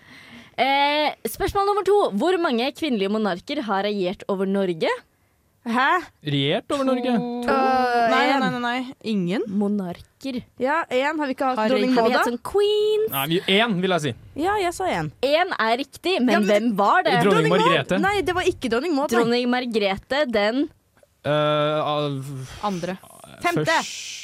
Eh, 0.56 1.12
spørsmål 1.28 1.68
nummer 1.68 1.84
to. 1.84 1.96
Hvor 2.16 2.36
mange 2.40 2.70
kvinnelige 2.72 3.12
monarker 3.12 3.60
har 3.66 3.84
regjert 3.84 4.24
over 4.32 4.48
Norge? 4.48 4.88
Hæ? 5.66 5.86
Regjert 6.22 6.70
over 6.70 6.84
Norge. 6.86 7.10
Øh, 7.10 8.10
Nei, 8.12 8.38
nei, 8.38 8.50
nei, 8.50 8.60
nei. 8.62 8.94
Ingen. 9.10 9.42
Monarker. 9.50 10.36
Ja, 10.62 10.84
én. 10.94 11.18
Har 11.18 11.26
vi 11.26 11.34
ikke 11.34 11.48
hatt 11.48 11.58
Har- 11.58 11.68
dronning 11.72 11.94
Har 11.96 12.04
vi 12.06 12.08
Maud, 12.08 12.12
hatt 12.14 12.24
da? 12.24 12.30
sånn 12.30 12.42
queen? 12.42 13.06
Nei, 13.10 13.40
én, 13.50 13.80
vil 13.82 13.90
jeg 13.96 14.00
si. 14.00 14.14
Ja, 14.44 14.54
jeg 14.62 14.72
sa 14.74 14.84
én. 14.86 15.10
Én 15.26 15.50
er 15.58 15.76
riktig, 15.82 16.20
men, 16.22 16.30
Ja, 16.34 16.38
men- 16.38 16.48
hvem 16.48 16.76
var 16.76 17.02
det? 17.02 17.12
Dronning 17.22 17.48
dronning 17.50 17.66
Margrethe. 17.66 17.98
Nei, 18.00 18.20
det 18.22 18.34
var 18.34 18.42
ikke 18.44 18.70
dronning 18.70 18.94
Maud. 18.94 19.10
nei. 19.10 19.18
Dronning 19.18 19.50
Margrethe 19.50 20.24
den 20.30 20.68
uh, 21.26 22.22
Andre. 22.62 22.98
Femte. 23.42 23.64
Først 23.66 24.14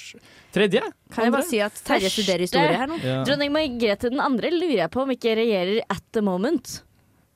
Tredje? 0.52 0.82
Kan 1.10 1.24
jeg 1.24 1.32
bare 1.32 1.42
si 1.48 1.58
at 1.64 1.72
Terje 1.72 2.10
studerer 2.12 2.42
historie 2.44 2.76
her 2.76 2.86
nå? 2.86 2.98
Ja. 3.02 3.22
Dronning 3.24 3.50
Margrethe 3.54 4.10
den 4.10 4.20
andre 4.20 4.50
lurer 4.52 4.82
jeg 4.84 4.90
på 4.92 5.00
om 5.02 5.08
ikke 5.14 5.32
regjerer 5.38 5.80
at 5.88 6.02
the 6.12 6.20
moment. 6.20 6.82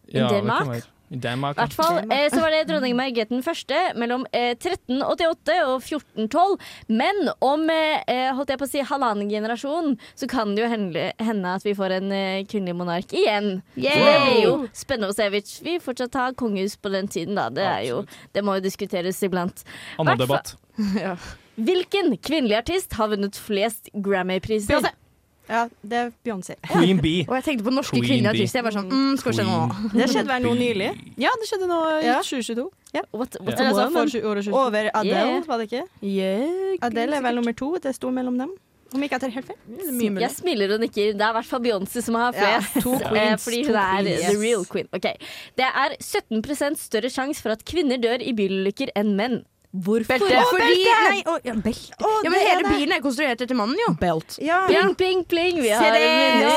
Ja, 0.07 0.29
det 0.29 0.29
kan 0.29 0.35
Denmark? 0.45 0.69
være. 0.69 0.83
I 1.09 1.19
Danmark. 1.23 1.55
I 1.57 1.63
hvert 1.63 1.77
fall 1.77 1.99
eh, 2.11 2.27
så 2.33 2.41
var 2.43 2.51
det 2.51 2.65
dronning 2.67 2.97
Margrethe 2.99 3.31
den 3.31 3.45
første 3.47 3.79
mellom 3.99 4.25
eh, 4.35 4.57
1388 4.57 5.57
og 5.69 5.77
1412. 5.79 6.57
Men 6.91 7.31
om 7.45 7.67
eh, 7.71 8.03
eh, 8.11 8.33
holdt 8.35 8.51
jeg 8.51 8.61
på 8.63 8.67
å 8.67 8.73
si 8.73 8.83
halvannen 8.91 9.31
generasjon, 9.31 9.95
så 10.19 10.29
kan 10.31 10.57
det 10.57 10.65
jo 10.65 10.73
hende, 10.73 11.07
hende 11.23 11.55
at 11.61 11.67
vi 11.67 11.77
får 11.79 11.97
en 12.01 12.13
eh, 12.17 12.43
kvinnelig 12.51 12.79
monark 12.81 13.15
igjen. 13.15 13.61
Så 13.77 13.87
det 13.87 14.19
blir 14.27 14.43
jo 14.43 14.59
spennende 14.75 15.15
å 15.15 15.17
se 15.17 15.31
hvis 15.31 15.57
vi 15.63 15.79
fortsatt 15.83 16.19
har 16.19 16.37
kongehus 16.39 16.75
på 16.81 16.91
den 16.95 17.11
tiden, 17.13 17.39
da. 17.39 17.49
Det, 17.55 17.67
er 17.67 17.87
jo, 17.93 18.03
det 18.35 18.43
må 18.47 18.59
jo 18.59 18.67
diskuteres 18.67 19.23
iblant. 19.27 19.63
Annen 20.03 20.19
debatt. 20.19 20.57
ja. 21.07 21.15
Hvilken 21.57 22.19
kvinnelig 22.21 22.59
artist 22.59 22.99
har 22.99 23.15
vunnet 23.15 23.39
flest 23.41 23.89
Grammy-priser? 23.95 24.91
Ja, 25.49 25.69
det 25.87 25.93
er 26.01 26.11
Beyoncé. 26.27 26.57
Queen 26.67 26.99
Bee. 27.01 27.25
Og 27.29 27.35
jeg 27.39 27.45
tenkte 27.45 27.65
på 27.69 27.71
norske 27.75 27.95
Queen 27.95 28.05
kvinnelige 28.09 28.33
artister. 28.35 28.59
Jeg 28.59 28.65
var 28.67 28.75
sånn, 28.75 28.89
mm, 28.91 29.17
skal 29.21 29.33
se 29.39 29.43
nå. 29.47 29.59
Det 29.93 30.09
skjedde 30.11 30.27
vel 30.33 30.43
noe 30.43 30.57
nylig? 30.59 30.89
Ja, 31.23 31.31
det 31.39 31.47
skjedde 31.51 31.69
nå 31.71 31.81
i 32.01 32.05
Ja. 32.07 32.19
2022. 32.23 32.65
What, 32.67 32.75
Ja. 32.95 33.03
what's 33.13 33.37
Eller 33.37 33.61
a 33.61 33.73
altså 33.73 33.93
for 33.93 34.29
året 34.31 34.45
2022. 34.45 34.55
Over 34.55 34.91
Adele, 34.95 35.15
Yeah. 35.15 35.41
var 35.47 35.59
det 35.59 35.71
ikke? 35.71 35.83
Yeah, 36.03 36.77
Adele 36.83 37.17
er 37.17 37.21
vel 37.23 37.35
nummer 37.37 37.53
to. 37.55 37.79
Det 37.79 37.95
sto 37.95 38.11
mellom 38.11 38.39
dem. 38.39 38.51
Om 38.95 39.03
ikke 39.03 39.11
jeg 39.19 39.21
tar 39.21 39.31
helt 39.31 39.47
feil. 39.47 39.93
mye 39.93 40.11
mulig. 40.11 40.21
Jeg 40.23 40.31
smiler 40.31 40.75
og 40.75 40.81
nikker. 40.81 41.13
Det 41.13 41.21
er 41.21 41.31
i 41.31 41.35
hvert 41.35 41.45
fall 41.45 41.61
Beyoncé 41.61 42.03
som 42.03 42.15
har 42.15 42.33
Ja, 42.33 42.61
flest. 42.61 42.83
to 42.83 42.93
eh, 42.95 43.09
queens, 43.11 43.45
fordi 43.45 43.63
to 43.67 43.73
hun 43.73 43.77
er 43.77 44.03
queens. 44.03 44.31
the 44.31 44.39
real 44.39 44.65
queen. 44.65 44.89
Ok. 44.95 45.03
Det 45.57 45.67
er 45.67 45.97
17% 46.01 46.79
større 46.79 47.11
sjanse 47.11 47.41
for 47.43 47.51
at 47.51 47.65
kvinner 47.65 47.99
dør 48.01 48.23
i 48.23 48.33
bilulykker 48.33 48.89
enn 48.97 49.17
menn. 49.17 49.45
Hvorfor? 49.85 50.19
Belte. 50.23 50.43
Fordi, 50.51 50.85
nei, 50.87 51.23
å, 51.29 51.35
ja, 51.45 51.55
belte. 51.55 51.97
Å, 52.01 52.11
ja, 52.25 52.31
men 52.31 52.37
det 52.37 52.43
er 52.43 52.51
hele 52.53 52.65
det. 52.65 52.73
bilen 52.77 52.95
er 52.97 53.03
konstruert 53.05 53.43
etter 53.45 53.59
mannen, 53.59 53.77
jo. 53.83 53.93
Belt. 54.01 54.37
Ja. 54.41 54.63
Pling, 54.71 54.95
pling, 55.01 55.25
pling. 55.29 55.61
Vi 55.63 55.71
har 55.75 55.93
det, 55.93 56.03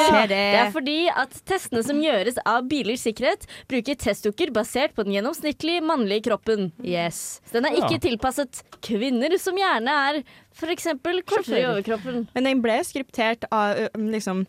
se 0.07 0.22
det. 0.22 0.28
Det 0.30 0.59
er 0.61 0.72
fordi 0.76 0.97
at 1.11 1.36
testene 1.49 1.84
som 1.86 1.99
gjøres 2.03 2.39
av 2.45 2.67
bilers 2.72 3.03
sikkerhet, 3.07 3.47
bruker 3.72 3.97
testdukker 3.99 4.53
basert 4.55 4.95
på 4.95 5.03
den 5.07 5.17
gjennomsnittlige 5.17 5.82
mannlige 5.86 6.28
kroppen. 6.30 6.72
Yes. 6.84 7.41
Så 7.49 7.59
den 7.59 7.65
er 7.72 7.80
ikke 7.82 7.97
Ja. 7.97 8.03
tilpasset 8.09 8.61
kvinner, 8.86 9.36
som 9.41 9.57
gjerne 9.59 9.97
er 10.09 10.22
f.eks. 10.55 10.88
kortere 11.26 11.59
i 11.59 11.67
overkroppen. 11.70 12.28
Men 12.36 12.43
den 12.51 12.61
ble 12.61 12.80
skriptert 12.88 13.43
av 13.51 13.89
liksom 13.95 14.45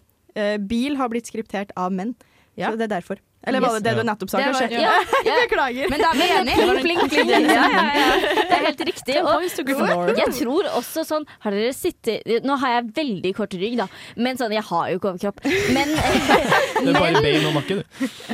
Bil 0.70 0.94
har 0.96 1.08
blitt 1.10 1.26
skriptert 1.26 1.72
av 1.76 1.90
menn. 1.92 2.14
Ja. 2.56 2.70
Så 2.70 2.78
det 2.78 2.86
er 2.86 3.00
derfor. 3.00 3.18
Eller 3.47 3.61
var 3.61 3.72
det 3.78 3.80
det 3.88 3.93
du 3.97 4.03
nettopp 4.05 4.30
sa, 4.30 4.41
kanskje? 4.45 4.68
Ja, 4.82 4.93
ja. 5.28 5.36
Beklager. 5.47 5.88
Men 5.88 6.03
da 6.03 6.11
er 6.11 6.18
vi 6.18 6.26
enige. 6.36 6.57
Pling, 6.84 6.99
pling, 7.09 7.28
pling. 7.30 7.47
Ja, 7.49 7.68
ja, 7.72 7.84
ja. 7.97 8.09
Det 8.51 8.57
er 8.57 8.66
helt 8.66 8.82
riktig. 8.91 9.16
Og 9.22 9.47
jeg 10.20 10.34
tror 10.36 10.68
også 10.76 11.05
sånn 11.09 11.24
Har 11.45 11.57
dere 11.57 11.72
sittet 11.76 12.45
Nå 12.45 12.59
har 12.61 12.74
jeg 12.76 12.91
veldig 12.99 13.32
kort 13.38 13.57
rygg, 13.57 13.78
da. 13.80 13.86
Men 14.20 14.41
sånn, 14.41 14.53
jeg 14.53 14.64
har 14.68 14.91
jo 14.93 15.01
ikke 15.01 15.14
overkropp. 15.14 15.41
Men, 15.72 15.95
men 16.84 16.93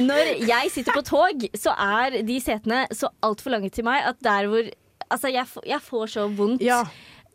når 0.08 0.32
jeg 0.42 0.74
sitter 0.74 0.96
på 0.96 1.04
tog, 1.06 1.46
så 1.54 1.76
er 1.76 2.18
de 2.26 2.40
setene 2.42 2.82
så 2.94 3.12
altfor 3.26 3.54
lange 3.54 3.70
til 3.70 3.86
meg 3.86 4.10
at 4.10 4.18
der 4.26 4.50
hvor 4.50 4.74
Altså, 5.06 5.30
jeg, 5.30 5.46
jeg 5.62 5.78
får 5.86 6.08
så 6.16 6.24
vondt 6.34 6.64
Ja. 6.66 6.80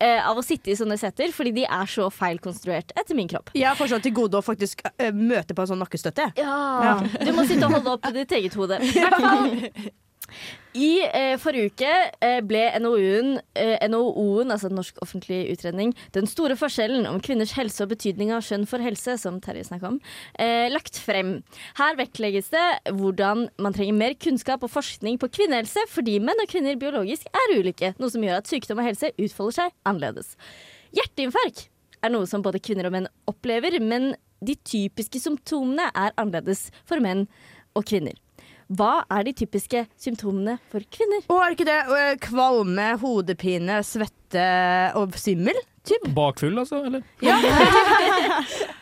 Eh, 0.02 0.20
av 0.28 0.40
å 0.40 0.44
sitte 0.46 0.74
i 0.74 0.78
sånne 0.78 0.98
setter, 1.00 1.32
fordi 1.36 1.54
de 1.62 1.66
er 1.68 1.90
så 1.92 2.10
feilkonstruert 2.14 2.92
etter 2.98 3.18
min 3.18 3.30
kropp. 3.32 3.54
Jeg 3.58 3.70
har 3.70 3.78
fortsatt 3.80 4.04
til 4.06 4.16
gode 4.18 4.40
å 4.40 4.46
faktisk 4.46 4.82
ø, 4.90 5.12
møte 5.14 5.56
på 5.58 5.64
en 5.64 5.72
sånn 5.74 5.82
nakkestøtte. 5.84 6.32
Ja. 6.42 6.98
Du 7.22 7.32
må 7.38 7.46
sitte 7.50 7.70
og 7.70 7.78
holde 7.78 7.96
opp 7.98 8.10
ditt 8.16 8.34
eget 8.40 8.58
hode. 8.60 8.82
I 8.88 8.92
hvert 8.98 9.22
fall. 9.22 9.56
I 10.72 11.02
eh, 11.04 11.34
forrige 11.42 11.74
uke 11.74 11.90
eh, 12.24 12.38
ble 12.48 12.62
NOU-en, 12.80 13.34
eh, 13.60 13.82
NOU-en, 13.92 14.54
altså 14.54 14.70
Norsk 14.72 15.02
offentlig 15.04 15.42
utredning, 15.52 15.92
Den 16.16 16.30
store 16.30 16.56
forskjellen 16.56 17.10
om 17.10 17.20
kvinners 17.20 17.52
helse 17.58 17.84
og 17.84 17.92
betydning 17.92 18.32
av 18.32 18.46
kjønn 18.48 18.64
for 18.70 18.84
helse, 18.84 19.18
som 19.20 19.42
Terje 19.44 19.66
snakka 19.68 19.90
om, 19.90 20.00
eh, 20.40 20.70
lagt 20.72 20.96
frem. 20.96 21.42
Her 21.76 22.00
vektlegges 22.00 22.54
det 22.56 22.64
hvordan 22.88 23.50
man 23.60 23.76
trenger 23.76 24.00
mer 24.00 24.16
kunnskap 24.16 24.64
og 24.64 24.72
forskning 24.72 25.20
på 25.20 25.32
kvinnehelse, 25.36 25.84
fordi 25.92 26.20
menn 26.24 26.40
og 26.40 26.48
kvinner 26.48 26.80
biologisk 26.80 27.28
er 27.28 27.58
ulike, 27.58 27.94
noe 28.00 28.10
som 28.10 28.24
gjør 28.24 28.40
at 28.40 28.48
sykdom 28.48 28.80
og 28.80 28.88
helse 28.88 29.12
utfolder 29.20 29.60
seg 29.60 29.78
annerledes. 29.84 30.38
Hjerteinfarkt 30.96 31.68
er 32.02 32.16
noe 32.16 32.26
som 32.26 32.42
både 32.42 32.64
kvinner 32.64 32.88
og 32.88 32.96
menn 32.96 33.12
opplever, 33.28 33.76
men 33.84 34.14
de 34.42 34.56
typiske 34.56 35.20
symptomene 35.20 35.92
er 35.92 36.16
annerledes 36.16 36.70
for 36.88 37.04
menn 37.04 37.28
og 37.76 37.84
kvinner. 37.92 38.16
Hva 38.72 39.02
er 39.12 39.26
de 39.28 39.34
typiske 39.36 39.82
symptomene 40.00 40.56
for 40.72 40.86
kvinner? 40.94 41.26
Og 41.28 41.42
er 41.42 41.52
det 41.52 41.58
ikke 41.58 41.68
det 41.68 41.80
ø, 41.92 42.04
kvalme, 42.24 42.86
hodepine, 43.02 43.82
svette 43.84 44.46
og 45.00 45.18
svimmel? 45.20 45.58
Typ. 45.88 46.06
Bakfull, 46.16 46.60
altså? 46.62 46.84
Eller? 46.88 47.02
Ja, 47.26 47.40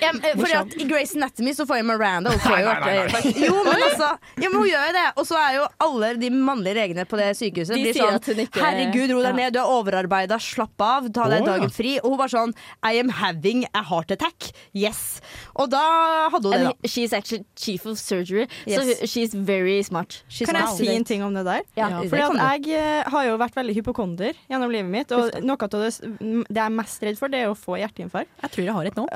men, 0.00 0.20
eh, 0.24 0.34
fordi 0.38 0.54
at 0.58 0.74
I 0.80 0.86
Grace 0.88 1.16
Anatomy 1.16 1.52
så 1.56 1.66
får 1.68 1.80
jo 1.80 1.86
Miranda 1.88 2.30
Hun 2.34 2.42
får 2.44 2.58
jo 2.60 2.66
hjerteinfarkt. 2.66 3.40
Jo, 3.46 3.54
men 3.66 3.82
altså 3.86 4.08
ja, 4.42 4.48
men 4.50 4.56
Hun 4.60 4.68
gjør 4.70 4.86
jo 4.88 4.94
det. 4.96 5.04
Og 5.16 5.26
så 5.28 5.38
er 5.40 5.54
jo 5.58 5.64
alle 5.86 6.10
de 6.20 6.30
mannlige 6.34 6.76
legene 6.80 7.06
på 7.08 7.18
det 7.20 7.30
sykehuset 7.38 7.74
De 7.76 7.82
blir 7.84 7.96
sier 7.96 8.06
sånn 8.06 8.18
at 8.20 8.30
hun 8.30 8.42
ikke- 8.46 8.62
Herregud, 8.64 9.14
ro 9.16 9.22
deg 9.26 9.36
ned, 9.40 9.52
du 9.56 9.60
er 9.62 9.72
overarbeida, 9.76 10.38
slapp 10.42 10.80
av, 10.86 11.08
ta 11.12 11.28
deg 11.32 11.44
dagen 11.46 11.70
fri. 11.74 11.96
Og 12.02 12.10
hun 12.14 12.18
bare 12.22 12.34
sånn 12.34 12.54
I 12.84 12.94
am 13.00 13.08
having 13.20 13.64
a 13.74 13.82
heart 13.82 14.10
attack. 14.10 14.50
Yes. 14.72 15.20
Og 15.56 15.70
da 15.70 15.82
hadde 16.32 16.44
hun 16.52 16.52
det, 16.52 16.64
da. 16.70 16.88
she's 16.88 17.12
actually 17.12 17.44
chief 17.56 17.86
of 17.86 17.98
surgery, 17.98 18.46
Yes. 18.66 18.76
so 18.98 19.06
she's 19.06 19.34
very 19.34 19.82
smart. 19.82 20.22
She's 20.28 20.46
Kan 20.46 20.56
jeg 20.56 20.76
si 20.76 20.88
en 20.94 21.04
ting 21.04 21.22
om 21.22 21.34
det 21.34 21.44
der? 21.44 21.62
Ja. 21.76 21.88
Ja, 21.88 22.00
Fordi 22.02 22.22
at 22.22 22.64
jeg 22.66 22.76
eh, 22.76 23.02
har 23.10 23.24
jo 23.26 23.36
vært 23.38 23.54
veldig 23.56 23.74
hypokonder 23.78 24.34
gjennom 24.50 24.70
livet 24.72 24.90
mitt, 24.90 25.12
og 25.12 25.32
noe 25.42 25.56
av 25.60 25.70
det, 25.70 25.92
det 26.00 26.56
jeg 26.56 26.64
er 26.64 26.74
mest 26.74 27.02
redd 27.06 27.18
for, 27.18 27.28
det 27.32 27.40
er 27.44 27.52
å 27.52 27.56
få 27.56 27.78
hjerteinfarkt. 27.80 28.28
Jeg 28.42 28.50
tror 28.52 28.64
jeg 28.64 28.74
har 28.76 28.84
et 28.90 28.96
nå. 28.98 29.06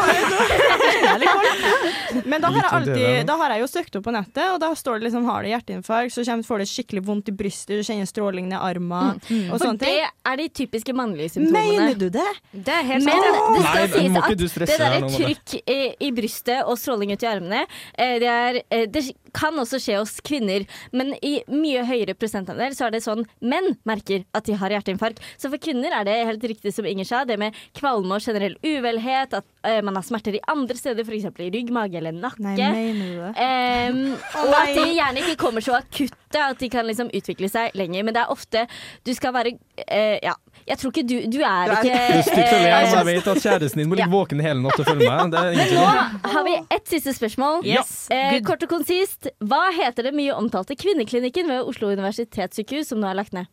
Men 2.30 2.42
da 2.42 2.48
har, 2.50 2.56
jeg 2.56 2.64
det, 2.64 2.70
alltid, 2.76 3.26
da. 3.26 3.34
har 3.40 3.50
jeg 3.54 3.60
jo 3.62 3.68
søkt 3.70 3.96
opp 3.98 4.04
på 4.06 4.12
nettet, 4.14 4.46
og 4.54 4.58
da 4.62 4.68
står 4.76 4.94
det 4.98 5.04
liksom 5.08 5.22
har 5.28 5.38
du 5.44 5.48
hjerteinfarkt, 5.50 6.12
så 6.14 6.20
kommer, 6.26 6.44
får 6.46 6.56
du 6.62 6.66
skikkelig 6.70 7.02
vondt 7.06 7.26
i 7.30 7.32
brystet, 7.36 7.74
du 7.78 7.82
kjenner 7.86 8.06
stråling 8.08 8.46
ned 8.50 8.58
armen 8.60 9.20
og 9.20 9.60
For 9.60 9.66
ting 9.66 9.78
det 9.80 10.06
er 10.06 10.34
de 10.40 10.46
typiske 10.60 10.92
mannlige 10.96 11.30
symptomene. 11.36 11.76
Mener 11.76 11.94
du 12.00 12.08
det? 12.14 12.30
Det 12.52 12.74
er 12.74 12.84
helt 12.90 13.04
Men 13.06 13.16
det 13.26 13.32
skal 13.66 13.86
sies 13.94 14.14
at 14.20 14.26
det 14.34 14.38
derre 14.80 15.00
trykk 15.14 15.46
i, 15.60 15.62
i 16.08 16.10
brystet 16.16 16.60
og 16.64 16.74
stråling 16.80 17.08
ut 17.14 17.22
i 17.24 17.30
armene, 17.30 17.60
eh, 17.94 18.16
det, 18.22 18.30
er, 18.30 18.52
eh, 18.68 18.86
det 18.90 19.00
kan 19.36 19.56
også 19.60 19.80
skje 19.82 19.98
hos 20.00 20.16
kvinner, 20.26 20.66
men 20.96 21.12
i 21.22 21.40
mye 21.50 21.84
høyere 21.88 22.16
prosentandel 22.18 22.74
så 22.76 22.88
er 22.88 22.96
det 22.96 23.02
sånn 23.04 23.24
menn 23.40 23.74
merker 23.88 24.24
at 24.36 24.48
de 24.48 24.56
har 24.60 24.74
hjerteinfarkt. 24.76 25.22
Så 25.40 25.50
for 25.52 25.60
kvinner 25.62 25.94
er 26.00 26.06
det 26.08 26.18
helt 26.28 26.46
riktig 26.52 26.74
som 26.76 26.88
Inger 26.88 27.08
sa, 27.08 27.24
det 27.28 27.38
med 27.40 27.56
kvalme 27.76 28.16
og 28.18 28.24
generell 28.24 28.56
uvelhet, 28.66 29.34
at 29.36 29.46
eh, 29.66 29.80
man 29.86 29.98
har 29.98 30.06
smerter 30.06 30.38
i 30.38 30.42
andre 30.50 30.76
steder, 30.78 31.06
f.eks. 31.06 31.28
i 31.40 31.50
rygg, 31.54 31.72
mage 31.74 32.00
eller 32.00 32.16
nakke. 32.16 32.42
Nei, 32.42 32.56
mener 32.58 33.10
du 33.10 33.20
det? 33.24 33.32
Ehm, 33.44 34.02
og 34.44 34.54
at 34.56 34.74
de 34.76 34.86
gjerne 34.96 35.24
ikke 35.24 35.38
kommer 35.40 35.64
så 35.64 35.76
akutte 35.78 36.40
at 36.40 36.60
de 36.60 36.68
kan 36.70 36.86
liksom 36.86 37.10
utvikle 37.14 37.50
seg 37.50 37.74
lenger. 37.78 38.04
Men 38.06 38.14
det 38.14 38.22
er 38.22 38.30
ofte 38.32 38.66
Du 39.06 39.10
skal 39.16 39.32
være 39.34 39.54
eh, 39.86 40.18
Ja, 40.22 40.34
jeg 40.68 40.78
tror 40.78 40.92
ikke 40.92 41.02
du 41.06 41.16
Du 41.32 41.40
er 41.42 41.72
ikke 41.74 41.90
Du 41.90 41.90
jeg, 41.90 42.60
eh, 42.70 42.92
men 42.94 42.94
jeg 42.94 43.06
vet 43.08 43.30
at 43.32 43.42
kjæresten 43.42 43.82
din 43.82 43.90
må 43.90 43.98
ligge 43.98 44.10
våken 44.12 44.42
hele 44.44 44.62
natt 44.62 44.78
og 44.78 44.86
følge 44.86 45.08
meg. 45.08 45.32
Det 45.32 45.40
er 45.40 45.74
Nå 45.74 46.30
har 46.30 46.46
vi 46.46 46.54
ett 46.76 46.88
siste 46.90 47.14
spørsmål. 47.16 47.64
Yes, 47.66 48.08
Uh, 48.10 48.38
kort 48.46 48.62
og 48.64 48.70
konsist. 48.70 49.19
Hva 49.20 49.66
heter 49.76 50.06
det 50.08 50.14
mye 50.16 50.32
omtalte 50.32 50.76
kvinneklinikken 50.80 51.50
ved 51.50 51.68
Oslo 51.68 51.90
universitetssykehus 51.92 52.92
som 52.92 53.02
nå 53.02 53.10
er 53.10 53.18
lagt 53.18 53.36
ned? 53.36 53.50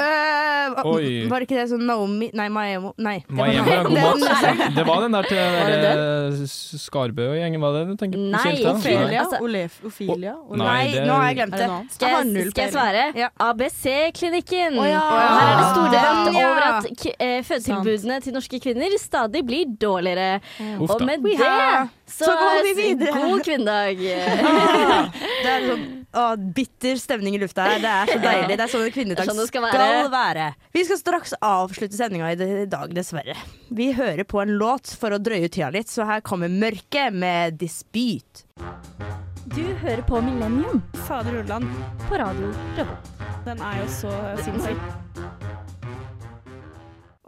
Øh, 0.00 0.78
Oi. 0.86 1.08
var 1.28 1.42
det 1.42 1.46
ikke 1.48 1.56
det 1.58 1.66
sånn 1.68 1.82
Naomi 1.84 2.30
Nei, 2.36 2.46
Maemo 2.52 2.92
Nei. 3.02 3.18
det 3.26 3.36
var 3.36 3.50
Miami 3.50 3.72
er 3.74 3.82
god 3.90 4.22
mat. 4.22 4.60
Det 4.78 4.84
var 4.86 5.00
den 5.04 5.12
der 5.16 5.26
til 5.28 5.40
eh, 5.40 6.38
Skarbø 6.80 7.26
og 7.32 7.36
gjengen, 7.36 7.60
var 7.60 7.74
det 7.76 7.82
du 7.90 7.94
tenker 8.00 8.16
på? 8.20 8.28
Nei, 8.32 8.54
Ophelia. 8.70 9.04
Nei. 9.10 9.18
Altså- 9.20 9.40
Olef, 9.44 9.76
Ophelia? 9.90 10.34
Nei, 10.50 10.60
Nei, 10.62 10.86
det- 10.94 11.04
nå 11.08 11.18
har 11.18 11.26
jeg 11.28 11.38
glemt 11.40 11.56
det 11.58 11.66
det. 11.66 11.78
Skal 11.96 12.16
Jeg 12.16 12.50
skal 12.50 12.64
jeg 12.64 12.72
svare? 12.76 13.04
Ja. 13.18 13.28
ABC-klinikken. 13.50 14.78
Oh, 14.80 14.88
ja. 14.88 15.04
Her 15.10 15.44
er 15.44 15.54
det 15.60 15.68
stor 15.74 15.88
debatt 15.94 16.34
ja. 16.34 16.48
over 16.48 16.68
at 16.70 17.06
eh, 17.18 17.38
fødetilbudene 17.50 18.20
til 18.24 18.36
norske 18.38 18.60
kvinner 18.62 18.96
stadig 19.00 19.44
blir 19.46 19.76
dårligere. 19.80 20.40
Uff 20.80 20.90
Og 20.96 21.04
med 21.06 21.22
det 21.26 21.36
så, 22.06 22.24
så 22.24 22.32
går 22.40 22.62
vi 22.68 22.74
videre. 22.82 23.12
god 23.20 23.44
kvinnedag. 23.44 23.96
Ah, 24.50 25.06
det 25.44 25.50
er 25.50 25.66
sånn 25.68 25.82
å, 26.16 26.24
bitter 26.56 26.96
stemning 26.98 27.36
i 27.36 27.40
lufta 27.42 27.62
her. 27.68 27.78
Det 27.82 27.90
er 27.90 28.10
så 28.12 28.18
deilig. 28.26 28.56
Det 28.58 28.64
er 28.66 28.72
sånn 28.72 28.86
en 28.86 28.94
kvinnedag 28.94 29.26
Det 29.28 29.34
sånn 29.34 29.46
skal 29.50 29.66
være. 29.66 30.08
være. 30.12 30.46
Vi 30.74 30.84
skal 30.88 30.98
straks 31.00 31.34
avslutte 31.40 31.96
sendinga 31.98 32.32
i 32.34 32.66
dag, 32.70 32.94
dessverre. 32.96 33.36
Vi 33.70 33.92
hører 33.96 34.24
på 34.26 34.42
en 34.42 34.56
låt 34.58 34.90
for 35.00 35.14
å 35.14 35.20
drøye 35.22 35.46
ut 35.46 35.54
tida 35.54 35.70
litt, 35.74 35.90
så 35.92 36.06
her 36.08 36.20
kommer 36.26 36.50
Mørket 36.50 37.14
med 37.14 37.58
'Dispute'. 37.60 38.44
Du 39.50 39.64
hører 39.82 40.02
på 40.06 40.20
Millennium 40.22 40.82
Fader 41.06 41.40
Ulland. 41.40 41.66
på 42.08 42.18
radio 42.18 42.52
Revolt. 42.76 43.10
Den 43.44 43.62
er 43.62 43.80
jo 43.80 43.86
så 43.88 44.12
sinnssyk. 44.44 44.78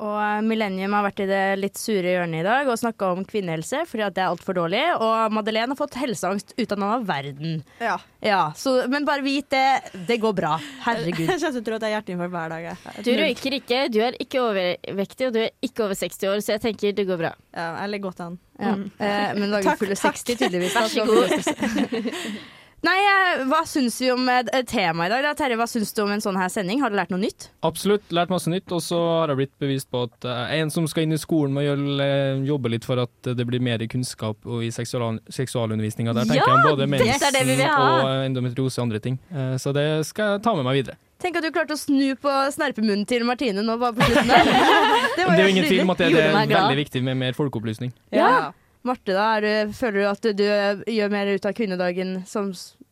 Og 0.03 0.17
eh, 0.19 0.41
Millennium 0.47 0.95
har 0.97 1.05
vært 1.07 1.21
i 1.23 1.29
det 1.31 1.43
litt 1.61 1.79
sure 1.79 2.15
hjørnet 2.17 2.43
i 2.43 2.47
dag 2.47 2.69
og 2.71 2.79
snakka 2.81 3.13
om 3.15 3.23
kvinnehelse 3.29 3.85
fordi 3.89 4.05
at 4.07 4.17
det 4.17 4.25
er 4.25 4.31
altfor 4.33 4.57
dårlig. 4.59 4.83
Og 4.99 5.35
Madeleine 5.37 5.71
har 5.75 5.79
fått 5.79 5.99
helseangst 6.01 6.55
ut 6.59 6.67
av 6.73 6.79
en 6.79 6.87
annen 6.89 7.07
verden. 7.09 7.61
Ja. 7.83 7.99
Ja, 8.23 8.41
så, 8.59 8.75
Men 8.91 9.07
bare 9.07 9.25
vit 9.25 9.51
det. 9.51 9.65
Det 10.09 10.19
går 10.23 10.35
bra. 10.39 10.57
Herregud. 10.87 11.27
Jeg 11.33 11.43
kjenner 11.43 11.65
til 11.67 11.77
at 11.77 11.85
jeg 11.87 11.91
er 11.91 11.97
hjerteinfarkt 11.97 12.35
hver 12.37 12.55
dag. 12.55 12.67
jeg. 12.69 13.05
Du 13.07 13.13
røyker 13.19 13.57
ikke, 13.59 13.83
du 13.93 13.99
er 14.05 14.19
ikke 14.23 14.43
overvektig, 14.43 15.29
og 15.29 15.37
du 15.37 15.41
er 15.43 15.51
ikke 15.65 15.87
over 15.87 15.99
60 15.99 16.29
år, 16.31 16.43
så 16.45 16.55
jeg 16.57 16.63
tenker 16.67 16.97
det 16.97 17.07
går 17.09 17.21
bra. 17.21 17.33
Ja, 17.55 17.69
jeg 17.83 17.95
ligger 17.95 18.11
godt 18.11 18.25
an. 18.27 18.41
Ja. 18.59 18.75
Eh, 18.79 19.31
men 19.39 19.55
dagen 19.55 19.71
takk. 19.71 19.87
60, 19.91 20.43
tydeligvis. 20.45 20.77
Vær 20.79 20.91
så 20.93 21.07
god. 21.09 22.43
Nei, 22.83 22.97
eh, 22.99 23.43
hva 23.47 23.61
syns 23.69 23.95
vi 24.03 24.09
om 24.11 24.27
eh, 24.27 24.43
temaet 24.67 25.07
i 25.07 25.13
dag? 25.13 25.23
Da? 25.23 25.33
Terje, 25.39 25.57
hva 25.61 25.69
syns 25.71 25.93
du 25.95 26.01
om 26.03 26.11
en 26.11 26.23
sånn 26.25 26.39
her 26.39 26.49
sending? 26.51 26.81
Har 26.83 26.91
du 26.91 26.97
lært 26.99 27.13
noe 27.15 27.21
nytt? 27.23 27.47
Absolutt, 27.63 28.09
lært 28.11 28.33
masse 28.33 28.51
nytt. 28.51 28.67
Og 28.75 28.83
så 28.83 28.99
har 28.99 29.31
jeg 29.31 29.39
blitt 29.39 29.53
bevist 29.63 29.87
på 29.93 30.03
at 30.09 30.27
eh, 30.27 30.57
en 30.59 30.73
som 30.75 30.89
skal 30.91 31.07
inn 31.07 31.15
i 31.15 31.21
skolen, 31.21 31.55
må 31.55 31.63
jobbe 31.63 32.73
litt 32.73 32.87
for 32.89 32.99
at 33.05 33.31
det 33.39 33.47
blir 33.47 33.63
mer 33.63 33.85
kunnskap 33.91 34.43
og 34.51 34.65
i 34.67 34.73
seksual, 34.75 35.21
seksualundervisninga. 35.31 36.15
Der 36.17 36.27
tenker 36.27 36.43
Ja, 36.43 36.57
jeg 36.59 36.73
både 36.73 36.89
er 36.89 37.37
det 37.39 37.45
vi 37.47 37.55
vil 37.55 37.63
mensen 37.63 38.03
og 38.03 38.27
endometriose 38.27 38.81
og 38.81 38.89
andre 38.89 39.03
ting. 39.05 39.19
Så 39.63 39.75
det 39.77 39.87
skal 40.09 40.35
jeg 40.37 40.43
ta 40.43 40.55
med 40.59 40.67
meg 40.67 40.81
videre. 40.81 40.99
Tenk 41.23 41.39
at 41.39 41.47
du 41.47 41.53
klarte 41.55 41.77
å 41.77 41.79
snu 41.79 42.17
på 42.19 42.33
snerpemunnen 42.51 43.05
til 43.07 43.23
Martine 43.29 43.63
nå 43.63 43.77
bare 43.79 43.95
på 43.95 44.09
slutten 44.09 44.33
der. 44.33 44.51
Det 45.23 45.29
er 45.29 45.45
jo 45.45 45.53
ingen 45.55 45.69
tvil 45.69 45.85
om 45.85 45.93
at 45.95 46.01
det, 46.03 46.09
det 46.17 46.25
er 46.25 46.51
veldig 46.51 46.79
viktig 46.81 47.03
med 47.07 47.21
mer 47.21 47.37
folkeopplysning. 47.39 47.93
Ja. 48.11 48.51
Marte, 48.85 49.15
da, 49.15 49.27
er 49.39 49.45
du, 49.69 49.75
føler 49.79 50.01
du 50.01 50.07
at 50.11 50.23
du, 50.23 50.33
du 50.43 50.93
gjør 50.93 51.13
mer 51.13 51.33
ut 51.35 51.47
av 51.47 51.55
kvinnedagen, 51.59 52.17
som 52.27 52.51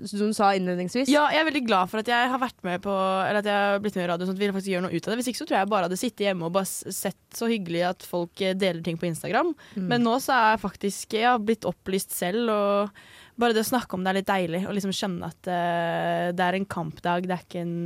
som 0.08 0.30
du 0.30 0.34
sa 0.36 0.50
innledningsvis? 0.56 1.10
Ja, 1.12 1.26
jeg 1.32 1.42
er 1.42 1.48
veldig 1.50 1.62
glad 1.66 1.90
for 1.92 2.02
at 2.02 2.08
jeg 2.10 2.28
har 2.32 2.40
vært 2.40 2.62
med 2.66 2.82
på 2.84 2.92
Eller 2.92 3.40
at 3.42 3.48
jeg 3.50 3.66
har 3.74 3.82
blitt 3.84 3.98
med 3.98 4.06
i 4.06 4.08
radio, 4.10 4.26
sånn 4.28 4.36
at 4.38 4.42
vi 4.42 4.50
faktisk 4.52 4.72
gjør 4.72 4.84
noe 4.86 4.94
ut 4.96 5.06
av 5.06 5.12
det. 5.12 5.18
Hvis 5.20 5.30
ikke 5.32 5.40
så 5.42 5.46
tror 5.48 5.58
jeg 5.58 5.66
jeg 5.66 5.72
bare 5.74 5.88
hadde 5.88 6.00
sittet 6.00 6.26
hjemme 6.26 6.48
og 6.48 6.54
bare 6.56 6.94
sett 7.00 7.36
så 7.36 7.48
hyggelig 7.50 7.82
at 7.90 8.06
folk 8.08 8.42
eh, 8.44 8.56
deler 8.58 8.84
ting 8.86 8.96
på 9.00 9.08
Instagram. 9.10 9.52
Mm. 9.76 9.88
Men 9.92 10.06
nå 10.06 10.16
så 10.22 10.34
er 10.36 10.46
jeg 10.54 10.62
faktisk 10.64 11.16
Jeg 11.18 11.28
har 11.28 11.42
blitt 11.44 11.68
opplyst 11.68 12.16
selv, 12.16 12.48
og 12.48 13.40
bare 13.40 13.56
det 13.56 13.64
å 13.64 13.70
snakke 13.70 13.96
om 13.96 14.04
det 14.04 14.12
er 14.12 14.20
litt 14.20 14.30
deilig. 14.30 14.64
Og 14.68 14.76
liksom 14.76 14.92
skjønne 14.96 15.30
at 15.30 15.48
uh, 15.48 16.26
det 16.36 16.44
er 16.48 16.58
en 16.58 16.68
kampdag, 16.68 17.28
det 17.28 17.36
er 17.36 17.46
ikke 17.46 17.64
en 17.64 17.78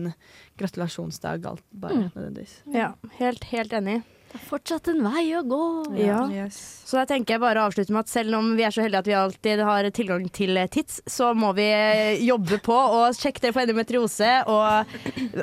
gratulasjonsdag 0.60 1.46
alt 1.50 1.64
bare 1.70 1.94
Mm. 1.94 2.08
nødvendigvis. 2.14 2.54
Ja, 2.74 2.92
helt, 3.20 3.44
helt 3.52 3.72
enig. 3.72 4.02
Det 4.34 4.40
er 4.40 4.48
fortsatt 4.48 4.88
en 4.90 4.96
vei 5.04 5.28
å 5.38 5.44
gå. 5.46 5.64
Ja. 5.94 6.24
Så 6.50 6.96
da 6.98 7.04
tenker 7.06 7.36
jeg 7.36 7.42
bare 7.44 7.60
å 7.62 7.68
avslutte 7.68 7.94
med 7.94 8.00
at 8.02 8.10
selv 8.10 8.34
om 8.34 8.48
vi 8.58 8.64
er 8.66 8.74
så 8.74 8.82
heldige 8.82 9.04
at 9.04 9.06
vi 9.06 9.14
alltid 9.14 9.62
har 9.62 9.86
tilgang 9.94 10.24
til 10.34 10.58
tids, 10.74 10.96
så 11.06 11.28
må 11.38 11.52
vi 11.54 11.68
eh, 11.70 12.18
jobbe 12.26 12.58
på 12.66 12.74
og 12.74 13.14
sjekke 13.14 13.44
det 13.44 13.52
på 13.54 13.62
endometriose 13.62 14.32
og, 14.50 14.90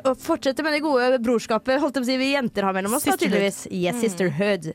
og 0.02 0.12
fortsette 0.20 0.60
med 0.68 0.76
det 0.76 0.84
gode 0.84 1.22
brorskapet 1.24 1.80
holdt 1.80 2.02
jeg 2.02 2.04
på 2.04 2.10
å 2.10 2.12
si, 2.12 2.20
vi 2.20 2.34
jenter 2.34 2.68
har 2.68 2.76
mellom 2.76 2.98
oss. 3.00 3.08
Da, 3.08 3.16
Sisterhood. 3.16 3.32
tydeligvis. 3.32 3.64
Yes, 3.72 4.04
sisterhood. 4.04 4.74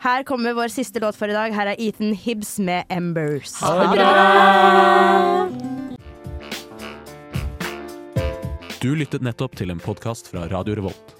Her 0.00 0.24
kommer 0.24 0.56
vår 0.56 0.72
siste 0.72 1.04
låt 1.04 1.20
for 1.20 1.28
i 1.28 1.36
dag. 1.36 1.52
Her 1.52 1.74
er 1.74 1.84
Ethan 1.84 2.16
Hibbs 2.16 2.56
med 2.64 2.88
'Embers'. 2.88 3.60
Ha 3.60 3.76
det 3.76 3.88
bra! 3.92 4.10
Du 8.80 8.94
lyttet 8.96 9.20
nettopp 9.20 9.52
til 9.60 9.68
en 9.68 9.84
podkast 9.84 10.32
fra 10.32 10.48
Radio 10.48 10.80
Revolt. 10.80 11.19